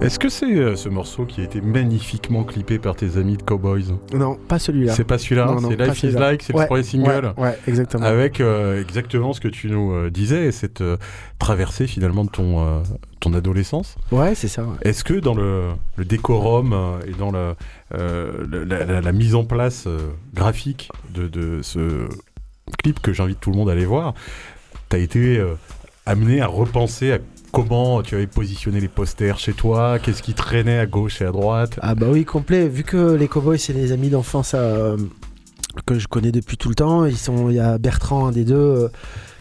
Est-ce 0.00 0.20
que 0.20 0.28
c'est 0.28 0.54
euh, 0.54 0.76
ce 0.76 0.88
morceau 0.88 1.24
qui 1.26 1.40
a 1.40 1.44
été 1.44 1.60
magnifiquement 1.60 2.44
clippé 2.44 2.78
par 2.78 2.94
tes 2.94 3.16
amis 3.16 3.36
de 3.36 3.42
Cowboys? 3.42 3.96
Non, 4.14 4.36
pas 4.36 4.60
celui-là. 4.60 4.92
C'est 4.94 5.02
pas 5.02 5.18
celui-là, 5.18 5.56
c'est 5.60 5.76
Life 5.76 6.02
is. 6.04 6.10
Like, 6.12 6.42
c'est 6.42 6.54
Ouais, 6.54 6.62
le 6.62 6.66
premier 6.68 6.82
single? 6.84 7.34
Ouais, 7.36 7.42
ouais, 7.42 7.58
exactement. 7.66 8.04
Avec 8.04 8.40
euh, 8.40 8.80
exactement 8.80 9.32
ce 9.32 9.40
que 9.40 9.48
tu 9.48 9.68
nous 9.68 9.92
euh, 9.92 10.08
disais, 10.08 10.46
et 10.46 10.52
cette 10.52 10.84
traversée 11.40 11.88
finalement 11.88 12.24
de 12.24 12.30
ton, 12.30 12.82
ton 13.18 13.34
adolescence. 13.34 13.96
Ouais, 14.12 14.36
c'est 14.36 14.46
ça. 14.46 14.62
ouais. 14.62 14.76
Est-ce 14.82 15.02
que 15.02 15.14
dans 15.14 15.34
le, 15.34 15.70
le 15.96 16.04
décorum 16.04 16.74
et 17.06 17.10
dans 17.18 17.32
la, 17.32 17.56
la- 17.92 19.00
la 19.00 19.12
mise 19.12 19.34
en 19.34 19.44
place 19.44 19.88
graphique 20.32 20.90
de, 21.12 21.26
de 21.26 21.60
ce 21.62 22.06
clip 22.82 23.00
que 23.00 23.12
j'invite 23.12 23.40
tout 23.40 23.50
le 23.50 23.56
monde 23.56 23.68
à 23.68 23.72
aller 23.72 23.84
voir, 23.86 24.14
tu 24.90 24.96
as 24.96 25.00
été 25.00 25.44
amené 26.06 26.40
à 26.40 26.46
repenser 26.46 27.12
à 27.12 27.18
comment 27.52 28.02
tu 28.02 28.14
avais 28.14 28.26
positionné 28.26 28.80
les 28.80 28.88
posters 28.88 29.38
chez 29.38 29.52
toi, 29.52 29.98
qu'est-ce 29.98 30.22
qui 30.22 30.34
traînait 30.34 30.78
à 30.78 30.86
gauche 30.86 31.20
et 31.22 31.24
à 31.24 31.32
droite? 31.32 31.78
Ah 31.82 31.94
bah 31.94 32.06
oui, 32.10 32.24
complet. 32.24 32.68
Vu 32.68 32.84
que 32.84 33.14
les 33.14 33.28
cowboys, 33.28 33.58
c'est 33.58 33.72
des 33.72 33.92
amis 33.92 34.10
d'enfance 34.10 34.52
euh, 34.54 34.96
que 35.86 35.98
je 35.98 36.08
connais 36.08 36.32
depuis 36.32 36.56
tout 36.56 36.68
le 36.68 36.74
temps. 36.74 37.04
Ils 37.06 37.16
sont, 37.16 37.50
il 37.50 37.56
y 37.56 37.60
a 37.60 37.78
Bertrand, 37.78 38.26
un 38.28 38.32
des 38.32 38.44
deux, 38.44 38.54
euh, 38.54 38.88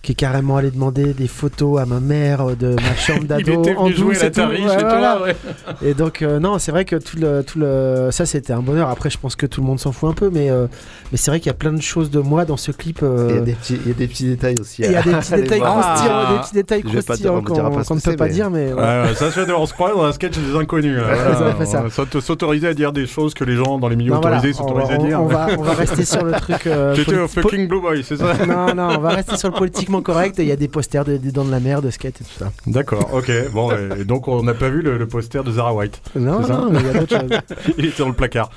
qui 0.02 0.12
est 0.14 0.16
carrément 0.16 0.58
allé 0.58 0.72
demander 0.72 1.14
des 1.14 1.28
photos 1.28 1.80
à 1.82 1.86
ma 1.86 2.00
mère 2.00 2.50
euh, 2.50 2.56
de 2.56 2.76
ma 2.76 2.96
chambre 2.96 3.24
d'ado 3.28 3.64
en 3.78 3.90
douce 3.90 4.24
et 4.24 4.32
tout. 4.32 4.40
l'Atari 4.42 4.62
Ouais, 4.64 4.70
chez 4.70 4.84
voilà. 4.86 5.16
toi, 5.18 5.24
ouais. 5.26 5.36
Et 5.84 5.94
donc 5.94 6.22
euh, 6.22 6.40
non, 6.40 6.60
c'est 6.60 6.72
vrai 6.72 6.86
que 6.86 6.96
tout 6.96 7.18
le, 7.18 7.44
tout 7.44 7.60
le, 7.60 8.10
ça 8.12 8.26
c'était 8.26 8.54
un 8.54 8.62
bonheur. 8.62 8.90
Après, 8.90 9.10
je 9.10 9.18
pense 9.18 9.36
que 9.36 9.46
tout 9.46 9.62
le 9.62 9.68
monde 9.68 9.80
s'en 9.80 9.92
fout 9.92 10.10
un 10.10 10.14
peu, 10.14 10.30
mais 10.32 10.50
euh, 10.50 10.68
mais 11.12 11.18
c'est 11.18 11.32
vrai 11.32 11.40
qu'il 11.40 11.48
y 11.48 11.52
a 11.52 11.58
plein 11.58 11.74
de 11.74 11.82
choses 11.82 12.10
de 12.10 12.20
moi 12.20 12.46
dans 12.46 12.58
ce 12.58 12.72
clip. 12.72 13.00
euh, 13.04 13.28
Il 13.32 13.36
y, 13.36 13.38
a 13.38 13.42
des 13.42 13.54
petits, 13.54 13.80
il 13.86 13.88
y 13.88 13.92
a 13.92 13.94
des 13.96 14.08
petits 14.08 14.26
détails 14.26 14.56
aussi. 14.60 14.84
il 14.84 14.92
y 14.92 14.96
a 14.96 15.02
des 15.04 15.12
petits 15.12 15.32
détails 15.34 15.60
croustillants, 15.62 16.12
Ah. 16.12 16.34
des 16.34 16.40
petits 16.42 16.54
détails 16.54 16.84
croustillants 16.84 17.42
qu'on 17.42 17.56
pas 17.72 17.84
ce 17.84 17.88
qu'on 17.90 17.96
ne 17.96 18.00
peut 18.02 18.16
pas 18.16 18.30
dire, 18.30 18.50
mais 18.50 18.72
ouais. 18.74 18.74
Ouais, 18.74 19.02
ouais, 19.08 19.16
ça 19.16 19.32
se 19.32 19.40
fait, 19.46 19.52
on 19.52 19.66
se 19.66 19.74
croit 19.74 19.94
dans 19.94 20.04
un 20.04 20.12
sketch 20.12 20.38
des 20.38 20.56
inconnus. 20.58 21.00
s'aut- 21.92 22.22
S'autoriser 22.28 22.68
à 22.68 22.74
dire 22.74 22.92
des 22.92 23.06
choses 23.08 23.34
que 23.34 23.44
les 23.44 23.56
gens 23.56 23.78
dans 23.78 23.88
les 23.90 23.96
milieux 23.96 24.12
Non, 24.12 24.18
autorisés 24.20 24.52
on, 24.60 24.68
s'autorisent 24.68 24.92
à 24.92 24.98
dire. 24.98 25.22
on 25.22 25.26
va, 25.28 25.48
on 25.58 25.62
va 25.62 25.74
rester 25.74 26.04
sur 26.06 26.24
le 26.24 26.32
truc. 26.34 26.64
poli- 26.64 27.18
un 27.18 27.28
fucking 27.28 27.68
blue 27.68 27.82
boy, 27.82 28.04
c'est 28.04 28.18
ça 28.18 28.34
Non, 28.46 28.74
non, 28.76 28.96
on 28.98 29.00
va 29.02 29.10
rester 29.10 29.38
sur 29.38 29.50
le 29.50 29.56
politiquement 29.88 30.02
correct. 30.02 30.40
et 30.40 30.44
Il 30.44 30.48
y 30.50 30.52
a 30.52 30.56
des 30.56 30.68
posters 30.68 31.06
de- 31.06 31.18
des 31.18 31.32
dents 31.32 31.46
de 31.46 31.52
la 31.52 31.60
mer, 31.60 31.82
de 31.82 31.90
skate 31.90 32.22
et 32.22 32.24
tout 32.24 32.38
ça. 32.40 32.52
D'accord, 32.68 33.10
ok. 33.14 33.32
Bon, 33.54 33.72
et 33.96 34.04
donc 34.06 34.28
on 34.28 34.44
n'a 34.44 34.54
pas 34.54 34.70
vu 34.70 34.82
le, 34.82 34.98
le 34.98 35.08
poster 35.08 35.44
de 35.44 35.52
Zara 35.52 35.74
White. 35.74 36.02
Non, 36.16 36.42
non, 36.42 36.70
mais 36.72 36.80
il 36.80 36.86
y 36.86 36.90
a 36.90 36.94
d'autres 36.94 37.20
choses. 37.20 37.76
Il 37.78 37.86
était 37.86 38.00
dans 38.04 38.08
le 38.10 38.14
placard. 38.16 38.50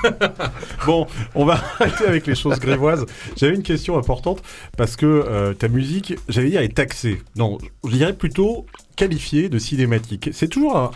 bon, 0.86 1.06
on 1.34 1.44
va 1.44 1.54
arrêter 1.80 2.06
avec 2.06 2.26
les 2.26 2.34
choses 2.34 2.58
grivoises. 2.58 3.04
J'avais 3.36 3.54
une 3.54 3.62
question 3.62 3.98
importante 3.98 4.42
parce 4.76 4.96
que 4.96 5.06
euh, 5.06 5.54
ta 5.54 5.68
musique, 5.68 6.14
j'allais 6.28 6.50
dire, 6.50 6.60
est 6.62 6.74
taxée. 6.74 7.20
Non, 7.36 7.58
je 7.84 7.90
dirais 7.96 8.12
plutôt 8.12 8.66
qualifiée 9.00 9.48
de 9.48 9.58
cinématique. 9.58 10.28
C'est 10.34 10.48
toujours 10.48 10.92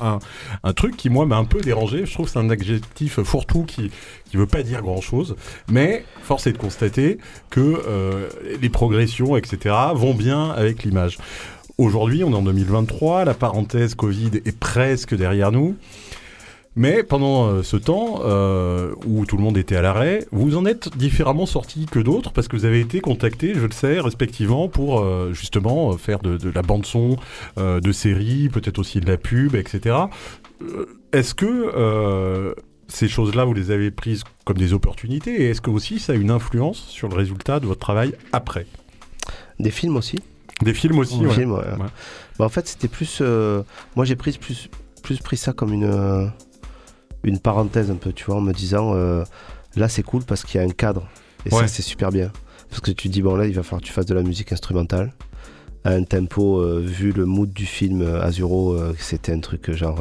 un, 0.63 0.73
truc 0.75 0.95
qui, 0.95 1.09
moi, 1.09 1.25
m'a 1.25 1.37
un 1.37 1.47
peu 1.47 1.61
dérangé. 1.61 2.05
Je 2.05 2.13
trouve 2.13 2.27
que 2.27 2.33
c'est 2.33 2.39
un 2.39 2.51
adjectif 2.51 3.23
fourre-tout 3.23 3.65
qui 3.65 3.91
qui 4.31 4.37
veut 4.37 4.47
pas 4.47 4.63
dire 4.63 4.83
grand-chose. 4.83 5.37
Mais 5.71 6.05
force 6.23 6.47
est 6.47 6.53
de 6.53 6.59
constater 6.59 7.17
que 7.49 7.61
euh, 7.61 8.29
les 8.61 8.69
progressions, 8.69 9.39
etc., 9.39 9.75
vont 9.95 10.13
bien 10.13 10.51
avec 10.51 10.83
l'image. 10.83 11.17
Aujourd'hui, 11.79 12.25
on 12.25 12.33
est 12.33 12.37
en 12.37 12.43
2023, 12.43 13.25
la 13.25 13.33
parenthèse 13.33 13.95
Covid 13.95 14.33
est 14.45 14.59
presque 14.59 15.15
derrière 15.15 15.51
nous. 15.51 15.75
Mais 16.77 17.05
pendant 17.05 17.47
euh, 17.47 17.63
ce 17.63 17.77
temps 17.77 18.21
euh, 18.25 18.93
où 19.07 19.27
tout 19.27 19.37
le 19.37 19.43
monde 19.43 19.57
était 19.57 19.77
à 19.77 19.83
l'arrêt, 19.83 20.27
vous 20.33 20.57
en 20.57 20.67
êtes 20.67 20.97
différemment 20.97 21.47
sortis 21.47 21.87
que 21.87 22.01
d'autres 22.01 22.33
parce 22.33 22.49
que 22.49 22.57
vous 22.57 22.65
avez 22.65 22.81
été 22.81 23.01
contactés, 23.01 23.55
je 23.55 23.65
le 23.67 23.71
sais, 23.73 24.01
respectivement 24.01 24.69
pour 24.69 25.01
euh, 25.01 25.33
justement 25.33 25.97
faire 25.97 26.19
de, 26.19 26.37
de 26.37 26.51
la 26.51 26.63
bande 26.63 26.85
son, 26.85 27.17
de 27.57 27.93
séries, 27.93 28.49
peut-être 28.49 28.79
aussi 28.79 29.01
de 29.01 29.07
la 29.07 29.17
pub, 29.17 29.55
etc. 29.55 29.97
Est-ce 31.13 31.35
que 31.35 32.55
ces 32.89 33.09
choses-là, 33.09 33.45
vous 33.45 33.55
les 33.55 33.71
avez 33.71 33.91
prises 33.91 34.25
comme 34.45 34.59
des 34.59 34.73
opportunités 34.73 35.43
et 35.43 35.51
est-ce 35.51 35.61
que 35.61 35.71
aussi 35.71 35.99
ça 35.99 36.13
a 36.13 36.17
une 36.17 36.31
influence 36.31 36.87
sur 36.89 37.09
le 37.09 37.15
résultat 37.15 37.61
de 37.61 37.67
votre 37.67 37.81
travail 37.81 38.15
après? 38.33 38.67
Des 39.59 39.71
films 39.71 39.97
aussi. 39.97 40.21
Des 40.63 40.75
films 40.75 40.99
aussi, 40.99 41.19
Des 41.19 41.27
ouais. 41.27 41.35
films, 41.35 41.53
ouais. 41.53 41.59
Ouais. 41.59 41.89
Bah, 42.39 42.45
en 42.45 42.49
fait, 42.49 42.67
c'était 42.67 42.89
plus. 42.89 43.23
moi, 43.97 44.05
j'ai 44.05 44.17
pris 44.17 44.33
plus, 44.33 44.69
plus 45.03 45.19
pris 45.19 45.37
ça 45.37 45.53
comme 45.53 45.73
une, 45.73 46.31
une 47.25 47.39
parenthèse 47.39 47.91
un 47.91 47.97
peu, 47.97 48.13
tu 48.13 48.25
vois, 48.25 48.37
en 48.37 48.41
me 48.41 48.53
disant 48.53 48.93
euh, 48.95 49.25
là, 49.77 49.89
c'est 49.89 50.03
cool 50.03 50.23
parce 50.25 50.45
qu'il 50.45 50.61
y 50.61 50.65
a 50.65 50.67
un 50.67 50.71
cadre. 50.71 51.09
Et 51.47 51.53
Ouais. 51.55 51.63
ça, 51.63 51.69
c'est 51.69 51.83
super 51.83 52.11
bien. 52.11 52.31
Parce 52.71 52.81
que 52.81 52.91
tu 52.91 53.09
dis, 53.09 53.23
bon, 53.23 53.37
là, 53.37 53.47
il 53.47 53.55
va 53.55 53.63
falloir 53.63 53.81
que 53.83 53.87
tu 53.87 53.93
fasses 53.93 54.07
de 54.07 54.15
la 54.15 54.23
musique 54.23 54.53
instrumentale. 54.53 55.13
À 55.85 55.91
un 55.91 56.03
tempo, 56.05 56.61
euh, 56.61 56.81
vu 56.85 57.13
le 57.13 57.27
mood 57.27 57.53
du 57.53 57.67
film 57.67 58.01
euh, 58.03 58.23
Azuro, 58.23 58.73
euh, 58.73 58.95
c'était 58.99 59.33
un 59.33 59.41
truc 59.41 59.71
genre. 59.73 60.01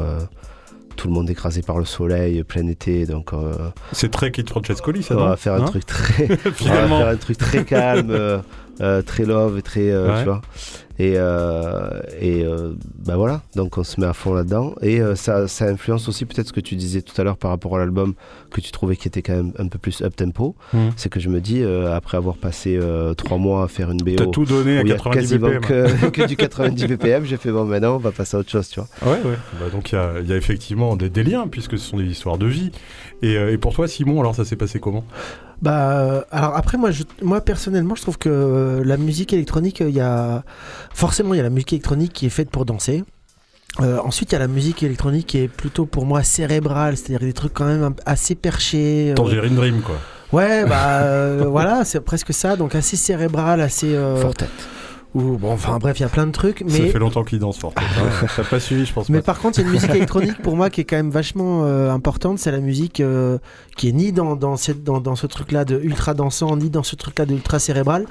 tout 0.95 1.07
le 1.07 1.13
monde 1.13 1.29
écrasé 1.29 1.61
par 1.63 1.79
le 1.79 1.85
soleil, 1.85 2.43
plein 2.43 2.67
été, 2.67 3.05
donc 3.07 3.33
euh, 3.33 3.69
C'est 3.93 4.11
très 4.11 4.31
Kate 4.31 4.47
Francescoli, 4.49 5.01
ça, 5.03 5.17
on 5.17 5.25
va 5.25 5.35
faire 5.37 5.53
un 5.55 5.61
Hein 5.63 5.65
truc 5.65 5.85
très, 5.87 6.25
on 6.61 6.65
va 6.65 6.87
faire 6.87 7.07
un 7.07 7.15
truc 7.17 7.37
très 7.39 7.65
calme, 7.65 8.41
très 8.79 9.25
love, 9.25 9.57
et 9.57 9.61
très, 9.61 9.89
euh, 9.91 10.07
Ouais. 10.13 10.19
tu 10.19 10.25
vois. 10.25 10.41
Et, 10.99 11.13
euh, 11.17 12.01
et 12.21 12.45
euh, 12.45 12.73
bah 13.03 13.15
voilà, 13.17 13.41
donc 13.55 13.79
on 13.79 13.83
se 13.83 13.99
met 13.99 14.05
à 14.05 14.13
fond 14.13 14.31
là-dedans. 14.35 14.75
Et 14.83 15.01
euh, 15.01 15.15
ça, 15.15 15.47
ça 15.47 15.65
influence 15.65 16.07
aussi 16.07 16.23
peut-être 16.25 16.47
ce 16.49 16.53
que 16.53 16.59
tu 16.59 16.75
disais 16.75 17.01
tout 17.01 17.19
à 17.19 17.23
l'heure 17.23 17.37
par 17.37 17.49
rapport 17.49 17.75
à 17.75 17.79
l'album 17.79 18.13
que 18.51 18.61
tu 18.61 18.71
trouvais 18.71 18.95
qui 18.95 19.07
était 19.07 19.23
quand 19.23 19.33
même 19.33 19.53
un 19.57 19.67
peu 19.67 19.79
plus 19.79 20.03
up 20.03 20.15
tempo. 20.15 20.55
Hmm. 20.71 20.89
C'est 20.95 21.09
que 21.09 21.19
je 21.19 21.29
me 21.29 21.41
dis, 21.41 21.63
euh, 21.63 21.95
après 21.95 22.17
avoir 22.17 22.37
passé 22.37 22.77
euh, 22.79 23.15
trois 23.15 23.39
mois 23.39 23.63
à 23.63 23.67
faire 23.67 23.89
une 23.89 23.97
BO 24.03 24.11
T'as 24.15 24.27
tout 24.27 24.45
donné 24.45 24.77
à 24.77 24.81
il 24.81 24.87
y 24.87 24.91
a 24.91 24.95
90 24.95 25.19
quasiment 25.19 25.47
BPM. 25.47 25.61
que, 25.61 26.09
que 26.21 26.27
du 26.27 26.35
90 26.35 26.85
BPM, 26.85 27.25
j'ai 27.25 27.37
fait 27.37 27.51
bon 27.51 27.65
maintenant 27.65 27.95
on 27.95 27.99
va 27.99 28.11
passer 28.11 28.37
à 28.37 28.41
autre 28.41 28.51
chose, 28.51 28.69
tu 28.69 28.79
vois. 28.79 29.11
Ouais, 29.11 29.19
ouais. 29.23 29.37
Bah, 29.59 29.69
donc 29.71 29.91
il 29.91 29.95
y 29.95 29.97
a, 29.97 30.11
il 30.21 30.29
y 30.29 30.33
a 30.33 30.37
effectivement 30.37 30.95
des, 30.95 31.09
des 31.09 31.23
liens, 31.23 31.47
puisque 31.47 31.71
ce 31.79 31.89
sont 31.89 31.97
des 31.97 32.05
histoires 32.05 32.37
de 32.37 32.45
vie. 32.45 32.69
Et, 33.23 33.35
euh, 33.35 33.51
et 33.51 33.57
pour 33.57 33.73
toi, 33.73 33.87
Simon, 33.87 34.19
alors 34.19 34.35
ça 34.35 34.45
s'est 34.45 34.57
passé 34.57 34.79
comment? 34.79 35.03
Bah, 35.63 35.91
euh, 36.01 36.21
alors 36.31 36.55
après, 36.57 36.77
moi, 36.77 36.91
je, 36.91 37.03
moi 37.21 37.39
personnellement, 37.41 37.95
je 37.95 38.01
trouve 38.01 38.17
que 38.17 38.27
euh, 38.29 38.83
la 38.83 38.97
musique 38.97 39.31
électronique, 39.33 39.81
euh, 39.81 39.87
il 39.89 39.95
y 39.95 40.01
a 40.01 40.43
forcément 40.93 41.33
il 41.33 41.37
y 41.37 41.39
a 41.39 41.43
la 41.43 41.49
musique 41.49 41.71
électronique 41.73 42.11
qui 42.13 42.25
est 42.25 42.29
faite 42.29 42.49
pour 42.51 42.65
danser. 42.65 43.03
Euh, 43.81 43.97
ensuite, 44.03 44.31
il 44.31 44.33
y 44.33 44.35
a 44.35 44.39
la 44.39 44.47
musique 44.47 44.83
électronique 44.83 45.25
qui 45.27 45.37
est 45.39 45.47
plutôt 45.47 45.85
pour 45.85 46.05
moi 46.05 46.21
cérébrale, 46.21 46.95
c'est-à-dire 46.97 47.25
des 47.25 47.33
trucs 47.33 47.53
quand 47.53 47.65
même 47.65 47.93
assez 48.05 48.35
perchés. 48.35 49.11
euh, 49.11 49.15
Tangerine 49.15 49.55
Dream, 49.55 49.79
quoi. 49.81 49.95
ouais, 50.33 50.65
bah 50.65 50.99
euh, 51.03 51.45
voilà, 51.49 51.85
c'est 51.85 52.01
presque 52.01 52.33
ça, 52.33 52.55
donc 52.57 52.75
assez 52.75 52.97
cérébral, 52.97 53.61
assez. 53.61 53.95
euh, 53.95 54.17
Fortet. 54.17 54.45
ou- 55.15 55.37
bon, 55.37 55.51
enfin 55.53 55.79
bref, 55.79 55.99
il 55.99 56.03
y 56.03 56.05
a 56.05 56.09
plein 56.09 56.27
de 56.27 56.31
trucs, 56.31 56.59
Ça 56.59 56.65
mais 56.67 56.89
fait 56.91 56.99
longtemps 56.99 57.23
qu'il 57.23 57.39
danse 57.39 57.57
fort. 57.57 57.73
hein. 57.77 58.27
T'as 58.35 58.43
pas 58.43 58.59
suivi, 58.59 58.85
je 58.85 58.93
pense 58.93 59.09
Mais 59.09 59.19
pas. 59.19 59.33
par 59.33 59.39
contre, 59.39 59.57
il 59.57 59.61
y 59.61 59.65
a 59.65 59.67
une 59.67 59.73
musique 59.73 59.89
électronique 59.95 60.39
pour 60.43 60.55
moi 60.55 60.69
qui 60.69 60.81
est 60.81 60.85
quand 60.85 60.95
même 60.97 61.09
vachement 61.11 61.63
euh, 61.65 61.89
importante. 61.89 62.37
C'est 62.37 62.51
la 62.51 62.59
musique 62.59 62.99
euh, 62.99 63.39
qui 63.75 63.89
est 63.89 63.91
ni 63.91 64.11
dans, 64.11 64.35
dans, 64.35 64.57
cette, 64.57 64.83
dans, 64.83 64.99
dans 64.99 65.15
ce 65.15 65.27
truc-là 65.27 65.65
de 65.65 65.79
ultra 65.79 66.13
dansant, 66.13 66.55
ni 66.57 66.69
dans 66.69 66.83
ce 66.83 66.95
truc-là 66.95 67.25
de 67.25 67.33
ultra 67.33 67.59
cérébral, 67.59 68.05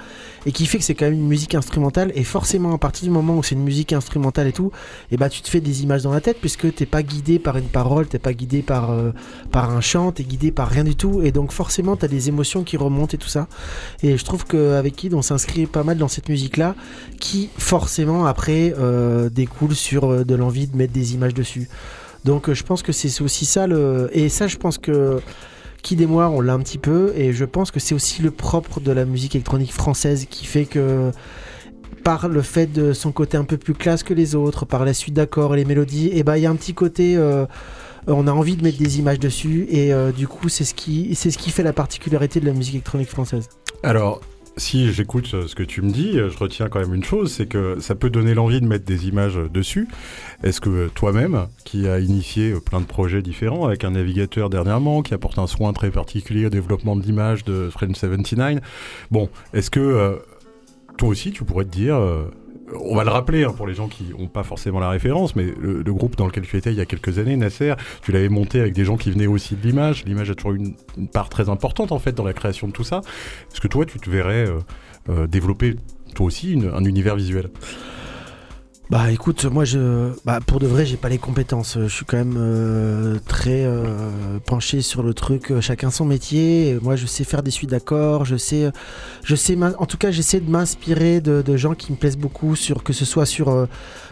et 0.47 0.53
qui 0.53 0.67
fait 0.67 0.79
que 0.79 0.85
c'est 0.85 0.95
quand 0.95 1.05
même 1.05 1.15
une 1.15 1.29
musique 1.29 1.55
instrumentale. 1.55 2.13
Et 2.15 2.25
forcément, 2.25 2.75
à 2.75 2.79
partir 2.79 3.05
du 3.05 3.11
moment 3.11 3.37
où 3.37 3.43
c'est 3.43 3.55
une 3.55 3.63
musique 3.63 3.93
instrumentale 3.93 4.47
et 4.49 4.53
tout, 4.53 4.73
et 5.11 5.17
bah 5.17 5.29
tu 5.29 5.43
te 5.43 5.49
fais 5.49 5.61
des 5.61 5.83
images 5.83 6.03
dans 6.03 6.13
la 6.13 6.21
tête 6.21 6.39
puisque 6.41 6.75
t'es 6.75 6.87
pas 6.87 7.03
guidé 7.03 7.39
par 7.39 7.57
une 7.57 7.69
parole, 7.69 8.07
t'es 8.07 8.19
pas 8.19 8.33
guidé 8.33 8.63
par, 8.63 8.91
euh, 8.91 9.13
par 9.51 9.71
un 9.71 9.81
chant, 9.81 10.13
t'es 10.13 10.25
guidé 10.25 10.51
par 10.51 10.69
rien 10.69 10.85
du 10.85 10.97
tout. 10.97 11.23
Et 11.23 11.33
donc 11.33 11.53
forcément, 11.53 11.97
t'as 11.97 12.09
des 12.09 12.29
émotions 12.29 12.65
qui 12.65 12.77
remontent 12.77 13.15
et 13.15 13.19
tout 13.19 13.29
ça. 13.29 13.49
Et 14.03 14.17
je 14.17 14.25
trouve 14.25 14.45
qu'avec 14.45 14.97
Kid, 14.97 15.15
on 15.15 15.23
s'inscrit 15.23 15.67
pas 15.67 15.85
mal 15.85 15.99
dans 15.99 16.09
cette 16.09 16.29
musique-là 16.29 16.75
qui 17.21 17.51
forcément 17.57 18.27
après 18.27 18.75
euh, 18.79 19.29
découle 19.29 19.75
sur 19.75 20.11
euh, 20.11 20.25
de 20.25 20.35
l'envie 20.35 20.67
de 20.67 20.77
mettre 20.77 20.93
des 20.93 21.15
images 21.15 21.35
dessus. 21.35 21.69
Donc 22.25 22.49
euh, 22.49 22.55
je 22.55 22.63
pense 22.63 22.83
que 22.83 22.93
c'est 22.93 23.23
aussi 23.23 23.47
ça 23.47 23.67
le 23.67 24.11
et 24.13 24.29
ça 24.29 24.47
je 24.47 24.57
pense 24.57 24.79
que 24.79 25.21
Kid 25.83 26.01
et 26.01 26.07
moi 26.07 26.29
on 26.29 26.41
l'a 26.41 26.55
un 26.55 26.61
petit 26.61 26.79
peu 26.79 27.13
et 27.17 27.33
je 27.33 27.45
pense 27.45 27.71
que 27.71 27.81
c'est 27.81 27.95
aussi 27.95 28.23
le 28.23 28.31
propre 28.31 28.81
de 28.81 28.93
la 28.93 29.05
musique 29.05 29.35
électronique 29.35 29.73
française 29.73 30.27
qui 30.31 30.47
fait 30.47 30.65
que 30.65 31.11
par 32.05 32.29
le 32.29 32.43
fait 32.43 32.67
de 32.67 32.93
son 32.93 33.13
côté 33.13 33.37
un 33.37 33.45
peu 33.45 33.57
plus 33.57 33.75
classe 33.75 34.03
que 34.03 34.15
les 34.15 34.35
autres, 34.35 34.65
par 34.65 34.85
la 34.85 34.95
suite 34.95 35.15
d'accords 35.15 35.55
et 35.55 35.59
les 35.59 35.65
mélodies, 35.65 36.11
et 36.13 36.23
ben 36.25 36.37
il 36.37 36.43
y 36.43 36.47
a 36.47 36.51
un 36.51 36.57
petit 36.57 36.75
côté 36.75 37.17
euh, 37.17 37.47
on 38.07 38.27
a 38.27 38.33
envie 38.33 38.57
de 38.57 38.63
mettre 38.63 38.79
des 38.79 38.99
images 38.99 39.21
dessus 39.21 39.67
et 39.71 39.93
euh, 39.93 40.11
du 40.11 40.27
coup 40.27 40.49
c'est 40.49 40.65
ce 40.65 40.75
qui 40.75 41.15
c'est 41.15 41.31
ce 41.31 41.39
qui 41.39 41.51
fait 41.51 41.63
la 41.63 41.73
particularité 41.73 42.41
de 42.41 42.47
la 42.47 42.53
musique 42.53 42.75
électronique 42.75 43.11
française. 43.11 43.49
Alors, 43.83 44.21
si 44.57 44.93
j'écoute 44.93 45.31
euh, 45.35 45.47
ce 45.47 45.55
que 45.55 45.63
tu 45.63 45.83
me 45.83 45.91
dis, 45.91 46.19
euh, 46.19 46.29
je 46.29 46.37
retiens 46.37 46.69
quand 46.69 46.81
même 46.81 46.95
une 46.95 47.05
chose, 47.05 47.33
c'est 47.33 47.47
que 47.47 47.81
ça 47.81 47.95
peut 47.95 48.11
donner 48.11 48.35
l'envie 48.35 48.61
de 48.61 48.67
mettre 48.67 48.85
des 48.85 49.09
images 49.09 49.39
euh, 49.39 49.49
dessus. 49.49 49.89
Est-ce 50.43 50.61
que 50.61 50.89
toi-même, 50.89 51.47
qui 51.65 51.89
a 51.89 51.99
initié 51.99 52.55
plein 52.61 52.81
de 52.81 52.87
projets 52.87 53.23
différents 53.23 53.67
avec 53.67 53.85
un 53.85 53.93
navigateur 53.93 54.51
dernièrement, 54.51 55.03
qui 55.03 55.15
apporte 55.15 55.39
un 55.39 55.47
soin 55.47 55.73
très 55.73 55.91
particulier 55.91 56.47
au 56.47 56.51
développement 56.51 56.97
de 56.97 57.03
l'image 57.03 57.45
de 57.45 57.69
French 57.71 57.97
79, 57.97 58.61
bon, 59.11 59.31
est-ce 59.55 59.71
que 59.71 60.21
toi 60.99 61.09
aussi 61.09 61.33
tu 61.33 61.45
pourrais 61.45 61.65
te 61.65 61.71
dire... 61.71 61.99
on 62.81 62.97
va 62.97 63.05
le 63.05 63.11
rappeler 63.11 63.45
hein, 63.45 63.53
pour 63.57 63.67
les 63.67 63.75
gens 63.75 63.89
qui 63.89 64.13
n'ont 64.19 64.29
pas 64.29 64.43
forcément 64.43 64.81
la 64.81 64.89
référence, 64.89 65.37
mais 65.37 65.53
le, 65.59 65.83
groupe 65.93 66.17
dans 66.17 66.27
lequel 66.27 66.45
tu 66.45 66.57
étais 66.57 66.73
il 66.73 66.77
y 66.77 66.81
a 66.81 66.87
quelques 66.87 67.19
années, 67.19 67.37
Nasser, 67.37 67.75
tu 68.03 68.13
l'avais 68.13 68.29
monté 68.29 68.61
avec 68.61 68.73
des 68.73 68.85
gens 68.85 68.97
qui 68.97 69.11
venaient 69.11 69.27
aussi 69.27 69.57
de 69.57 69.63
l'image. 69.63 70.05
L'image 70.05 70.31
a 70.31 70.35
toujours 70.35 70.53
une, 70.53 70.75
une 70.97 71.09
part 71.09 71.29
très 71.29 71.49
importante 71.49 71.93
en 71.93 71.99
fait 71.99 72.13
dans 72.13 72.25
la 72.25 72.33
création 72.33 72.67
de 72.67 72.73
tout 72.73 72.85
ça. 72.85 73.03
Est-ce 73.53 73.61
que 73.61 73.69
toi 73.69 73.85
tu 73.85 73.99
te 73.99 74.09
verrais 74.09 74.49
euh, 74.49 74.59
euh, 75.09 75.27
développer 75.27 75.77
toi 76.15 76.27
aussi 76.27 76.59
un 76.73 76.85
univers 76.85 77.17
visuel? 77.17 77.51
Bah 78.93 79.11
écoute, 79.11 79.47
moi 79.47 79.65
je, 79.65 80.11
bah 80.27 80.41
pour 80.47 80.61
de 80.61 80.67
vrai, 80.67 80.85
j'ai 80.85 80.99
pas 80.99 81.09
les 81.09 81.17
compétences. 81.17 81.79
Je 81.81 81.89
suis 81.89 82.05
quand 82.05 82.19
même 82.19 82.37
euh, 82.37 83.17
très 83.27 83.65
euh, 83.65 83.87
penché 84.45 84.83
sur 84.83 85.03
le 85.03 85.15
truc. 85.15 85.51
euh, 85.51 85.63
Chacun 85.63 85.91
son 85.91 86.05
métier. 86.05 86.79
Moi, 86.83 86.97
je 86.97 87.07
sais 87.07 87.25
faire 87.25 87.43
des 87.43 87.51
suites 87.51 87.71
d'accords. 87.71 88.27
Je 88.27 88.37
sais, 88.37 88.71
je 89.25 89.35
sais. 89.35 89.57
En 89.79 89.87
tout 89.87 89.97
cas, 89.97 90.11
j'essaie 90.11 90.41
de 90.41 90.51
m'inspirer 90.51 91.23
de, 91.23 91.57
gens 91.57 91.73
qui 91.73 91.91
me 91.91 91.97
plaisent 91.97 92.19
beaucoup, 92.19 92.55
sur 92.55 92.83
que 92.83 92.93
ce 92.93 93.07
soit 93.07 93.25
sur 93.25 93.67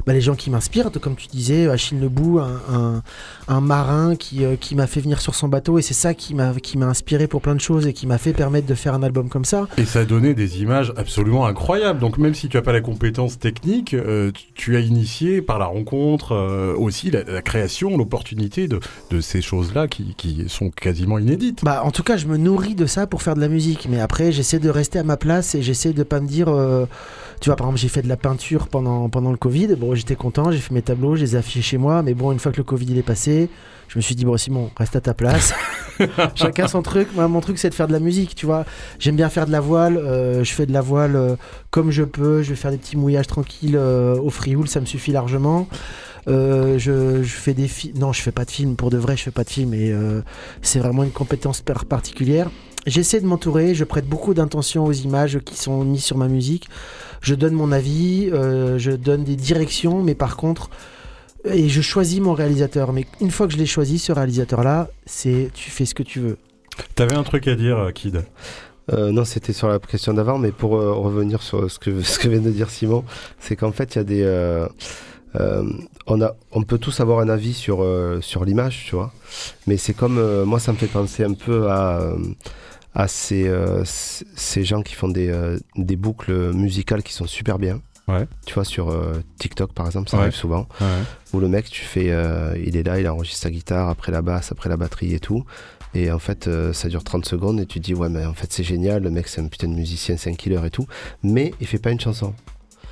bah, 0.07 0.15
les 0.15 0.23
gens 0.23 0.35
qui 0.35 0.49
m'inspirent, 0.49 0.91
comme 0.99 1.15
tu 1.15 1.27
disais, 1.27 1.69
Achille 1.69 2.01
Lebou, 2.01 2.39
un, 2.39 3.03
un, 3.49 3.61
marin 3.61 4.17
qui, 4.17 4.45
qui 4.61 4.75
m'a 4.77 4.87
fait 4.87 5.01
venir 5.03 5.21
sur 5.21 5.35
son 5.35 5.49
bateau, 5.49 5.79
et 5.79 5.83
c'est 5.83 5.93
ça 5.93 6.15
qui 6.15 6.35
m'a 6.35 6.55
qui 6.55 6.79
m'a 6.79 6.87
inspiré 6.87 7.27
pour 7.27 7.43
plein 7.43 7.55
de 7.55 7.61
choses 7.61 7.87
et 7.87 7.93
qui 7.93 8.07
m'a 8.07 8.17
fait 8.17 8.33
permettre 8.33 8.67
de 8.67 8.75
faire 8.75 8.95
un 8.95 9.03
album 9.03 9.29
comme 9.29 9.45
ça. 9.45 9.69
Et 9.77 9.85
ça 9.85 10.01
a 10.01 10.05
donné 10.07 10.33
des 10.33 10.63
images 10.63 10.95
absolument 10.97 11.45
incroyables. 11.45 11.99
Donc 11.99 12.17
même 12.17 12.35
si 12.35 12.49
tu 12.49 12.57
n'as 12.57 12.63
pas 12.63 12.73
la 12.73 12.81
compétence 12.81 13.39
technique, 13.39 13.95
tu 14.55 14.70
tu 14.71 14.77
as 14.77 14.81
initié 14.81 15.43
par 15.43 15.59
la 15.59 15.67
rencontre 15.67 16.33
euh, 16.33 16.75
aussi 16.77 17.11
la, 17.11 17.25
la 17.25 17.43
création, 17.43 17.97
l'opportunité 17.97 18.69
de, 18.69 18.79
de 19.11 19.21
ces 19.21 19.43
choses-là 19.43 19.89
qui, 19.89 20.15
qui 20.17 20.45
sont 20.49 20.71
quasiment 20.71 21.19
inédites. 21.19 21.65
Bah, 21.65 21.83
en 21.85 21.91
tout 21.91 22.03
cas, 22.05 22.17
je 22.17 22.27
me 22.27 22.37
nourris 22.37 22.75
de 22.77 22.87
ça 22.87 23.07
pour 23.09 23.23
faire 23.23 23.35
de 23.35 23.41
la 23.41 23.49
musique. 23.49 23.89
Mais 23.91 24.01
après, 24.01 24.31
j'essaie 24.31 24.61
de 24.61 24.71
rester 24.71 24.99
à 24.99 25.03
ma 25.03 25.17
place 25.17 25.55
et 25.57 25.63
j'essaie 25.63 25.93
de 25.93 26.03
pas 26.05 26.21
me 26.21 26.29
dire. 26.29 26.49
euh, 26.49 26.87
tu 27.41 27.49
vois, 27.49 27.57
par 27.57 27.67
exemple, 27.67 27.81
j'ai 27.81 27.89
fait 27.89 28.03
de 28.03 28.09
la 28.09 28.17
peinture 28.17 28.69
pendant, 28.69 29.09
pendant 29.09 29.31
le 29.33 29.37
Covid. 29.39 29.75
Bon, 29.77 29.95
j'étais 29.95 30.15
content, 30.17 30.53
j'ai 30.53 30.59
fait 30.59 30.75
mes 30.75 30.83
tableaux, 30.83 31.17
je 31.17 31.23
les 31.23 31.35
ai 31.35 31.39
affichés 31.39 31.63
chez 31.63 31.79
moi. 31.79 32.03
Mais 32.03 32.15
bon, 32.15 32.31
une 32.33 32.39
fois 32.39 32.53
que 32.53 32.59
le 32.59 32.65
Covid 32.65 32.87
il 32.91 32.99
est 32.99 33.03
passé, 33.03 33.49
je 33.89 33.99
me 33.99 34.03
suis 34.03 34.15
dit, 34.15 34.25
bon, 34.25 34.37
Simon, 34.37 34.71
reste 34.77 34.95
à 34.95 35.01
ta 35.01 35.15
place. 35.15 35.53
Chacun 36.37 36.69
son 36.69 36.83
truc. 36.83 37.09
Moi, 37.15 37.27
mon 37.29 37.41
truc, 37.41 37.59
c'est 37.59 37.71
de 37.71 37.75
faire 37.75 37.89
de 37.89 37.93
la 37.93 37.99
musique, 38.01 38.35
tu 38.35 38.47
vois. 38.47 38.65
J'aime 38.99 39.17
bien 39.17 39.29
faire 39.29 39.47
de 39.47 39.53
la 39.53 39.61
voile. 39.61 39.97
euh, 39.97 40.45
je 40.45 40.53
fais 40.53 40.65
de 40.67 40.73
la 40.73 40.81
voile 40.81 41.37
comme 41.71 41.91
je 41.91 42.03
peux. 42.03 42.43
Je 42.43 42.51
vais 42.51 42.57
faire 42.57 42.71
des 42.71 42.79
petits 42.79 42.97
mouillages 42.97 43.27
tranquilles 43.27 43.77
euh, 43.77 44.17
au 44.19 44.31
frioul, 44.31 44.69
ça 44.69 44.81
me 44.81 44.87
suffit 44.87 45.13
largement. 45.13 45.69
Euh, 46.29 46.79
je, 46.79 47.23
je 47.23 47.33
fais 47.33 47.55
des 47.55 47.67
films. 47.69 47.99
Non, 47.99 48.13
je 48.13 48.21
fais 48.21 48.33
pas 48.33 48.45
de 48.45 48.51
films. 48.51 48.77
Pour 48.77 48.91
de 48.91 48.99
vrai, 48.99 49.17
je 49.17 49.23
fais 49.23 49.31
pas 49.31 49.45
de 49.45 49.51
films. 49.51 49.75
Et 49.75 49.91
euh, 49.91 50.21
c'est 50.63 50.79
vraiment 50.79 51.03
une 51.03 51.11
compétence 51.11 51.63
par- 51.63 51.87
particulière. 51.87 52.51
J'essaie 52.87 53.21
de 53.21 53.27
m'entourer. 53.27 53.75
Je 53.75 53.85
prête 53.85 54.07
beaucoup 54.07 54.35
d'intention 54.35 54.85
aux 54.85 54.93
images 54.93 55.39
qui 55.41 55.57
sont 55.57 55.85
mises 55.85 56.05
sur 56.05 56.17
ma 56.19 56.29
musique. 56.29 56.69
Je 57.23 57.35
donne 57.35 57.55
mon 57.55 57.73
avis. 57.73 58.29
euh, 58.33 58.79
je 58.79 58.91
donne 58.93 59.25
des 59.25 59.37
directions. 59.37 60.03
Mais 60.03 60.15
par 60.15 60.37
contre, 60.37 60.71
et 61.45 61.71
je 61.71 61.81
choisis 61.81 62.21
mon 62.21 62.35
réalisateur. 62.35 62.93
Mais 62.93 63.07
une 63.21 63.31
fois 63.31 63.47
que 63.47 63.55
je 63.55 63.59
l'ai 63.59 63.67
choisi, 63.67 63.99
ce 63.99 64.13
réalisateur-là, 64.13 64.91
c'est 65.07 65.51
tu 65.55 65.71
fais 65.71 65.87
ce 65.87 65.95
que 65.95 66.03
tu 66.03 66.21
veux. 66.21 66.37
T'avais 66.95 67.15
un 67.15 67.23
truc 67.23 67.49
à 67.49 67.55
dire, 67.55 67.91
Kid? 67.95 68.25
Euh, 68.93 69.13
non, 69.13 69.25
c'était 69.25 69.53
sur 69.53 69.69
la 69.69 69.79
question 69.79 70.13
d'avant, 70.15 70.39
mais 70.39 70.51
pour 70.53 70.77
euh, 70.77 70.93
revenir 70.93 71.43
sur 71.43 71.71
ce 71.71 71.79
que, 71.79 72.01
ce 72.03 72.19
que 72.19 72.29
vient 72.29 72.41
de 72.41 72.51
dire 72.51 72.71
Simon, 72.71 73.05
c'est 73.39 73.57
qu'en 73.57 73.73
fait, 73.73 73.95
il 73.95 73.99
y 73.99 74.01
a 74.01 74.05
des. 74.05 74.23
euh, 74.25 74.67
on, 76.07 76.21
a, 76.23 76.35
on 76.53 76.63
peut 76.63 76.79
tous 76.79 76.99
avoir 77.01 77.21
un 77.21 77.29
avis 77.29 77.55
sur, 77.55 77.87
sur 78.21 78.45
l'image, 78.45 78.85
tu 78.89 78.97
vois. 78.97 79.13
Mais 79.67 79.77
c'est 79.77 79.95
comme. 79.95 80.43
moi, 80.45 80.59
ça 80.59 80.73
me 80.73 80.77
fait 80.77 80.87
penser 80.89 81.25
un 81.25 81.35
peu 81.35 81.71
à. 81.71 82.15
à 82.95 83.07
ces, 83.07 83.49
ces 83.85 84.65
gens 84.65 84.83
qui 84.83 84.95
font 84.95 85.09
des, 85.09 85.33
des 85.77 85.97
boucles 85.97 86.53
musicales 86.53 87.03
qui 87.05 87.13
sont 87.13 87.27
super 87.27 87.59
bien. 87.59 87.81
Ouais. 88.09 88.27
Tu 88.45 88.55
vois, 88.55 88.65
sur 88.65 88.91
euh, 88.91 89.23
TikTok 89.39 89.73
par 89.73 89.87
exemple, 89.87 90.09
ça 90.11 90.17
Ouais. 90.17 90.25
arrive 90.25 90.35
souvent. 90.35 90.67
Où 91.33 91.39
le 91.39 91.47
mec, 91.47 91.71
tu 91.71 91.85
fais. 91.85 92.07
euh, 92.11 92.57
il 92.61 92.77
est 92.77 92.83
là, 92.83 92.99
il 92.99 93.09
enregistre 93.09 93.43
sa 93.43 93.51
guitare, 93.51 93.89
après 93.89 94.11
la 94.11 94.21
basse, 94.23 94.51
après 94.51 94.69
la 94.69 94.77
batterie 94.77 95.15
et 95.15 95.21
tout. 95.21 95.45
Et 95.95 96.11
en 96.11 96.19
fait, 96.19 96.47
euh, 96.47 96.73
ça 96.73 96.89
dure 96.89 97.03
30 97.03 97.25
secondes 97.25 97.61
et 97.61 97.67
tu 97.67 97.81
dis, 97.81 97.95
ouais, 97.95 98.09
mais 98.09 98.25
en 98.25 98.35
fait, 98.35 98.53
c'est 98.53 98.63
génial, 98.63 99.03
le 99.03 99.11
mec, 99.11 99.29
c'est 99.29 99.41
un 99.41 99.49
putain 99.49 99.69
de 99.69 99.75
musicien, 99.75 100.17
c'est 100.17 100.31
un 100.31 100.35
killer 100.35 100.61
et 100.65 100.71
tout. 100.71 100.87
Mais 101.23 101.53
il 101.61 101.67
fait 101.67 101.79
pas 101.79 101.91
une 101.91 102.01
chanson. 102.01 102.33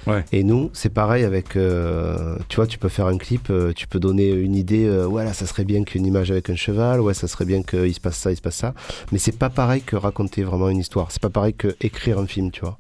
Ouais. 0.07 0.24
Et 0.32 0.44
nous, 0.44 0.70
c'est 0.72 0.88
pareil 0.92 1.24
avec. 1.24 1.57
euh, 1.57 2.36
tu 2.49 2.57
vois, 2.57 2.66
tu 2.66 2.78
peux 2.78 2.88
faire 2.88 3.07
un 3.07 3.18
clip, 3.18 3.49
euh, 3.51 3.72
tu 3.74 3.86
peux 3.86 3.99
donner 4.01 4.30
une 4.30 4.55
idée, 4.55 4.86
euh, 4.86 5.07
ouais, 5.07 5.24
là, 5.24 5.32
ça 5.32 5.46
serait 5.46 5.64
bien 5.64 5.84
qu'une 5.84 6.07
image 6.07 6.30
avec 6.30 6.49
un 6.51 6.57
cheval, 6.57 7.01
ouais, 7.01 7.14
ça 7.14 7.26
serait 7.28 7.44
bien 7.44 7.62
qu'il 7.62 7.92
se 7.94 8.01
passe 8.01 8.16
ça, 8.16 8.30
il 8.30 8.36
se 8.36 8.40
passe 8.42 8.57
ça. 8.57 8.74
Mais 9.12 9.18
c'est 9.18 9.36
pas 9.36 9.51
pareil 9.51 9.82
que 9.82 9.96
raconter 9.96 10.42
vraiment 10.44 10.68
une 10.68 10.78
histoire. 10.78 11.11
C'est 11.11 11.20
pas 11.22 11.30
pareil 11.30 11.55
que 11.55 11.76
écrire 11.80 12.18
un 12.18 12.26
film, 12.26 12.51
tu 12.51 12.61
vois. 12.61 12.78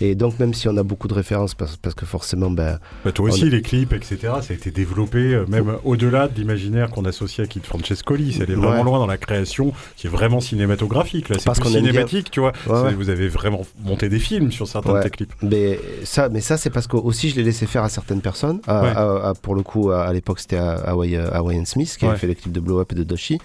Et 0.00 0.14
donc, 0.14 0.38
même 0.38 0.54
si 0.54 0.68
on 0.68 0.76
a 0.76 0.82
beaucoup 0.82 1.08
de 1.08 1.14
références, 1.14 1.54
parce, 1.54 1.76
parce 1.76 1.94
que 1.94 2.06
forcément, 2.06 2.50
ben. 2.50 2.78
Bah, 3.04 3.12
toi 3.12 3.28
aussi, 3.28 3.44
On 3.44 3.48
les 3.48 3.62
clips, 3.62 3.92
etc., 3.92 4.18
ça 4.42 4.50
a 4.50 4.54
été 4.54 4.70
développé 4.70 5.18
euh, 5.34 5.46
même 5.48 5.76
au-delà 5.84 6.28
de 6.28 6.34
l'imaginaire 6.38 6.90
qu'on 6.90 7.04
associe 7.04 7.46
à 7.46 7.48
Kid 7.48 7.64
Francescoli. 7.64 8.32
C'est 8.32 8.44
vraiment 8.50 8.68
Ouais. 8.78 8.84
loin 8.84 8.98
dans 8.98 9.06
la 9.06 9.16
création 9.16 9.72
qui 9.96 10.06
est 10.06 10.10
vraiment 10.10 10.40
cinématographique. 10.40 11.28
Là, 11.30 11.36
c'est 11.38 11.64
cinématique, 11.64 12.30
tu 12.30 12.40
vois. 12.40 12.50
Ouais, 12.50 12.54
C'est- 12.66 12.72
ouais. 12.72 12.94
Vous 12.94 13.08
avez 13.08 13.28
vraiment 13.28 13.64
monté 13.82 14.08
des 14.08 14.18
films 14.18 14.52
sur 14.52 14.68
certains 14.68 14.98
de 14.98 15.02
tes 15.02 15.10
clips. 15.10 15.32
Mais 15.42 15.78
ça, 16.04 16.28
mais 16.28 16.40
ça 16.40 16.56
c'est 16.58 16.68
parce 16.70 16.86
que 16.86 16.96
aussi 16.96 17.30
je 17.30 17.36
l'ai 17.36 17.42
laissé 17.44 17.64
faire 17.66 17.82
à 17.84 17.88
certaines 17.88 18.20
personnes. 18.20 18.60
À- 18.66 18.82
Ouais. 18.82 18.88
à- 18.90 19.28
à- 19.30 19.34
pour 19.34 19.54
le 19.54 19.62
coup, 19.62 19.90
à, 19.90 20.12
l'époque, 20.12 20.40
c'était 20.40 20.58
euh, 20.58 20.76
Hawaiian 20.86 21.64
Smith 21.64 21.96
qui 21.98 22.04
Ouais. 22.04 22.10
avait 22.10 22.18
fait 22.18 22.26
les 22.26 22.34
clips 22.34 22.52
de 22.52 22.60
Blow 22.60 22.80
Up 22.80 22.92
et 22.92 22.94
de 22.94 23.04
Doshi. 23.04 23.38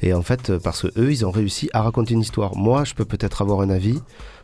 Et 0.00 0.14
en 0.14 0.22
fait, 0.22 0.48
euh, 0.50 0.58
parce 0.58 0.82
que 0.82 0.88
eux, 0.98 1.10
ils 1.12 1.26
ont 1.26 1.30
réussi 1.30 1.68
à 1.74 1.82
raconter 1.82 2.14
une 2.14 2.20
histoire. 2.22 2.56
Moi, 2.56 2.84
je 2.84 2.94
peux 2.94 3.04
peut-être 3.04 3.42
avoir 3.42 3.60
un 3.60 3.68
avis. 3.70 4.00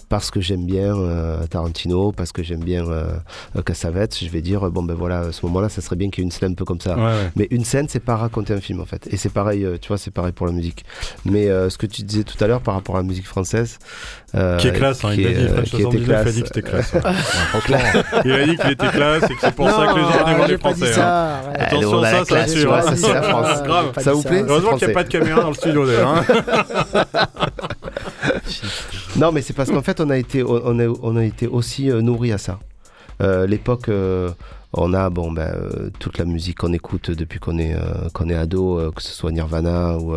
Parce 0.09 0.31
que 0.31 0.41
j'aime 0.41 0.65
bien 0.65 0.97
euh, 0.97 1.47
Tarantino, 1.47 2.13
parce 2.13 2.33
que 2.33 2.43
j'aime 2.43 2.65
bien 2.65 2.87
euh, 2.89 3.09
Cassavetes, 3.65 4.19
je 4.25 4.29
vais 4.31 4.41
dire, 4.41 4.71
bon 4.71 4.83
ben 4.83 4.95
voilà, 4.95 5.19
à 5.21 5.33
ce 5.33 5.45
moment-là, 5.47 5.69
ça 5.69 5.81
serait 5.83 5.97
bien 5.97 6.09
qu'il 6.11 6.23
y 6.23 6.25
ait 6.25 6.29
une 6.29 6.31
scène 6.31 6.53
un 6.53 6.55
peu 6.55 6.65
comme 6.65 6.81
ça. 6.81 6.97
Ouais, 6.97 7.03
ouais. 7.03 7.31
Mais 7.37 7.47
une 7.51 7.65
scène, 7.65 7.87
c'est 7.89 8.01
pas 8.01 8.17
raconter 8.17 8.55
un 8.55 8.61
film 8.61 8.81
en 8.81 8.87
fait. 8.87 9.07
Et 9.11 9.17
c'est 9.19 9.29
pareil, 9.29 9.65
euh, 9.65 9.77
tu 9.81 9.89
vois, 9.89 9.99
c'est 9.99 10.11
pareil 10.11 10.33
pour 10.33 10.47
la 10.47 10.53
musique. 10.53 10.85
Mais 11.25 11.49
euh, 11.49 11.69
ce 11.69 11.77
que 11.79 11.87
tu 11.87 12.03
disais 12.03 12.25
tout 12.25 12.43
à 12.43 12.47
l'heure 12.47 12.61
par 12.63 12.75
rapport 12.75 12.97
à 12.97 13.01
la 13.01 13.05
musique 13.05 13.27
française. 13.27 13.79
euh, 14.35 14.57
Qui 14.57 14.69
est 14.69 14.73
classe, 14.73 15.05
hein. 15.05 15.15
qui 15.15 15.21
il 15.23 15.27
a 15.27 15.31
est, 15.31 15.35
dit, 15.35 15.49
French 15.49 15.71
qui 15.71 15.77
était 15.77 15.83
79 15.83 16.27
a 16.27 16.33
dit 16.33 16.41
que 16.43 16.47
c'était 16.49 16.63
classe. 16.63 16.93
Ouais, 16.95 17.01
franchement, 17.51 17.79
il 18.25 18.33
a 18.33 18.47
dit 18.47 18.57
qu'il 18.57 18.71
était 18.71 18.89
classe 18.89 19.23
et 19.25 19.35
que 19.35 19.41
c'est 19.41 19.55
pour 19.55 19.69
ça 19.71 19.87
que 19.87 19.95
les 19.99 20.03
gens 20.05 20.47
j'ai 20.47 20.53
les 20.53 20.59
Français. 20.59 20.89
hein. 20.91 20.93
ça. 20.95 21.37
Allez, 21.55 21.63
Attention, 21.65 22.03
ça, 22.03 22.11
ça 22.11 22.25
classe, 22.25 22.45
assure, 22.51 22.61
tu 22.63 22.67
vois, 22.67 22.79
hein. 22.79 22.83
ça, 22.83 22.97
c'est 22.97 23.13
la 23.13 23.19
Ah, 23.19 23.23
France. 23.29 23.63
Grave. 23.65 23.93
Ça 23.99 24.13
vous 24.13 24.23
plaît 24.23 24.43
Heureusement 24.49 24.77
qu'il 24.77 24.87
n'y 24.89 24.93
a 24.93 24.95
pas 24.95 25.05
de 25.05 25.09
caméra 25.09 25.41
dans 25.43 25.49
le 25.49 25.55
studio 25.55 25.87
d'ailleurs. 25.87 26.25
Non, 29.19 29.33
mais 29.33 29.43
c'est 29.43 29.53
parce 29.53 29.71
qu'en 29.71 29.83
fait, 29.83 30.01
on 30.01 30.11
a 30.11 30.17
été, 30.17 30.43
on 30.43 30.79
a, 30.79 30.87
on 31.03 31.17
a 31.17 31.25
été 31.25 31.47
aussi 31.47 31.91
euh, 31.91 32.01
nourri 32.01 32.33
à 32.33 32.39
ça. 32.39 32.59
Euh, 33.21 33.47
L'époque, 33.47 33.89
euh, 33.89 34.31
on 34.73 34.95
a 34.95 35.11
bon, 35.11 35.33
ben, 35.33 35.51
euh, 35.53 35.91
toute 35.99 36.19
la 36.19 36.25
musique 36.25 36.59
qu'on 36.59 36.73
écoute 36.73 37.11
depuis 37.11 37.41
qu'on 37.41 37.59
est, 37.59 37.75
qu'on 38.15 38.29
est 38.29 38.35
ado, 38.35 38.93
que 38.95 39.03
ce 39.03 39.13
soit 39.13 39.33
Nirvana 39.33 39.97
ou 39.99 40.15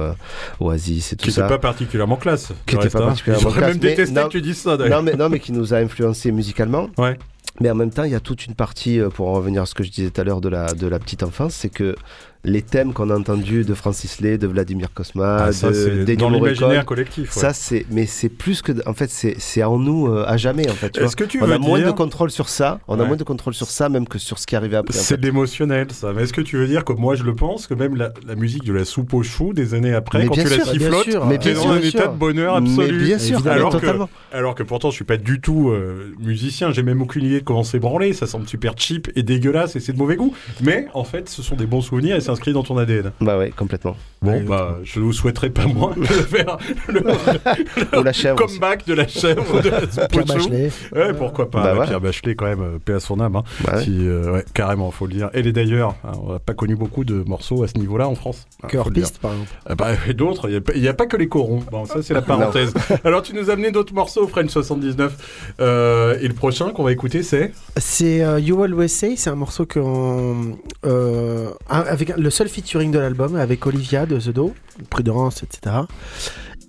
Oasis 0.59 1.13
et 1.13 1.15
tout 1.15 1.25
Qui 1.25 1.31
ça. 1.31 1.41
n'était 1.43 1.55
pas 1.55 1.59
particulièrement 1.59 2.17
classe. 2.17 2.51
Qui 2.67 2.75
du 2.75 2.81
était 2.81 2.89
pas 2.89 3.03
hein. 3.03 3.07
particulièrement 3.07 3.49
classe, 3.51 3.67
même 3.69 3.79
mais 3.81 3.89
détesté 3.89 4.13
non- 4.13 4.27
que 4.27 4.31
tu 4.33 4.41
dises 4.41 4.57
ça 4.59 4.77
d'ailleurs. 4.77 4.99
non 5.01 5.03
mais, 5.11 5.17
non, 5.17 5.29
mais 5.29 5.39
qui 5.39 5.51
nous 5.51 5.73
a 5.73 5.77
influencé 5.77 6.31
musicalement. 6.31 6.89
Ouais. 6.97 7.17
Mais 7.59 7.69
en 7.71 7.75
même 7.75 7.91
temps, 7.91 8.03
il 8.03 8.11
y 8.11 8.15
a 8.15 8.19
toute 8.19 8.45
une 8.45 8.55
partie, 8.55 8.99
pour 9.13 9.29
en 9.29 9.33
revenir 9.33 9.63
à 9.63 9.65
ce 9.65 9.73
que 9.73 9.83
je 9.83 9.89
disais 9.91 10.09
tout 10.09 10.21
à 10.21 10.23
l'heure 10.23 10.41
de 10.41 10.49
la, 10.49 10.73
de 10.73 10.87
la 10.87 10.99
petite 10.99 11.23
enfance, 11.23 11.53
c'est 11.53 11.69
que 11.69 11.95
les 12.43 12.61
thèmes 12.63 12.93
qu'on 12.93 13.09
a 13.11 13.15
entendus 13.17 13.63
de 13.65 13.73
Francis 13.75 14.19
Lay, 14.19 14.37
de 14.37 14.47
Vladimir 14.47 14.87
Cosma, 14.93 15.37
Ah, 15.45 15.51
ça, 15.51 15.69
de 15.69 16.15
dans 16.15 16.29
l'imaginaire 16.29 16.85
collectif. 16.85 17.35
ouais. 17.35 17.41
ça 17.41 17.53
c'est, 17.53 17.85
mais 17.91 18.05
c'est 18.07 18.29
plus 18.29 18.61
que, 18.63 18.71
en 18.87 18.93
fait, 18.93 19.09
c'est, 19.11 19.63
en 19.63 19.77
nous 19.77 20.07
euh, 20.07 20.25
à 20.27 20.37
jamais 20.37 20.69
en 20.69 20.73
fait. 20.73 20.97
Est-ce 20.97 21.15
que 21.15 21.23
tu 21.23 21.41
on 21.41 21.45
veux 21.45 21.53
a 21.53 21.59
moins 21.59 21.79
de 21.81 21.91
contrôle 21.91 22.31
sur 22.31 22.49
ça, 22.49 22.79
on 22.87 22.99
a 22.99 23.05
moins 23.05 23.15
de 23.15 23.23
contrôle 23.23 23.53
sur 23.53 23.67
ça 23.67 23.89
même 23.89 24.07
que 24.07 24.17
sur 24.17 24.39
ce 24.39 24.47
qui 24.47 24.55
arrivait 24.55 24.77
après. 24.77 24.97
C'est 24.97 25.17
de 25.19 25.25
l'émotionnel, 25.25 25.87
ça. 25.91 26.13
Mais 26.13 26.23
est-ce 26.23 26.33
que 26.33 26.41
tu 26.41 26.57
veux 26.57 26.67
dire 26.67 26.83
que 26.83 26.93
moi 26.93 27.15
je 27.15 27.23
le 27.23 27.35
pense, 27.35 27.67
que 27.67 27.73
même 27.75 27.95
la, 27.95 28.11
la 28.27 28.35
musique 28.35 28.63
de 28.63 28.73
la 28.73 28.85
soupe 28.85 29.13
aux 29.13 29.23
choux 29.23 29.53
des 29.53 29.73
années 29.75 29.93
après, 29.93 30.19
Mais 30.19 30.25
quand 30.27 30.33
tu 30.33 30.43
la 30.43 30.49
sûr, 30.49 30.63
bien 30.63 30.73
sifflotes, 30.73 31.05
t'es 31.41 31.53
dans 31.53 31.67
un 31.71 31.77
bien 31.79 31.89
état 31.89 32.01
sûr. 32.03 32.11
de 32.13 32.17
bonheur 32.17 32.59
Mais 32.61 32.69
absolu. 32.71 33.03
bien 33.05 33.19
sûr, 33.19 33.47
Alors 33.47 33.79
que-. 33.79 33.87
Alors 34.33 34.55
que 34.55 34.63
pourtant, 34.63 34.89
je 34.89 34.95
suis 34.95 35.05
pas 35.05 35.17
du 35.17 35.41
tout 35.41 35.69
euh, 35.69 36.13
musicien, 36.19 36.71
j'ai 36.71 36.81
même 36.83 37.01
aucune 37.01 37.23
idée 37.25 37.39
de 37.41 37.45
comment 37.45 37.63
c'est 37.63 37.79
branlé, 37.79 38.13
ça 38.13 38.25
semble 38.27 38.47
super 38.47 38.73
cheap 38.77 39.09
et 39.15 39.21
dégueulasse 39.23 39.75
et 39.75 39.79
c'est 39.79 39.93
de 39.93 39.97
mauvais 39.99 40.15
goût. 40.15 40.33
Mais 40.63 40.87
en 40.93 41.03
fait, 41.03 41.29
ce 41.29 41.41
sont 41.43 41.55
des 41.55 41.65
bons 41.67 41.81
souvenirs 41.81 42.15
et 42.15 42.21
c'est 42.31 42.39
inscrit 42.39 42.53
dans 42.53 42.63
ton 42.63 42.77
ADN. 42.77 43.11
Bah 43.21 43.37
ouais, 43.37 43.51
complètement. 43.51 43.95
Bon, 44.21 44.31
Ouais, 44.31 44.41
bah, 44.41 44.77
je 44.83 44.99
vous 44.99 45.13
souhaiterais 45.13 45.49
pas 45.49 45.65
moins 45.65 45.93
de 45.97 46.03
faire 46.05 46.57
le 46.87 47.01
Ou 47.99 48.03
la 48.03 48.13
chèvre. 48.13 48.43
aussi. 48.43 48.53
comeback 48.59 48.85
de 48.85 48.93
la 48.93 49.07
chèvre 49.07 49.61
de 49.61 49.69
Pierre. 50.09 50.25
Bachelet. 50.25 50.71
Ouais, 50.95 51.13
pourquoi 51.13 51.49
pas. 51.49 51.63
Bah 51.63 51.79
Ouais. 51.79 51.87
Pierre 51.87 52.01
Bachelet, 52.01 52.35
quand 52.35 52.45
même, 52.45 52.61
euh, 52.61 52.77
paix 52.83 52.93
à 52.93 52.99
son 52.99 53.19
âme. 53.19 53.35
hein. 53.35 53.43
Bah 53.65 53.77
ouais. 53.77 53.83
Qui, 53.83 54.07
euh, 54.07 54.31
ouais, 54.33 54.45
carrément, 54.53 54.91
faut 54.91 55.07
le 55.07 55.13
dire. 55.13 55.29
Elle 55.33 55.47
est 55.47 55.51
d'ailleurs, 55.51 55.95
hein, 56.03 56.11
on 56.23 56.33
n'a 56.33 56.39
pas 56.39 56.53
connu 56.53 56.75
beaucoup 56.75 57.03
de 57.03 57.23
morceaux 57.27 57.63
à 57.63 57.67
ce 57.67 57.77
niveau-là 57.77 58.07
en 58.07 58.15
France. 58.15 58.45
hein, 58.63 58.67
Cœur 58.69 58.85
le 58.87 58.93
piste, 58.93 59.17
par 59.19 59.31
exemple. 59.31 59.49
Ah 59.65 59.75
bah, 59.75 59.87
et 60.07 60.13
d'autres, 60.13 60.49
il 60.75 60.81
n'y 60.81 60.87
a, 60.87 60.93
pas 60.93 61.07
que 61.07 61.17
les 61.17 61.27
corons. 61.27 61.61
Bon, 61.71 61.85
ça, 61.85 62.01
c'est 62.01 62.13
la 62.13 62.21
parenthèse. 62.21 62.73
Alors, 63.03 63.21
tu 63.23 63.33
nous 63.33 63.49
as 63.49 63.53
amené 63.53 63.71
d'autres 63.71 63.93
morceaux, 63.93 64.27
French 64.27 64.49
79. 64.51 65.53
Euh, 65.59 66.17
et 66.21 66.27
le 66.27 66.33
prochain 66.33 66.69
qu'on 66.69 66.83
va 66.83 66.91
écouter, 66.91 67.23
c'est? 67.23 67.51
C'est 67.77 68.23
euh, 68.23 68.39
You 68.39 68.61
Always 68.63 68.89
Say, 68.89 69.15
c'est 69.15 69.29
un 69.31 69.35
morceau 69.35 69.65
qu'on, 69.65 70.57
euh, 70.85 71.49
un- 71.69 71.79
avec 71.81 72.11
un- 72.11 72.15
le 72.21 72.29
seul 72.29 72.47
featuring 72.47 72.91
de 72.91 72.99
l'album 72.99 73.35
avec 73.35 73.65
Olivia 73.65 74.05
de 74.05 74.19
The 74.19 74.29
Do, 74.29 74.53
Prudence, 74.89 75.43
etc. 75.43 75.75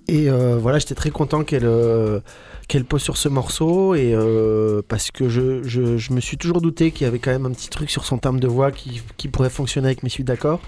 Et 0.09 0.31
euh, 0.31 0.57
voilà, 0.59 0.79
j'étais 0.79 0.95
très 0.95 1.11
content 1.11 1.45
qu'elle 1.45 1.67
euh, 1.67 2.21
qu'elle 2.69 2.85
pose 2.85 3.03
sur 3.03 3.17
ce 3.17 3.29
morceau 3.29 3.95
et 3.95 4.15
euh, 4.15 4.81
parce 4.89 5.11
que 5.11 5.29
je, 5.29 5.63
je, 5.63 6.13
me 6.13 6.21
suis 6.21 6.39
toujours 6.39 6.61
douté 6.61 6.91
qu'il 6.91 7.05
y 7.05 7.09
avait 7.09 7.19
quand 7.19 7.31
même 7.31 7.47
un 7.47 7.51
petit 7.51 7.69
truc 7.69 7.91
sur 7.91 8.05
son 8.05 8.19
timbre 8.19 8.41
de 8.41 8.49
voix 8.49 8.73
qui, 8.73 9.03
qui 9.17 9.29
pourrait 9.29 9.51
fonctionner 9.51 9.89
avec 9.89 10.03
mes 10.03 10.09
suites 10.09 10.27
d'accords. 10.27 10.61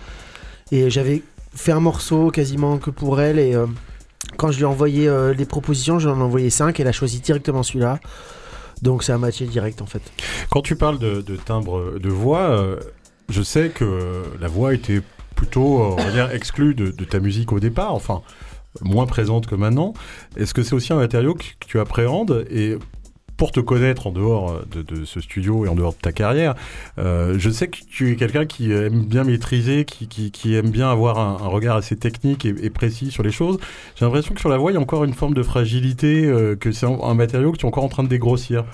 Et 0.70 0.90
j'avais 0.90 1.23
fait 1.55 1.73
un 1.73 1.81
morceau 1.81 2.31
quasiment 2.31 2.78
que 2.78 2.90
pour 2.90 3.20
elle 3.20 3.39
et 3.39 3.56
quand 4.36 4.51
je 4.51 4.56
lui 4.56 4.65
ai 4.65 4.66
envoyé 4.66 5.11
les 5.36 5.44
propositions, 5.44 5.98
je 5.98 6.09
lui 6.09 6.15
en 6.15 6.19
ai 6.19 6.23
envoyé 6.23 6.51
5 6.51 6.78
elle 6.81 6.89
a 6.89 6.93
choisi 6.93 7.20
directement 7.20 7.62
celui-là. 7.62 8.01
Donc 8.82 9.02
c'est 9.02 9.12
un 9.12 9.19
match 9.19 9.43
direct 9.43 9.81
en 9.81 9.86
fait. 9.86 10.02
Quand 10.51 10.62
tu 10.62 10.77
parles 10.77 10.98
de, 10.98 11.23
timbre 11.36 11.98
de 11.98 12.09
voix, 12.09 12.77
je 13.29 13.43
sais 13.43 13.71
que 13.71 14.23
la 14.41 14.49
voix 14.49 14.75
était 14.75 15.03
plutôt, 15.35 15.81
euh, 15.81 15.91
on 15.93 15.97
va 15.97 16.11
dire, 16.11 16.31
exclue 16.31 16.75
de, 16.75 16.91
ta 17.05 17.21
musique 17.21 17.53
au 17.53 17.61
départ, 17.61 17.95
enfin, 17.95 18.23
moins 18.81 19.07
présente 19.07 19.47
que 19.47 19.55
maintenant. 19.55 19.93
Est-ce 20.37 20.55
que 20.55 20.63
c'est 20.63 20.75
aussi 20.75 20.93
un 20.93 20.97
matériau 20.97 21.35
que, 21.35 21.45
tu 21.67 21.79
appréhendes 21.79 22.47
et 22.51 22.77
pour 23.37 23.51
te 23.51 23.59
connaître 23.59 24.07
en 24.07 24.13
dehors 24.13 24.53
euh, 24.53 24.83
de, 24.83 25.05
ce 25.05 25.21
studio 25.21 25.67
et 25.67 25.69
en 25.69 25.75
dehors 25.75 25.93
de 25.93 25.99
ta 25.99 26.13
carrière, 26.13 26.55
euh, 26.99 27.35
je 27.37 27.51
sais 27.51 27.67
que 27.69 27.79
tu 27.91 28.13
es 28.13 28.17
quelqu'un 28.17 28.47
qui 28.47 28.73
aime 28.73 29.05
bien 29.05 29.25
maîtriser, 29.25 29.85
qui, 29.85 30.55
aime 30.55 30.71
bien 30.71 30.89
avoir 30.89 31.19
un, 31.19 31.49
regard 31.49 31.77
assez 31.77 31.97
technique 31.97 32.45
et, 32.45 32.71
précis 32.71 33.11
sur 33.11 33.23
les 33.23 33.33
choses. 33.33 33.59
J'ai 33.97 34.05
l'impression 34.05 34.35
que 34.35 34.41
sur 34.41 34.49
la 34.49 34.57
voix, 34.57 34.71
il 34.71 34.75
y 34.75 34.79
a 34.79 34.81
encore 34.81 35.05
une 35.05 35.15
forme 35.15 35.35
de 35.35 35.43
fragilité, 35.43 36.31
que 36.61 36.73
c'est 36.73 36.87
un, 36.87 36.99
un 37.03 37.15
matériau 37.15 37.53
que 37.53 37.59
tu 37.59 37.67
es 37.67 37.69
encore 37.69 37.85
en 37.85 37.89
train 37.89 38.05
de 38.05 38.09
dégrossir. 38.09 38.65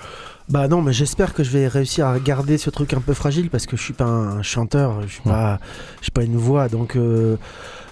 Bah 0.50 0.66
non, 0.66 0.82
mais 0.82 0.92
j'espère 0.92 1.32
que 1.32 1.44
je 1.44 1.50
vais 1.50 1.68
réussir 1.68 2.06
à 2.08 2.18
garder 2.18 2.58
ce 2.58 2.70
truc 2.70 2.92
un 2.92 3.00
peu 3.00 3.14
fragile 3.14 3.50
parce 3.50 3.66
que 3.66 3.76
je 3.76 3.82
suis 3.82 3.92
pas 3.92 4.04
un 4.06 4.42
chanteur, 4.42 5.00
je 5.06 5.12
suis 5.12 5.22
pas, 5.22 5.60
je 6.00 6.04
suis 6.04 6.10
pas 6.12 6.24
une 6.24 6.36
voix, 6.36 6.68
donc. 6.68 6.96
euh, 6.96 7.36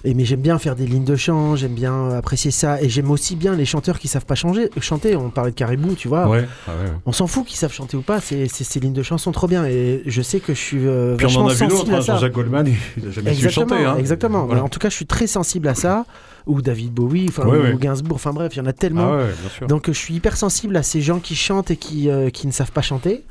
et 0.04 0.14
mais 0.14 0.24
j'aime 0.24 0.40
bien 0.40 0.58
faire 0.58 0.76
des 0.76 0.86
lignes 0.86 1.04
de 1.04 1.16
chant, 1.16 1.56
j'aime 1.56 1.74
bien 1.74 2.10
apprécier 2.10 2.50
ça, 2.52 2.80
et 2.80 2.88
j'aime 2.88 3.10
aussi 3.10 3.34
bien 3.36 3.54
les 3.56 3.64
chanteurs 3.64 3.98
qui 3.98 4.06
savent 4.08 4.24
pas 4.26 4.36
changer, 4.36 4.70
chanter. 4.80 5.16
On 5.16 5.28
parlait 5.30 5.50
de 5.50 5.56
Caribou, 5.56 5.94
tu 5.94 6.06
vois. 6.08 6.28
Ouais, 6.28 6.46
ah 6.68 6.70
ouais. 6.70 6.90
On 7.04 7.12
s'en 7.12 7.26
fout 7.26 7.44
qu'ils 7.44 7.56
savent 7.56 7.72
chanter 7.72 7.96
ou 7.96 8.02
pas, 8.02 8.20
c'est, 8.20 8.46
c'est- 8.48 8.62
ces 8.64 8.78
lignes 8.80 8.92
de 8.92 9.02
chant 9.02 9.18
sont 9.18 9.32
trop 9.32 9.48
bien 9.48 9.64
et 9.66 10.02
je 10.06 10.22
sais 10.22 10.38
que 10.40 10.54
je 10.54 10.58
suis 10.60 10.86
euh, 10.86 11.16
Puis 11.16 11.26
on 11.26 11.40
en 11.42 11.48
a 11.48 11.52
vu 11.54 11.64
hein. 11.64 12.00
Jean-Jacques 12.00 12.32
Goldman, 12.32 12.66
il 12.96 13.08
a 13.08 13.10
jamais 13.10 13.34
su 13.34 13.44
Exactement, 13.46 13.68
chanter. 13.76 13.84
Hein. 13.86 13.96
exactement. 13.98 14.46
Voilà. 14.46 14.62
En 14.64 14.68
tout 14.68 14.78
cas, 14.78 14.88
je 14.88 14.94
suis 14.94 15.06
très 15.06 15.26
sensible 15.26 15.66
à 15.68 15.74
ça, 15.74 16.06
ou 16.48 16.60
David 16.62 16.92
Bowie, 16.92 17.26
enfin 17.28 17.46
Ouais, 17.46 17.58
ou 17.58 17.62
ouais. 17.62 17.76
Gainsbourg, 17.78 18.16
enfin 18.16 18.32
bref, 18.32 18.56
il 18.56 18.58
y 18.58 18.60
en 18.62 18.66
a 18.66 18.72
tellement. 18.72 19.12
Ah 19.12 19.16
ouais, 19.18 19.26
bien 19.40 19.50
sûr. 19.50 19.66
Donc 19.68 19.86
je 19.86 19.92
suis 19.92 20.14
hyper 20.14 20.36
sensible 20.36 20.76
à 20.76 20.82
ces 20.82 21.00
gens 21.00 21.20
qui 21.20 21.36
chantent 21.36 21.70
et 21.70 21.76
qui, 21.76 22.10
euh, 22.10 22.30
qui 22.30 22.46
ne 22.46 22.52
savent 22.52 22.72
pas 22.72 22.82
chanter. 22.82 23.24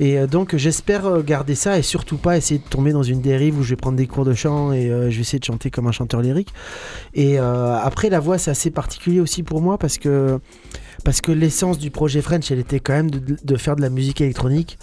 Et 0.00 0.18
euh, 0.18 0.26
donc 0.26 0.56
j'espère 0.56 1.06
euh, 1.06 1.22
garder 1.22 1.54
ça 1.54 1.78
et 1.78 1.82
surtout 1.82 2.16
pas 2.16 2.36
essayer 2.36 2.58
de 2.58 2.68
tomber 2.68 2.92
dans 2.92 3.02
une 3.02 3.20
dérive 3.20 3.58
où 3.58 3.62
je 3.62 3.70
vais 3.70 3.76
prendre 3.76 3.96
des 3.96 4.06
cours 4.06 4.24
de 4.24 4.34
chant 4.34 4.72
et 4.72 4.90
euh, 4.90 5.10
je 5.10 5.16
vais 5.16 5.20
essayer 5.22 5.38
de 5.38 5.44
chanter 5.44 5.70
comme 5.70 5.86
un 5.86 5.92
chanteur 5.92 6.22
lyrique. 6.22 6.52
Et 7.14 7.38
euh, 7.40 7.76
après 7.76 8.08
la 8.10 8.20
voix 8.20 8.38
c'est 8.38 8.50
assez 8.50 8.70
particulier 8.70 9.20
aussi 9.20 9.42
pour 9.42 9.60
moi 9.60 9.78
parce 9.78 9.98
que 9.98 10.38
parce 11.04 11.20
que 11.20 11.32
l'essence 11.32 11.78
du 11.78 11.90
projet 11.90 12.20
French 12.22 12.50
elle 12.50 12.58
était 12.58 12.80
quand 12.80 12.92
même 12.94 13.10
de, 13.10 13.36
de 13.42 13.56
faire 13.56 13.76
de 13.76 13.82
la 13.82 13.90
musique 13.90 14.20
électronique 14.20 14.78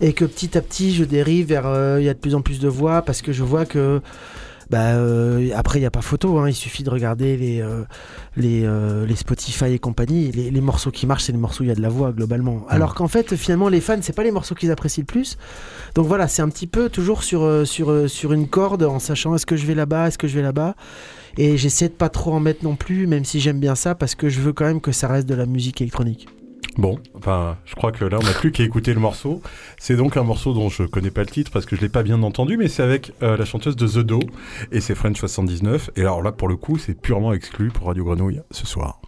et 0.00 0.12
que 0.12 0.24
petit 0.24 0.56
à 0.56 0.60
petit 0.62 0.94
je 0.94 1.04
dérive 1.04 1.46
vers 1.48 1.66
euh, 1.66 1.98
il 2.00 2.04
y 2.06 2.08
a 2.08 2.14
de 2.14 2.18
plus 2.18 2.34
en 2.34 2.40
plus 2.42 2.58
de 2.60 2.68
voix 2.68 3.02
parce 3.02 3.22
que 3.22 3.32
je 3.32 3.42
vois 3.44 3.64
que 3.66 4.00
bah, 4.70 4.94
euh, 4.96 5.50
après 5.54 5.78
il 5.78 5.82
n'y 5.82 5.86
a 5.86 5.90
pas 5.90 6.02
photo 6.02 6.38
hein, 6.38 6.48
il 6.48 6.54
suffit 6.54 6.82
de 6.82 6.90
regarder 6.90 7.36
les 7.36 7.60
euh, 7.62 7.84
les, 8.36 8.64
euh, 8.64 9.06
les 9.06 9.16
Spotify 9.16 9.72
et 9.72 9.78
compagnie. 9.78 10.30
Les, 10.32 10.50
les 10.50 10.60
morceaux 10.60 10.90
qui 10.90 11.06
marchent 11.06 11.24
c'est 11.24 11.32
les 11.32 11.38
morceaux 11.38 11.62
où 11.62 11.64
il 11.64 11.68
y 11.68 11.72
a 11.72 11.74
de 11.74 11.82
la 11.82 11.88
voix 11.88 12.12
globalement. 12.12 12.66
Alors 12.68 12.94
qu'en 12.94 13.08
fait 13.08 13.34
finalement 13.36 13.68
les 13.68 13.80
fans 13.80 13.98
c'est 14.00 14.14
pas 14.14 14.24
les 14.24 14.30
morceaux 14.30 14.54
qu'ils 14.54 14.70
apprécient 14.70 15.02
le 15.02 15.06
plus. 15.06 15.38
Donc 15.94 16.06
voilà 16.06 16.28
c'est 16.28 16.42
un 16.42 16.48
petit 16.48 16.66
peu 16.66 16.88
toujours 16.88 17.22
sur 17.22 17.66
sur 17.66 18.08
sur 18.10 18.32
une 18.32 18.48
corde 18.48 18.82
en 18.82 18.98
sachant 18.98 19.34
est-ce 19.34 19.46
que 19.46 19.56
je 19.56 19.66
vais 19.66 19.74
là-bas 19.74 20.08
est-ce 20.08 20.18
que 20.18 20.28
je 20.28 20.36
vais 20.36 20.42
là-bas? 20.42 20.74
Et 21.36 21.56
j'essaie 21.56 21.88
de 21.88 21.94
pas 21.94 22.08
trop 22.08 22.32
en 22.32 22.40
mettre 22.40 22.64
non 22.64 22.76
plus 22.76 23.06
même 23.06 23.24
si 23.24 23.40
j'aime 23.40 23.60
bien 23.60 23.74
ça 23.74 23.94
parce 23.94 24.14
que 24.14 24.28
je 24.28 24.40
veux 24.40 24.52
quand 24.52 24.66
même 24.66 24.80
que 24.80 24.92
ça 24.92 25.08
reste 25.08 25.28
de 25.28 25.34
la 25.34 25.46
musique 25.46 25.80
électronique 25.80 26.28
Bon, 26.76 26.98
enfin, 27.16 27.56
je 27.64 27.74
crois 27.74 27.90
que 27.90 28.04
là, 28.04 28.18
on 28.20 28.24
n'a 28.24 28.32
plus 28.32 28.52
qu'à 28.52 28.62
écouter 28.62 28.94
le 28.94 29.00
morceau. 29.00 29.42
C'est 29.78 29.96
donc 29.96 30.16
un 30.16 30.22
morceau 30.22 30.54
dont 30.54 30.68
je 30.68 30.84
connais 30.84 31.10
pas 31.10 31.22
le 31.22 31.26
titre 31.26 31.50
parce 31.50 31.66
que 31.66 31.74
je 31.74 31.80
l'ai 31.80 31.88
pas 31.88 32.04
bien 32.04 32.22
entendu, 32.22 32.56
mais 32.56 32.68
c'est 32.68 32.84
avec 32.84 33.12
euh, 33.22 33.36
la 33.36 33.44
chanteuse 33.44 33.74
de 33.74 33.86
The 33.88 34.06
Do 34.06 34.20
et 34.70 34.80
c'est 34.80 34.94
French 34.94 35.18
79. 35.18 35.90
Et 35.96 36.02
alors 36.02 36.22
là, 36.22 36.30
pour 36.30 36.46
le 36.46 36.56
coup, 36.56 36.78
c'est 36.78 36.94
purement 36.94 37.32
exclu 37.32 37.70
pour 37.70 37.88
Radio 37.88 38.04
Grenouille 38.04 38.42
ce 38.52 38.66
soir. 38.66 39.00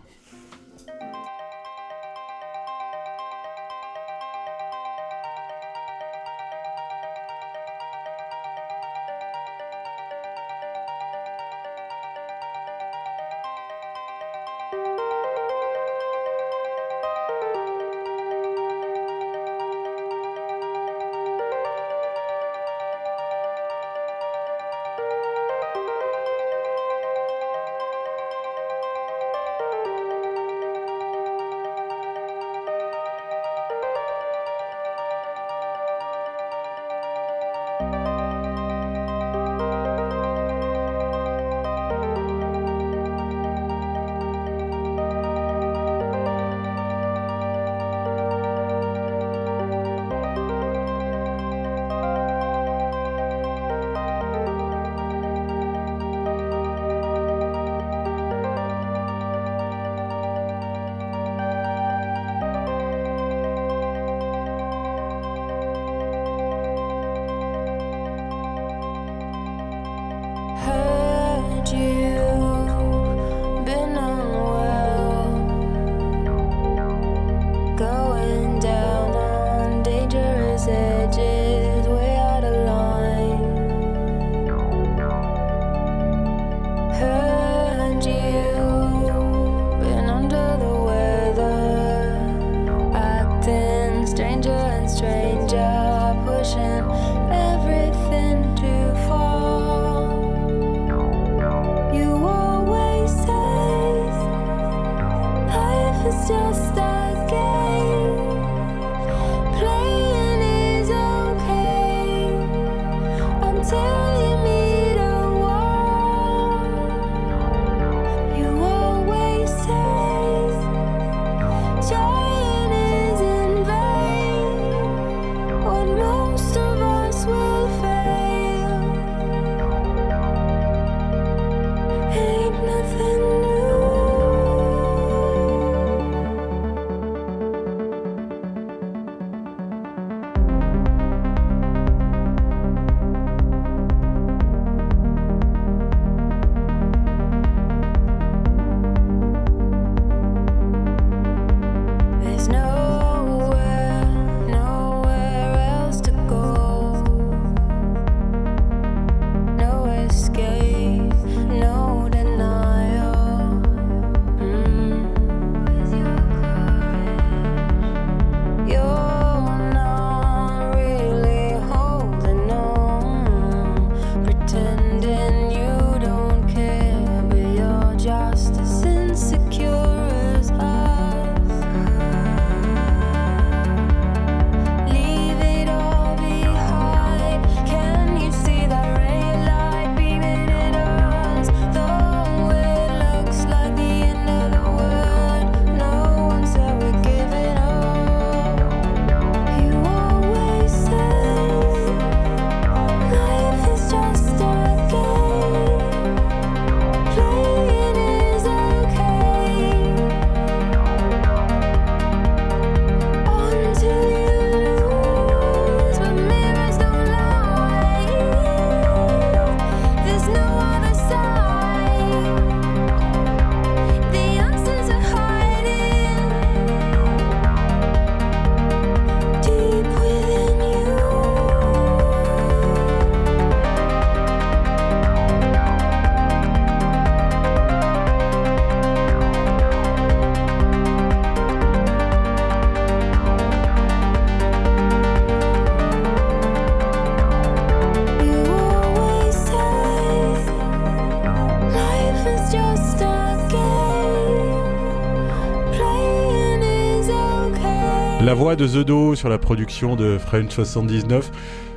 De 258.57 258.67
The 258.67 258.85
Do 258.85 259.15
sur 259.15 259.29
la 259.29 259.39
production 259.39 259.95
de 259.95 260.19
French 260.19 260.51
79 260.51 261.31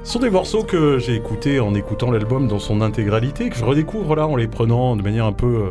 sont 0.04 0.18
des 0.18 0.32
morceaux 0.32 0.64
que 0.64 0.98
j'ai 0.98 1.14
écoutés 1.14 1.60
en 1.60 1.76
écoutant 1.76 2.10
l'album 2.10 2.48
dans 2.48 2.58
son 2.58 2.82
intégralité, 2.82 3.50
que 3.50 3.56
je 3.56 3.64
redécouvre 3.64 4.16
là 4.16 4.28
en 4.28 4.36
les 4.36 4.48
prenant 4.48 4.96
de 4.96 5.04
manière 5.04 5.26
un 5.26 5.34
peu, 5.34 5.46
euh, 5.46 5.70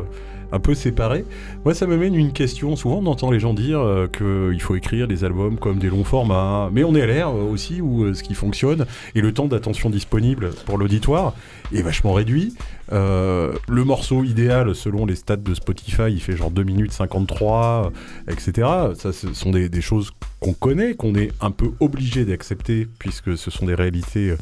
un 0.53 0.61
peu 0.61 0.75
séparée. 0.75 1.25
Moi, 1.65 1.75
ça 1.75 1.89
me 1.89 1.97
mène 1.97 2.15
une 2.15 2.33
question. 2.33 2.77
Souvent, 2.77 3.01
on 3.03 3.07
entend 3.07 3.33
les 3.33 3.41
gens 3.41 3.53
dire 3.53 3.81
euh, 3.81 4.07
qu'il 4.07 4.61
faut 4.61 4.77
écrire 4.77 5.09
des 5.09 5.25
albums 5.25 5.59
comme 5.59 5.79
des 5.79 5.89
longs 5.89 6.05
formats, 6.05 6.71
mais 6.73 6.85
on 6.85 6.95
est 6.95 7.03
à 7.03 7.07
l'ère 7.07 7.31
euh, 7.31 7.51
aussi 7.51 7.81
où 7.81 8.15
ce 8.15 8.23
qui 8.23 8.35
fonctionne 8.35 8.87
et 9.17 9.23
le 9.23 9.35
temps 9.35 9.47
d'attention 9.47 9.91
disponible 9.91 10.51
pour 10.67 10.79
l'auditoire 10.79 11.35
est 11.75 11.83
vachement 11.83 12.13
réduit. 12.13 12.55
Le 12.91 13.85
morceau 13.85 14.23
idéal, 14.23 14.75
selon 14.75 15.05
les 15.07 15.17
stats 15.17 15.37
de 15.37 15.55
Spotify, 15.55 16.11
il 16.11 16.21
fait 16.21 16.37
genre 16.37 16.51
2 16.51 16.63
minutes 16.63 16.93
53, 16.93 17.91
euh, 18.29 18.33
etc. 18.33 18.69
Ça, 18.95 19.13
ce 19.13 19.33
sont 19.33 19.51
des 19.51 19.81
choses 19.81 20.13
qu'on 20.43 20.53
connaît, 20.53 20.95
qu'on 20.95 21.15
est 21.15 21.31
un 21.41 21.53
peu 21.53 21.71
obligé 21.81 22.25
d'accepter, 22.25 22.89
puisque 22.99 23.39
ce 23.39 23.51
sont 23.51 23.67
des 23.67 23.75
réalités 23.75 24.35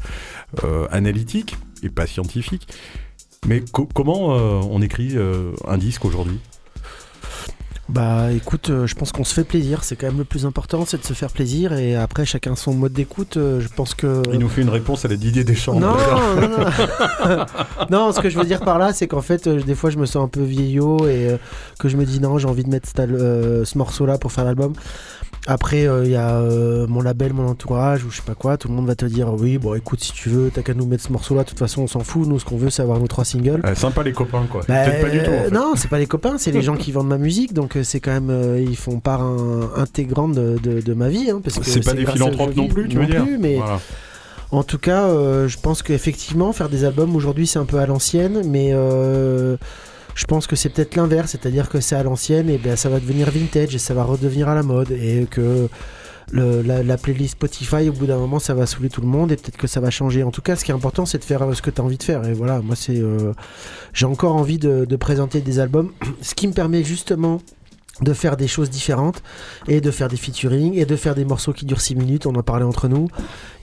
euh, 0.63 0.87
analytiques 0.91 1.55
et 1.83 1.89
pas 1.89 2.07
scientifiques. 2.07 2.67
Mais 3.47 3.61
co- 3.71 3.87
comment 3.93 4.35
euh, 4.35 4.59
on 4.69 4.81
écrit 4.81 5.11
euh, 5.15 5.51
un 5.67 5.77
disque 5.77 6.03
aujourd'hui? 6.05 6.39
Bah 7.89 8.31
écoute, 8.31 8.69
euh, 8.69 8.87
je 8.87 8.95
pense 8.95 9.11
qu'on 9.11 9.25
se 9.25 9.33
fait 9.33 9.43
plaisir, 9.43 9.83
c'est 9.83 9.97
quand 9.97 10.07
même 10.07 10.19
le 10.19 10.23
plus 10.23 10.45
important, 10.45 10.85
c'est 10.85 10.97
de 10.97 11.03
se 11.03 11.11
faire 11.13 11.29
plaisir 11.29 11.73
et 11.73 11.95
après 11.95 12.25
chacun 12.25 12.55
son 12.55 12.73
mode 12.73 12.93
d'écoute, 12.93 13.35
euh, 13.35 13.59
je 13.59 13.67
pense 13.67 13.95
que... 13.95 14.21
Il 14.31 14.39
nous 14.39 14.47
fait 14.47 14.61
une 14.61 14.69
réponse 14.69 15.03
à 15.03 15.09
la 15.09 15.17
Didier 15.17 15.43
Deschamps. 15.43 15.77
Non, 15.77 15.97
non, 16.37 16.47
non. 16.47 17.45
non, 17.89 18.11
ce 18.13 18.21
que 18.21 18.29
je 18.29 18.39
veux 18.39 18.45
dire 18.45 18.61
par 18.61 18.79
là, 18.79 18.93
c'est 18.93 19.07
qu'en 19.07 19.21
fait, 19.21 19.45
euh, 19.47 19.61
des 19.61 19.75
fois, 19.75 19.89
je 19.89 19.97
me 19.97 20.05
sens 20.05 20.23
un 20.23 20.29
peu 20.29 20.41
vieillot 20.41 20.99
et 21.07 21.31
euh, 21.31 21.37
que 21.79 21.89
je 21.89 21.97
me 21.97 22.05
dis 22.05 22.21
non, 22.21 22.37
j'ai 22.37 22.47
envie 22.47 22.63
de 22.63 22.69
mettre 22.69 22.89
euh, 22.99 23.65
ce 23.65 23.77
morceau-là 23.77 24.17
pour 24.17 24.31
faire 24.31 24.45
l'album. 24.45 24.73
Après, 25.47 25.87
euh, 25.87 26.05
il 26.05 26.11
y 26.11 26.15
a 26.15 26.35
euh, 26.35 26.85
mon 26.87 27.01
label, 27.01 27.33
mon 27.33 27.47
entourage 27.47 28.05
ou 28.05 28.11
je 28.11 28.17
sais 28.17 28.21
pas 28.23 28.35
quoi. 28.35 28.57
Tout 28.57 28.67
le 28.67 28.75
monde 28.75 28.85
va 28.85 28.93
te 28.95 29.05
dire 29.05 29.33
oui, 29.33 29.57
bon, 29.57 29.73
écoute, 29.73 29.99
si 30.03 30.11
tu 30.13 30.29
veux, 30.29 30.51
t'as 30.53 30.61
qu'à 30.61 30.75
nous 30.75 30.85
mettre 30.85 31.03
ce 31.03 31.11
morceau-là. 31.11 31.43
De 31.43 31.49
toute 31.49 31.57
façon, 31.57 31.81
on 31.81 31.87
s'en 31.87 32.01
fout. 32.01 32.27
Nous, 32.27 32.37
ce 32.39 32.45
qu'on 32.45 32.57
veut, 32.57 32.69
c'est 32.69 32.83
avoir 32.83 32.99
nos 32.99 33.07
trois 33.07 33.25
singles. 33.25 33.59
Euh, 33.65 33.73
sympa 33.73 34.03
les 34.03 34.11
copains, 34.13 34.45
quoi. 34.51 34.61
Bah, 34.67 34.83
Peut-être 34.85 35.01
pas 35.01 35.09
du 35.09 35.23
tout. 35.23 35.31
en 35.31 35.33
euh, 35.33 35.43
fait. 35.45 35.51
Non, 35.51 35.73
c'est 35.75 35.89
pas 35.89 35.97
les 35.97 36.05
copains, 36.05 36.37
c'est 36.37 36.51
les 36.51 36.61
gens 36.61 36.75
qui 36.75 36.91
vendent 36.91 37.07
ma 37.07 37.17
musique, 37.17 37.53
donc 37.53 37.75
euh, 37.75 37.83
c'est 37.83 37.99
quand 37.99 38.11
même 38.11 38.29
euh, 38.29 38.59
ils 38.61 38.77
font 38.77 38.99
part 38.99 39.21
un- 39.23 39.71
intégrante 39.77 40.33
de, 40.33 40.59
de- 40.61 40.79
de 40.81 40.93
ma 40.93 41.09
vie, 41.09 41.31
hein, 41.31 41.41
parce 41.43 41.57
que 41.57 41.65
C'est 41.65 41.83
pas 41.83 41.93
des 41.93 42.05
philanthropes 42.05 42.55
non 42.55 42.67
plus, 42.67 42.87
tu 42.87 42.97
veux 42.97 43.05
dire 43.07 43.23
plus, 43.23 43.39
mais 43.39 43.55
Voilà. 43.55 43.79
en 44.51 44.61
tout 44.63 44.77
cas, 44.77 45.05
euh, 45.07 45.47
je 45.47 45.57
pense 45.57 45.81
qu'effectivement, 45.81 46.53
faire 46.53 46.69
des 46.69 46.85
albums 46.85 47.15
aujourd'hui, 47.15 47.47
c'est 47.47 47.57
un 47.59 47.65
peu 47.65 47.79
à 47.79 47.87
l'ancienne, 47.87 48.43
mais 48.45 48.69
euh, 48.73 49.57
je 50.15 50.25
pense 50.25 50.47
que 50.47 50.55
c'est 50.55 50.69
peut-être 50.69 50.95
l'inverse, 50.95 51.31
c'est-à-dire 51.31 51.69
que 51.69 51.79
c'est 51.79 51.95
à 51.95 52.03
l'ancienne 52.03 52.49
et 52.49 52.57
ben 52.57 52.75
ça 52.75 52.89
va 52.89 52.99
devenir 52.99 53.29
vintage 53.31 53.75
et 53.75 53.79
ça 53.79 53.93
va 53.93 54.03
redevenir 54.03 54.49
à 54.49 54.55
la 54.55 54.63
mode 54.63 54.91
et 54.91 55.27
que 55.29 55.69
la, 56.33 56.83
la 56.83 56.97
playlist 56.97 57.33
Spotify, 57.33 57.89
au 57.89 57.93
bout 57.93 58.05
d'un 58.05 58.17
moment, 58.17 58.39
ça 58.39 58.53
va 58.53 58.65
saouler 58.65 58.89
tout 58.89 59.01
le 59.01 59.07
monde 59.07 59.31
et 59.31 59.35
peut-être 59.35 59.57
que 59.57 59.67
ça 59.67 59.79
va 59.79 59.89
changer. 59.89 60.23
En 60.23 60.31
tout 60.31 60.41
cas, 60.41 60.55
ce 60.55 60.63
qui 60.63 60.71
est 60.71 60.73
important, 60.73 61.05
c'est 61.05 61.17
de 61.17 61.23
faire 61.23 61.43
euh, 61.43 61.53
ce 61.53 61.61
que 61.61 61.69
tu 61.69 61.81
as 61.81 61.83
envie 61.83 61.97
de 61.97 62.03
faire. 62.03 62.25
Et 62.25 62.33
voilà, 62.33 62.61
moi, 62.61 62.75
c'est, 62.75 62.97
euh, 62.97 63.33
j'ai 63.93 64.05
encore 64.05 64.35
envie 64.35 64.57
de 64.57 64.95
présenter 64.95 65.41
des 65.41 65.59
albums, 65.59 65.91
ce 66.21 66.35
qui 66.35 66.47
me 66.47 66.53
permet 66.53 66.83
justement 66.83 67.41
de 68.01 68.13
faire 68.13 68.37
des 68.37 68.47
choses 68.47 68.69
différentes 68.69 69.21
et 69.67 69.79
de 69.81 69.91
faire 69.91 70.07
des 70.07 70.15
featuring 70.17 70.73
et 70.75 70.85
de 70.85 70.95
faire 70.95 71.13
des 71.13 71.25
morceaux 71.25 71.53
qui 71.53 71.65
durent 71.65 71.81
6 71.81 71.95
minutes, 71.95 72.25
on 72.25 72.33
en 72.35 72.41
parlait 72.41 72.63
entre 72.65 72.87
nous. 72.87 73.09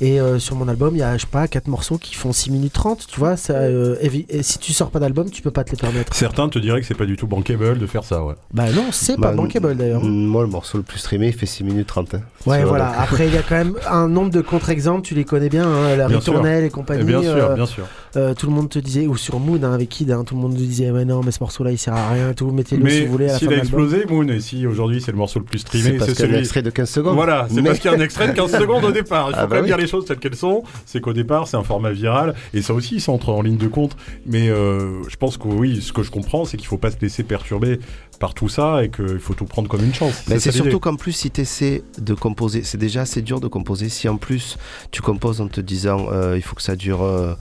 Et 0.01 0.21
euh, 0.21 0.39
sur 0.39 0.55
mon 0.55 0.69
album, 0.69 0.95
il 0.95 0.99
y 0.99 1.03
a, 1.03 1.17
je 1.17 1.23
sais 1.23 1.27
pas, 1.29 1.49
4 1.49 1.67
morceaux 1.67 1.99
qui 1.99 2.15
font 2.15 2.33
6 2.33 2.51
minutes 2.53 2.73
30, 2.75 3.07
tu 3.09 3.19
vois. 3.19 3.37
Ça, 3.37 3.55
euh, 3.55 3.97
et 4.03 4.43
si 4.43 4.59
tu 4.59 4.73
sors 4.73 4.91
pas 4.91 5.01
d'album, 5.01 5.29
tu 5.31 5.43
peux 5.43 5.51
pas 5.51 5.65
te 5.65 5.71
les 5.73 5.77
permettre. 5.77 6.15
Certains 6.15 6.49
te 6.49 6.59
diraient 6.59 6.81
que 6.81 6.87
c'est 6.87 6.95
pas 6.95 7.07
du 7.07 7.17
tout 7.17 7.27
bankable 7.27 7.79
de 7.79 7.87
faire 7.87 8.05
ça, 8.05 8.23
ouais. 8.25 8.35
Bah 8.55 8.71
non, 8.71 8.85
c'est 8.93 9.19
Bah, 9.19 9.31
pas 9.31 9.35
bankable 9.35 9.77
d'ailleurs. 9.77 10.05
Moi, 10.05 10.43
le 10.43 10.49
morceau 10.49 10.79
le 10.79 10.85
plus 10.85 10.99
streamé, 10.99 11.29
il 11.29 11.33
fait 11.35 11.47
6 11.47 11.65
minutes 11.65 11.89
30. 11.89 12.15
hein. 12.15 12.21
Ouais, 12.47 12.63
voilà. 12.65 12.93
Après, 13.01 13.27
il 13.27 13.35
y 13.35 13.39
a 13.39 13.43
quand 13.43 13.57
même 13.57 13.75
un 13.91 14.09
nombre 14.09 14.31
de 14.31 14.41
contre-exemples, 14.41 15.03
tu 15.03 15.15
les 15.15 15.25
connais 15.25 15.49
bien, 15.49 15.67
hein, 15.67 15.97
la 15.97 16.07
Bien 16.07 16.19
ritournelle 16.19 16.63
et 16.63 16.67
Et 16.67 16.71
compagnie. 16.71 17.03
bien 17.05 17.23
sûr, 17.23 17.31
euh, 17.33 17.55
bien 17.55 17.67
sûr. 17.67 17.87
Euh, 18.19 18.35
tout 18.35 18.47
le 18.47 18.53
monde 18.53 18.69
te 18.69 18.79
disait, 18.79 19.07
ou 19.07 19.17
sur 19.17 19.39
Moon 19.41 19.63
hein, 19.63 19.73
avec 19.73 19.89
Kid, 19.89 20.11
hein, 20.11 20.25
tout 20.25 20.35
le 20.35 20.41
monde 20.41 20.53
te 20.55 20.59
disait, 20.59 20.91
mais 20.91 21.05
non, 21.05 21.23
mais 21.23 21.31
ce 21.31 21.39
morceau-là, 21.41 21.71
il 21.73 21.79
sert 21.79 21.95
à 21.95 22.11
rien, 22.11 22.33
tout, 22.35 22.51
mettez-le 22.51 22.89
si 22.91 22.99
Mais 23.01 23.05
vous 23.07 23.13
voulez 23.13 23.29
fin 23.29 23.39
s'il 23.39 23.53
a 23.53 23.57
explosé, 23.59 24.05
Moon, 24.09 24.27
et 24.29 24.41
si 24.41 24.67
aujourd'hui 24.67 25.01
c'est 25.01 25.13
le 25.13 25.19
morceau 25.19 25.39
le 25.39 25.45
plus 25.45 25.59
C'est 25.59 25.67
streamé, 25.79 25.99
parce 25.99 26.11
c'est 26.11 26.17
qu'il 26.17 26.25
y 26.25 26.27
a 26.27 26.27
un 26.27 26.33
celui. 26.33 26.41
extrait 26.41 26.63
de 26.63 26.71
15 26.71 26.91
secondes. 26.91 27.15
Voilà, 27.15 27.47
c'est 27.49 27.57
Mais- 27.63 27.69
parce 27.69 27.79
qu'il 27.79 27.91
y 27.91 27.95
a 27.95 27.97
un 27.97 28.01
extrait 28.01 28.29
de 28.29 28.33
15 28.33 28.51
secondes 28.59 28.85
au 28.85 28.93
départ. 28.93 29.29
Il 29.29 29.33
faut 29.35 29.39
Ah 29.39 29.43
quand 29.43 29.49
bah 29.49 29.55
même 29.57 29.65
oui. 29.65 29.69
dire 29.71 29.77
les 29.79 29.87
choses 29.87 30.05
telles 30.05 30.19
qu'elles 30.19 30.37
sont. 30.37 30.63
C'est 30.87 31.01
qu'au 31.01 31.13
départ, 31.13 31.47
c'est 31.49 31.57
un 31.57 31.63
format 31.63 31.91
viral. 31.93 32.35
Et 32.55 32.63
ça 32.63 32.75
aussi, 32.75 33.01
ça 33.01 33.13
entre 33.13 33.31
en 33.31 33.43
ligne 33.43 33.57
de 33.57 33.69
compte. 33.69 33.97
Mais 34.27 34.49
euh, 34.49 35.03
je 35.09 35.17
pense 35.17 35.37
que 35.37 35.49
oui, 35.49 35.81
ce 35.81 35.93
que 35.93 36.03
je 36.03 36.11
comprends, 36.11 36.45
c'est 36.45 36.57
qu'il 36.57 36.67
faut 36.67 36.77
pas 36.79 36.91
se 36.91 36.97
laisser 37.01 37.23
perturber 37.23 37.79
par 38.19 38.35
tout 38.35 38.49
ça 38.49 38.83
et 38.83 38.91
qu'il 38.91 39.21
faut 39.21 39.35
tout 39.35 39.45
prendre 39.45 39.69
comme 39.69 39.85
une 39.85 39.95
chance. 39.95 40.25
Mais 40.29 40.41
c'est 40.41 40.51
surtout 40.51 40.81
qu'en 40.81 40.97
plus, 40.97 41.13
si 41.13 41.31
tu 41.31 41.43
essaies 41.43 41.85
de 41.99 42.15
composer, 42.15 42.63
c'est 42.65 42.79
déjà 42.79 43.03
assez 43.03 43.23
dur 43.23 43.39
de 43.39 43.47
composer. 43.47 43.89
Si 43.89 44.09
en 44.09 44.17
plus 44.17 44.57
tu 44.91 45.03
composes 45.03 45.41
en 45.41 45.47
te 45.47 45.61
disant 45.61 46.07
euh, 46.11 46.35
il 46.37 46.43
faut 46.43 46.57
que 46.57 46.63
ça 46.63 46.75
dure, 46.75 47.03
euh, 47.03 47.35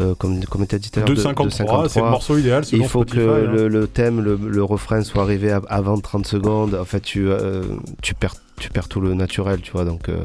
euh, 0.00 0.14
comme, 0.14 0.44
comme 0.46 0.66
tu 0.66 0.74
as 0.74 0.78
dit 0.78 0.90
tout 0.90 0.98
à 1.00 1.02
l'heure, 1.02 1.08
de- 1.10 1.14
de 1.14 1.20
2,53, 1.22 1.88
c'est 1.88 2.00
le 2.00 2.10
morceau 2.10 2.36
idéal 2.38 2.64
selon 2.64 2.82
Il 2.82 2.88
faut 2.88 3.02
Spotify, 3.02 3.18
que 3.24 3.30
hein. 3.46 3.52
le, 3.52 3.68
le 3.68 3.86
thème, 3.86 4.20
le, 4.20 4.36
le 4.36 4.64
refrain 4.64 5.02
soit 5.02 5.22
arrivé 5.22 5.50
à- 5.52 5.60
avant 5.68 5.98
30 5.98 6.26
secondes. 6.26 6.74
En 6.74 6.84
fait, 6.84 7.00
tu, 7.00 7.28
euh, 7.28 7.62
tu, 8.02 8.14
perds, 8.14 8.34
tu 8.58 8.70
perds 8.70 8.88
tout 8.88 9.00
le 9.00 9.14
naturel, 9.14 9.60
tu 9.60 9.72
vois. 9.72 9.84
Donc, 9.84 10.08
euh, 10.08 10.16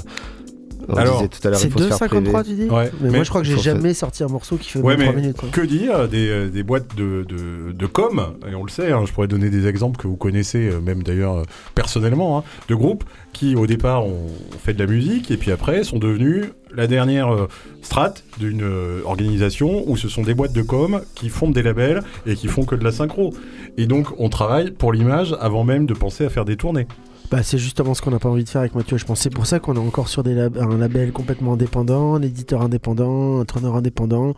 on 0.90 0.96
Alors, 0.96 1.18
disait 1.18 1.28
tout 1.30 1.48
à 1.48 1.52
l'heure, 1.52 1.60
C'est 1.60 1.68
il 1.68 1.72
faut 1.74 1.80
se 1.80 1.88
faire 1.88 1.98
2,53 2.08 2.32
priver. 2.32 2.44
tu 2.44 2.54
dis 2.56 2.70
Ouais, 2.70 2.92
mais, 3.02 3.10
mais 3.10 3.16
moi 3.18 3.24
je 3.24 3.30
crois 3.30 3.42
que 3.42 3.48
j'ai 3.48 3.58
jamais 3.58 3.94
sorti 3.94 4.24
un 4.24 4.28
morceau 4.28 4.58
qui 4.58 4.70
fait 4.70 4.80
Ouais, 4.80 4.96
moins 4.96 5.06
3 5.06 5.16
mais 5.16 5.22
minutes. 5.22 5.38
quoi. 5.38 5.50
Que 5.52 5.62
dire 5.62 6.08
des, 6.08 6.28
euh, 6.30 6.50
des 6.50 6.64
boîtes 6.64 6.96
de, 6.96 7.26
de, 7.28 7.72
de 7.72 7.86
com, 7.86 8.22
et 8.50 8.56
on 8.56 8.64
le 8.64 8.70
sait, 8.70 8.92
hein, 8.92 9.04
je 9.06 9.12
pourrais 9.14 9.28
donner 9.28 9.50
des 9.50 9.68
exemples 9.68 9.98
que 9.98 10.08
vous 10.08 10.16
connaissez, 10.18 10.68
euh, 10.70 10.80
même 10.80 11.04
d'ailleurs 11.04 11.38
euh, 11.38 11.44
personnellement, 11.76 12.38
hein, 12.40 12.44
de 12.70 12.76
groupes 12.76 13.04
qui 13.34 13.56
au 13.56 13.68
départ 13.68 14.06
ont, 14.06 14.28
ont 14.28 14.58
fait 14.64 14.74
de 14.74 14.80
la 14.80 14.90
musique 14.90 15.30
et 15.32 15.36
puis 15.38 15.52
après 15.52 15.84
sont 15.84 16.00
devenus 16.00 16.46
la 16.74 16.88
dernière 16.88 17.34
euh, 17.34 17.48
strate 17.82 18.24
d'une 18.40 18.64
euh, 18.64 19.02
organisation 19.06 19.84
où 19.90 19.98
ce 19.98 20.08
sont 20.10 20.24
des 20.24 20.34
boîtes 20.34 20.54
de 20.54 20.62
com 20.62 21.02
qui 21.16 21.30
font 21.30 21.50
des 21.50 21.62
labels 21.64 22.02
et 22.26 22.36
qui 22.36 22.48
font 22.48 22.64
que 22.64 22.76
de 22.76 22.84
la 22.84 22.92
synchro. 22.92 23.34
Et 23.78 23.88
donc 23.88 24.08
on 24.20 24.30
travaille 24.30 24.72
pour 24.72 24.94
l'image 24.94 25.36
avant 25.40 25.64
même 25.64 25.86
de 25.86 25.94
penser 25.94 26.26
à 26.26 26.30
faire 26.30 26.46
des 26.46 26.56
tournées. 26.58 26.88
Bah, 27.32 27.44
c'est 27.44 27.58
justement 27.58 27.94
ce 27.94 28.02
qu'on 28.02 28.12
n'a 28.12 28.20
pas 28.20 28.30
envie 28.30 28.44
de 28.44 28.50
faire 28.50 28.62
avec 28.62 28.76
Mathieu. 28.76 28.98
Je 28.98 29.06
pense 29.06 29.20
c'est 29.20 29.30
pour 29.30 29.46
ça 29.46 29.60
qu'on 29.60 29.76
est 29.76 29.80
encore 29.80 30.08
sur 30.08 30.24
un 30.26 30.78
label 30.78 31.12
complètement 31.12 31.54
indépendant, 31.54 32.16
un 32.16 32.22
éditeur 32.22 32.62
indépendant, 32.62 33.40
un 33.42 33.46
tourneur 33.46 33.76
indépendant. 33.76 34.34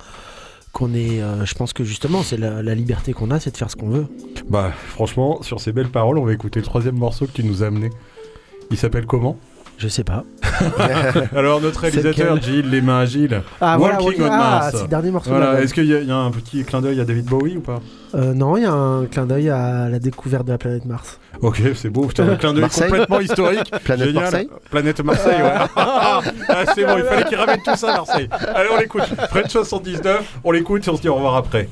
Qu'on 0.74 0.94
est, 0.94 1.22
euh, 1.22 1.44
je 1.44 1.56
pense 1.56 1.74
que 1.74 1.84
justement, 1.84 2.22
c'est 2.22 2.38
la, 2.38 2.62
la 2.62 2.76
liberté 2.76 3.12
qu'on 3.12 3.32
a, 3.32 3.40
c'est 3.40 3.52
de 3.52 3.58
faire 3.58 3.72
ce 3.72 3.76
qu'on 3.76 3.90
veut. 3.90 4.06
Bah 4.48 4.72
franchement, 4.90 5.42
sur 5.42 5.60
ces 5.60 5.72
belles 5.72 5.90
paroles, 5.90 6.20
on 6.20 6.26
va 6.26 6.34
écouter 6.34 6.60
le 6.60 6.66
troisième 6.66 6.98
morceau 6.98 7.26
que 7.26 7.32
tu 7.32 7.44
nous 7.44 7.64
as 7.64 7.68
amené. 7.68 7.90
Il 8.70 8.78
s'appelle 8.78 9.06
comment? 9.08 9.38
Je 9.78 9.88
sais 9.88 10.04
pas. 10.04 10.24
Alors 11.36 11.62
notre 11.62 11.82
réalisateur 11.82 12.42
Gilles, 12.42 12.70
les 12.70 12.82
mains 12.82 13.00
agiles. 13.00 13.44
Ah 13.62 13.78
Walking 13.78 14.24
on 14.24 14.26
ah, 14.26 14.38
Mars. 14.38 14.72
c'est 14.74 14.82
le 14.84 14.88
dernier 14.88 15.12
morceau. 15.12 15.30
Voilà, 15.30 15.62
est-ce 15.62 15.74
qu'il 15.74 15.86
y, 15.86 15.94
a- 15.94 16.00
il 16.00 16.08
y 16.08 16.12
a 16.12 16.18
un 16.18 16.32
petit 16.32 16.64
clin 16.64 16.82
d'œil 16.82 17.00
à 17.00 17.06
David 17.06 17.26
Bowie 17.26 17.58
ou 17.58 17.62
pas? 17.62 17.80
Euh, 18.16 18.34
non, 18.34 18.58
il 18.58 18.64
y 18.64 18.66
a 18.66 18.72
un 18.72 19.06
clin 19.06 19.28
d'œil 19.28 19.50
à 19.50 19.88
la 19.88 20.00
découverte 20.00 20.46
de 20.46 20.52
la 20.52 20.58
planète 20.58 20.86
Mars. 20.86 21.20
Ok, 21.42 21.62
c'est 21.76 21.90
beau, 21.90 22.06
putain, 22.08 22.28
un 22.28 22.38
clin 22.38 22.54
d'œil 22.54 22.68
complètement 22.70 23.20
historique. 23.20 23.70
Planète 23.84 24.08
Génial. 24.08 24.24
Marseille 24.24 24.50
Planète 24.72 25.04
Marseille, 25.04 25.42
ouais. 25.44 25.68
ah, 25.76 26.22
c'est 26.74 26.84
bon, 26.84 26.98
il 26.98 27.04
fallait 27.04 27.26
qu'il 27.26 27.38
ramène 27.38 27.62
tout 27.64 27.76
ça, 27.76 27.88
Marseille. 27.88 28.30
Allez, 28.32 28.70
on 28.74 28.78
l'écoute. 28.80 29.04
Fred 29.30 29.48
79, 29.48 30.40
on 30.44 30.52
l'écoute 30.52 30.88
et 30.88 30.90
on 30.90 30.96
se 30.96 31.02
dit 31.02 31.10
au 31.10 31.16
revoir 31.16 31.36
après. 31.36 31.70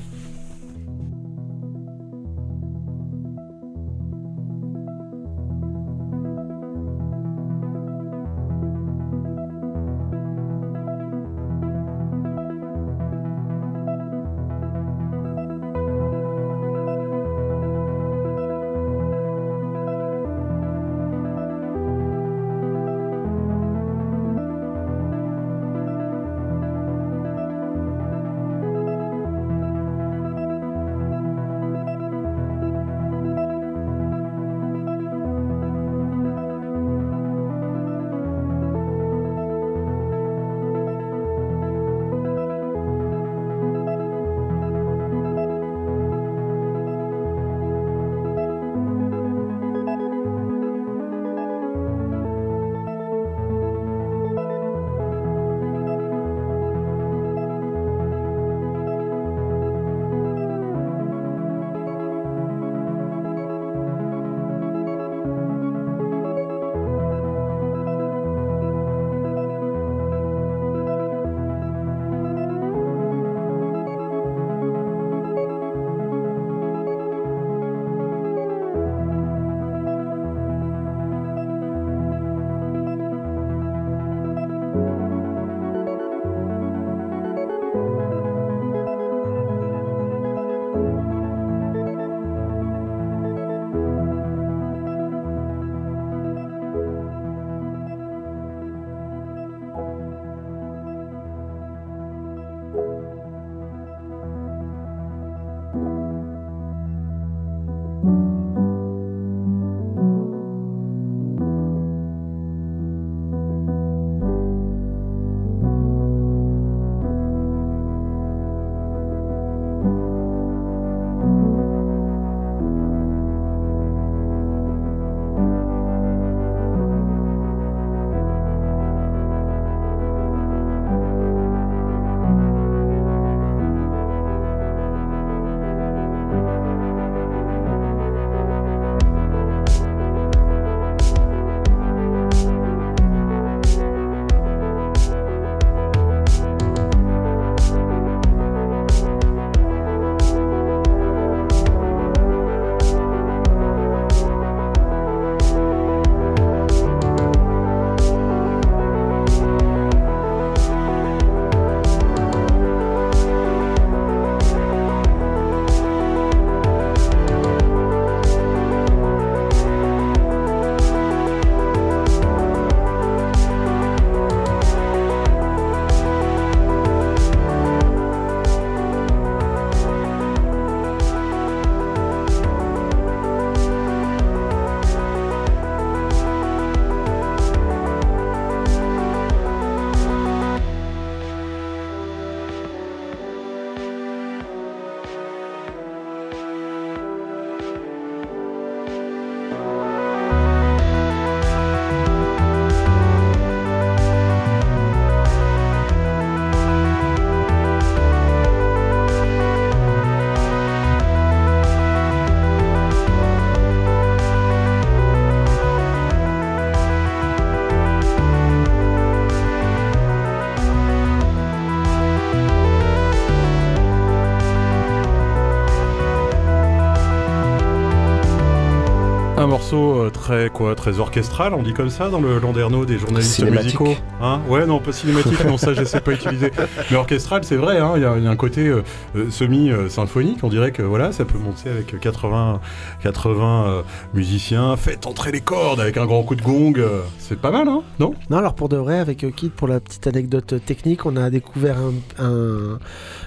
Un 229.66 229.72
morceau 229.72 229.95
euh, 229.95 229.95
très 230.26 230.50
quoi, 230.50 230.74
très 230.74 230.98
orchestral, 230.98 231.54
on 231.54 231.62
dit 231.62 231.72
comme 231.72 231.88
ça 231.88 232.08
dans 232.08 232.20
le 232.20 232.40
Landerneau 232.40 232.84
des 232.84 232.98
journalistes 232.98 233.44
musicaux. 233.48 233.94
Hein? 234.20 234.40
Ouais, 234.48 234.66
non, 234.66 234.80
pas 234.80 234.90
cinématique, 234.90 235.44
non, 235.44 235.56
ça 235.56 235.72
je 235.72 235.84
sais 235.84 236.00
pas 236.00 236.10
utiliser. 236.12 236.50
Mais 236.90 236.96
orchestral, 236.96 237.44
c'est 237.44 237.54
vrai, 237.54 237.78
hein, 237.78 237.92
il 237.94 238.02
y, 238.02 238.04
a 238.04 238.16
il 238.16 238.24
y 238.24 238.26
a 238.26 238.30
un 238.30 238.34
côté 238.36 238.66
euh, 238.66 238.82
euh, 239.14 239.30
semi-symphonique, 239.30 240.38
on 240.42 240.48
dirait 240.48 240.72
que 240.72 240.82
voilà, 240.82 241.12
ça 241.12 241.24
peut 241.24 241.38
monter 241.38 241.70
avec 241.70 242.00
80, 242.00 242.60
80 243.04 243.66
euh, 243.68 243.82
musiciens, 244.14 244.76
faites 244.76 245.06
entrer 245.06 245.30
les 245.30 245.40
cordes 245.42 245.78
avec 245.78 245.96
un 245.96 246.06
grand 246.06 246.24
coup 246.24 246.34
de 246.34 246.42
gong, 246.42 246.72
euh, 246.76 247.02
c'est 247.20 247.38
pas 247.38 247.52
mal, 247.52 247.68
hein 247.68 247.82
Non? 248.00 248.12
Non, 248.28 248.38
alors 248.38 248.54
pour 248.54 248.68
de 248.68 248.76
vrai, 248.76 248.98
avec 248.98 249.22
euh, 249.22 249.30
Kid, 249.30 249.52
pour 249.52 249.68
la 249.68 249.78
petite 249.78 250.08
anecdote 250.08 250.54
technique, 250.66 251.06
on 251.06 251.14
a 251.16 251.30
découvert 251.30 251.76
un. 251.78 252.24
un- 252.24 252.78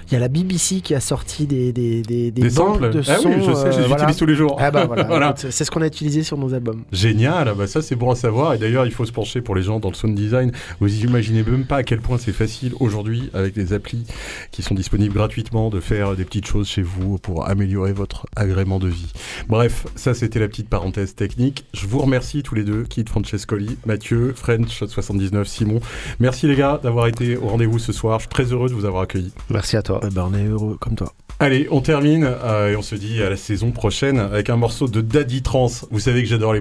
Il 0.08 0.12
y 0.12 0.16
a 0.16 0.18
la 0.20 0.28
BBC 0.28 0.80
qui 0.82 0.94
a 0.94 1.00
sorti 1.00 1.46
des, 1.46 1.72
des, 1.72 2.02
des, 2.02 2.30
des 2.30 2.42
Des 2.42 2.50
banques 2.50 2.74
samples 2.80 2.90
de 2.90 3.00
Ah 3.08 3.16
sons. 3.16 3.28
oui, 3.30 3.36
je 3.46 3.54
sais, 3.54 3.66
euh, 3.68 3.72
je 3.72 3.80
les 3.80 3.86
voilà. 3.86 4.02
utilise 4.02 4.16
tous 4.18 4.26
les 4.26 4.34
jours. 4.34 4.56
Ah 4.60 4.70
bah 4.70 4.86
voilà, 5.06 5.32
c'est 5.50 5.64
ce 5.64 5.70
qu'on 5.70 5.80
a 5.82 5.86
utilisé 5.86 6.22
sur 6.24 6.36
nos 6.36 6.52
albums. 6.52 6.82
Génial, 6.92 7.48
ah 7.48 7.54
bah 7.54 7.66
ça 7.66 7.82
c'est 7.82 7.96
bon 7.96 8.10
à 8.10 8.14
savoir. 8.14 8.54
Et 8.54 8.58
d'ailleurs, 8.58 8.86
il 8.86 8.92
faut 8.92 9.04
se 9.04 9.12
pencher 9.12 9.40
pour 9.40 9.54
les 9.54 9.62
gens 9.62 9.80
dans 9.80 9.90
le 9.90 9.94
sound 9.94 10.14
design. 10.14 10.52
Vous 10.80 11.04
imaginez 11.04 11.42
même 11.42 11.64
pas 11.64 11.76
à 11.76 11.82
quel 11.82 12.00
point 12.00 12.18
c'est 12.18 12.32
facile 12.32 12.72
aujourd'hui 12.80 13.30
avec 13.32 13.56
les 13.56 13.72
applis 13.72 14.06
qui 14.50 14.62
sont 14.62 14.74
disponibles 14.74 15.14
gratuitement 15.14 15.70
de 15.70 15.80
faire 15.80 16.16
des 16.16 16.24
petites 16.24 16.46
choses 16.46 16.68
chez 16.68 16.82
vous 16.82 17.18
pour 17.18 17.48
améliorer 17.48 17.92
votre 17.92 18.26
agrément 18.36 18.78
de 18.78 18.88
vie. 18.88 19.12
Bref, 19.48 19.86
ça 19.94 20.14
c'était 20.14 20.40
la 20.40 20.48
petite 20.48 20.68
parenthèse 20.68 21.14
technique. 21.14 21.64
Je 21.74 21.86
vous 21.86 21.98
remercie 21.98 22.42
tous 22.42 22.54
les 22.54 22.64
deux, 22.64 22.84
Kid 22.84 23.08
Francescoli, 23.08 23.78
Mathieu, 23.86 24.32
French79, 24.32 25.44
Simon. 25.44 25.80
Merci 26.18 26.46
les 26.46 26.56
gars 26.56 26.80
d'avoir 26.82 27.06
été 27.06 27.36
au 27.36 27.48
rendez-vous 27.48 27.78
ce 27.78 27.92
soir. 27.92 28.18
Je 28.18 28.24
suis 28.24 28.30
très 28.30 28.44
heureux 28.44 28.68
de 28.68 28.74
vous 28.74 28.84
avoir 28.84 29.02
accueillis. 29.02 29.32
Merci 29.50 29.76
à 29.76 29.82
toi. 29.82 30.00
Eh 30.04 30.12
ben, 30.12 30.28
on 30.30 30.34
est 30.34 30.46
heureux 30.46 30.76
comme 30.80 30.96
toi. 30.96 31.12
Allez, 31.42 31.68
on 31.70 31.80
termine 31.80 32.24
euh, 32.24 32.68
et 32.68 32.76
on 32.76 32.82
se 32.82 32.94
dit 32.94 33.22
à 33.22 33.30
la 33.30 33.36
saison 33.38 33.70
prochaine 33.70 34.18
avec 34.18 34.50
un 34.50 34.56
morceau 34.56 34.88
de 34.88 35.00
Daddy 35.00 35.40
Trans. 35.40 35.70
Vous 35.90 35.98
savez 35.98 36.22
que 36.22 36.28
j'adore 36.28 36.52
les 36.52 36.60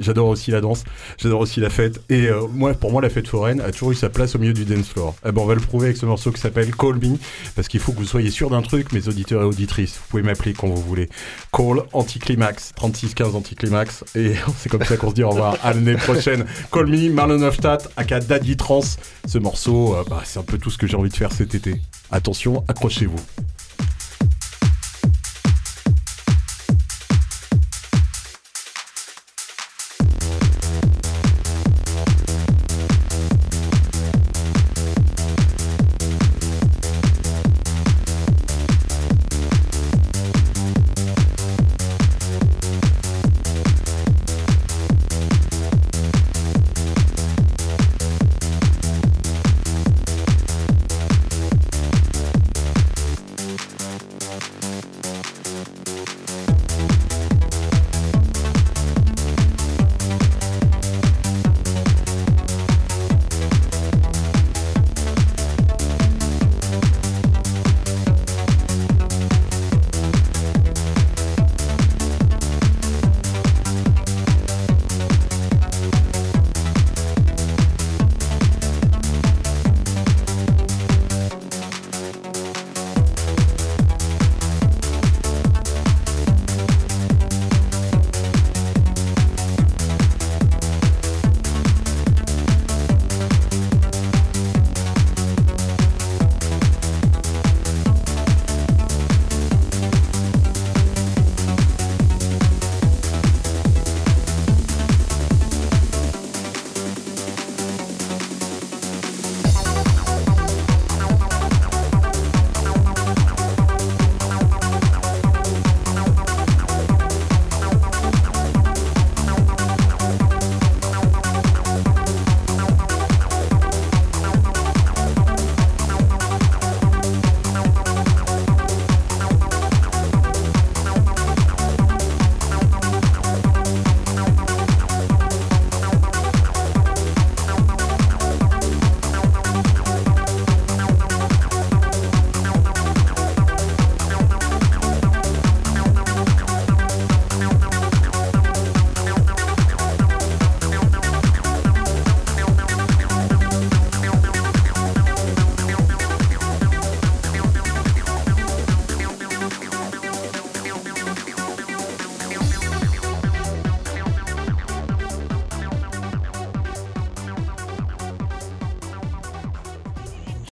j'adore 0.00 0.28
aussi 0.28 0.50
la 0.50 0.60
danse, 0.60 0.84
j'adore 1.18 1.40
aussi 1.40 1.60
la 1.60 1.70
fête. 1.70 2.00
Et 2.08 2.26
euh, 2.26 2.46
moi, 2.48 2.74
pour 2.74 2.92
moi, 2.92 3.02
la 3.02 3.10
fête 3.10 3.28
foraine 3.28 3.60
a 3.60 3.70
toujours 3.72 3.92
eu 3.92 3.94
sa 3.94 4.08
place 4.08 4.34
au 4.34 4.38
milieu 4.38 4.52
du 4.52 4.64
dance 4.64 4.88
floor. 4.88 5.14
Eh 5.26 5.32
ben, 5.32 5.42
on 5.42 5.46
va 5.46 5.54
le 5.54 5.60
prouver 5.60 5.86
avec 5.86 5.96
ce 5.96 6.06
morceau 6.06 6.32
qui 6.32 6.40
s'appelle 6.40 6.74
Call 6.74 6.96
Me, 6.96 7.16
parce 7.54 7.68
qu'il 7.68 7.80
faut 7.80 7.92
que 7.92 7.98
vous 7.98 8.04
soyez 8.04 8.30
sûrs 8.30 8.50
d'un 8.50 8.62
truc, 8.62 8.92
mes 8.92 9.08
auditeurs 9.08 9.42
et 9.42 9.46
auditrices. 9.46 9.94
Vous 9.94 10.08
pouvez 10.10 10.22
m'appeler 10.22 10.52
quand 10.52 10.68
vous 10.68 10.82
voulez. 10.82 11.08
Call 11.52 11.82
Anticlimax, 11.92 12.72
3615 12.74 13.34
Anticlimax. 13.34 14.04
Et 14.14 14.34
c'est 14.58 14.68
comme 14.68 14.84
ça 14.84 14.96
qu'on 14.96 15.10
se 15.10 15.14
dit 15.14 15.22
au 15.22 15.30
revoir 15.30 15.56
à 15.62 15.72
l'année 15.72 15.96
prochaine. 15.96 16.44
Call 16.72 16.86
Me, 16.86 17.10
Marlon 17.10 17.42
Hofstadt, 17.42 17.88
aka 17.96 18.20
Daddy 18.20 18.56
Trans. 18.56 18.80
Ce 19.26 19.38
morceau, 19.38 19.94
euh, 19.94 20.04
bah, 20.08 20.22
c'est 20.24 20.38
un 20.38 20.44
peu 20.44 20.58
tout 20.58 20.70
ce 20.70 20.78
que 20.78 20.86
j'ai 20.86 20.96
envie 20.96 21.10
de 21.10 21.16
faire 21.16 21.32
cet 21.32 21.54
été. 21.54 21.80
Attention, 22.10 22.64
accrochez-vous. 22.68 23.20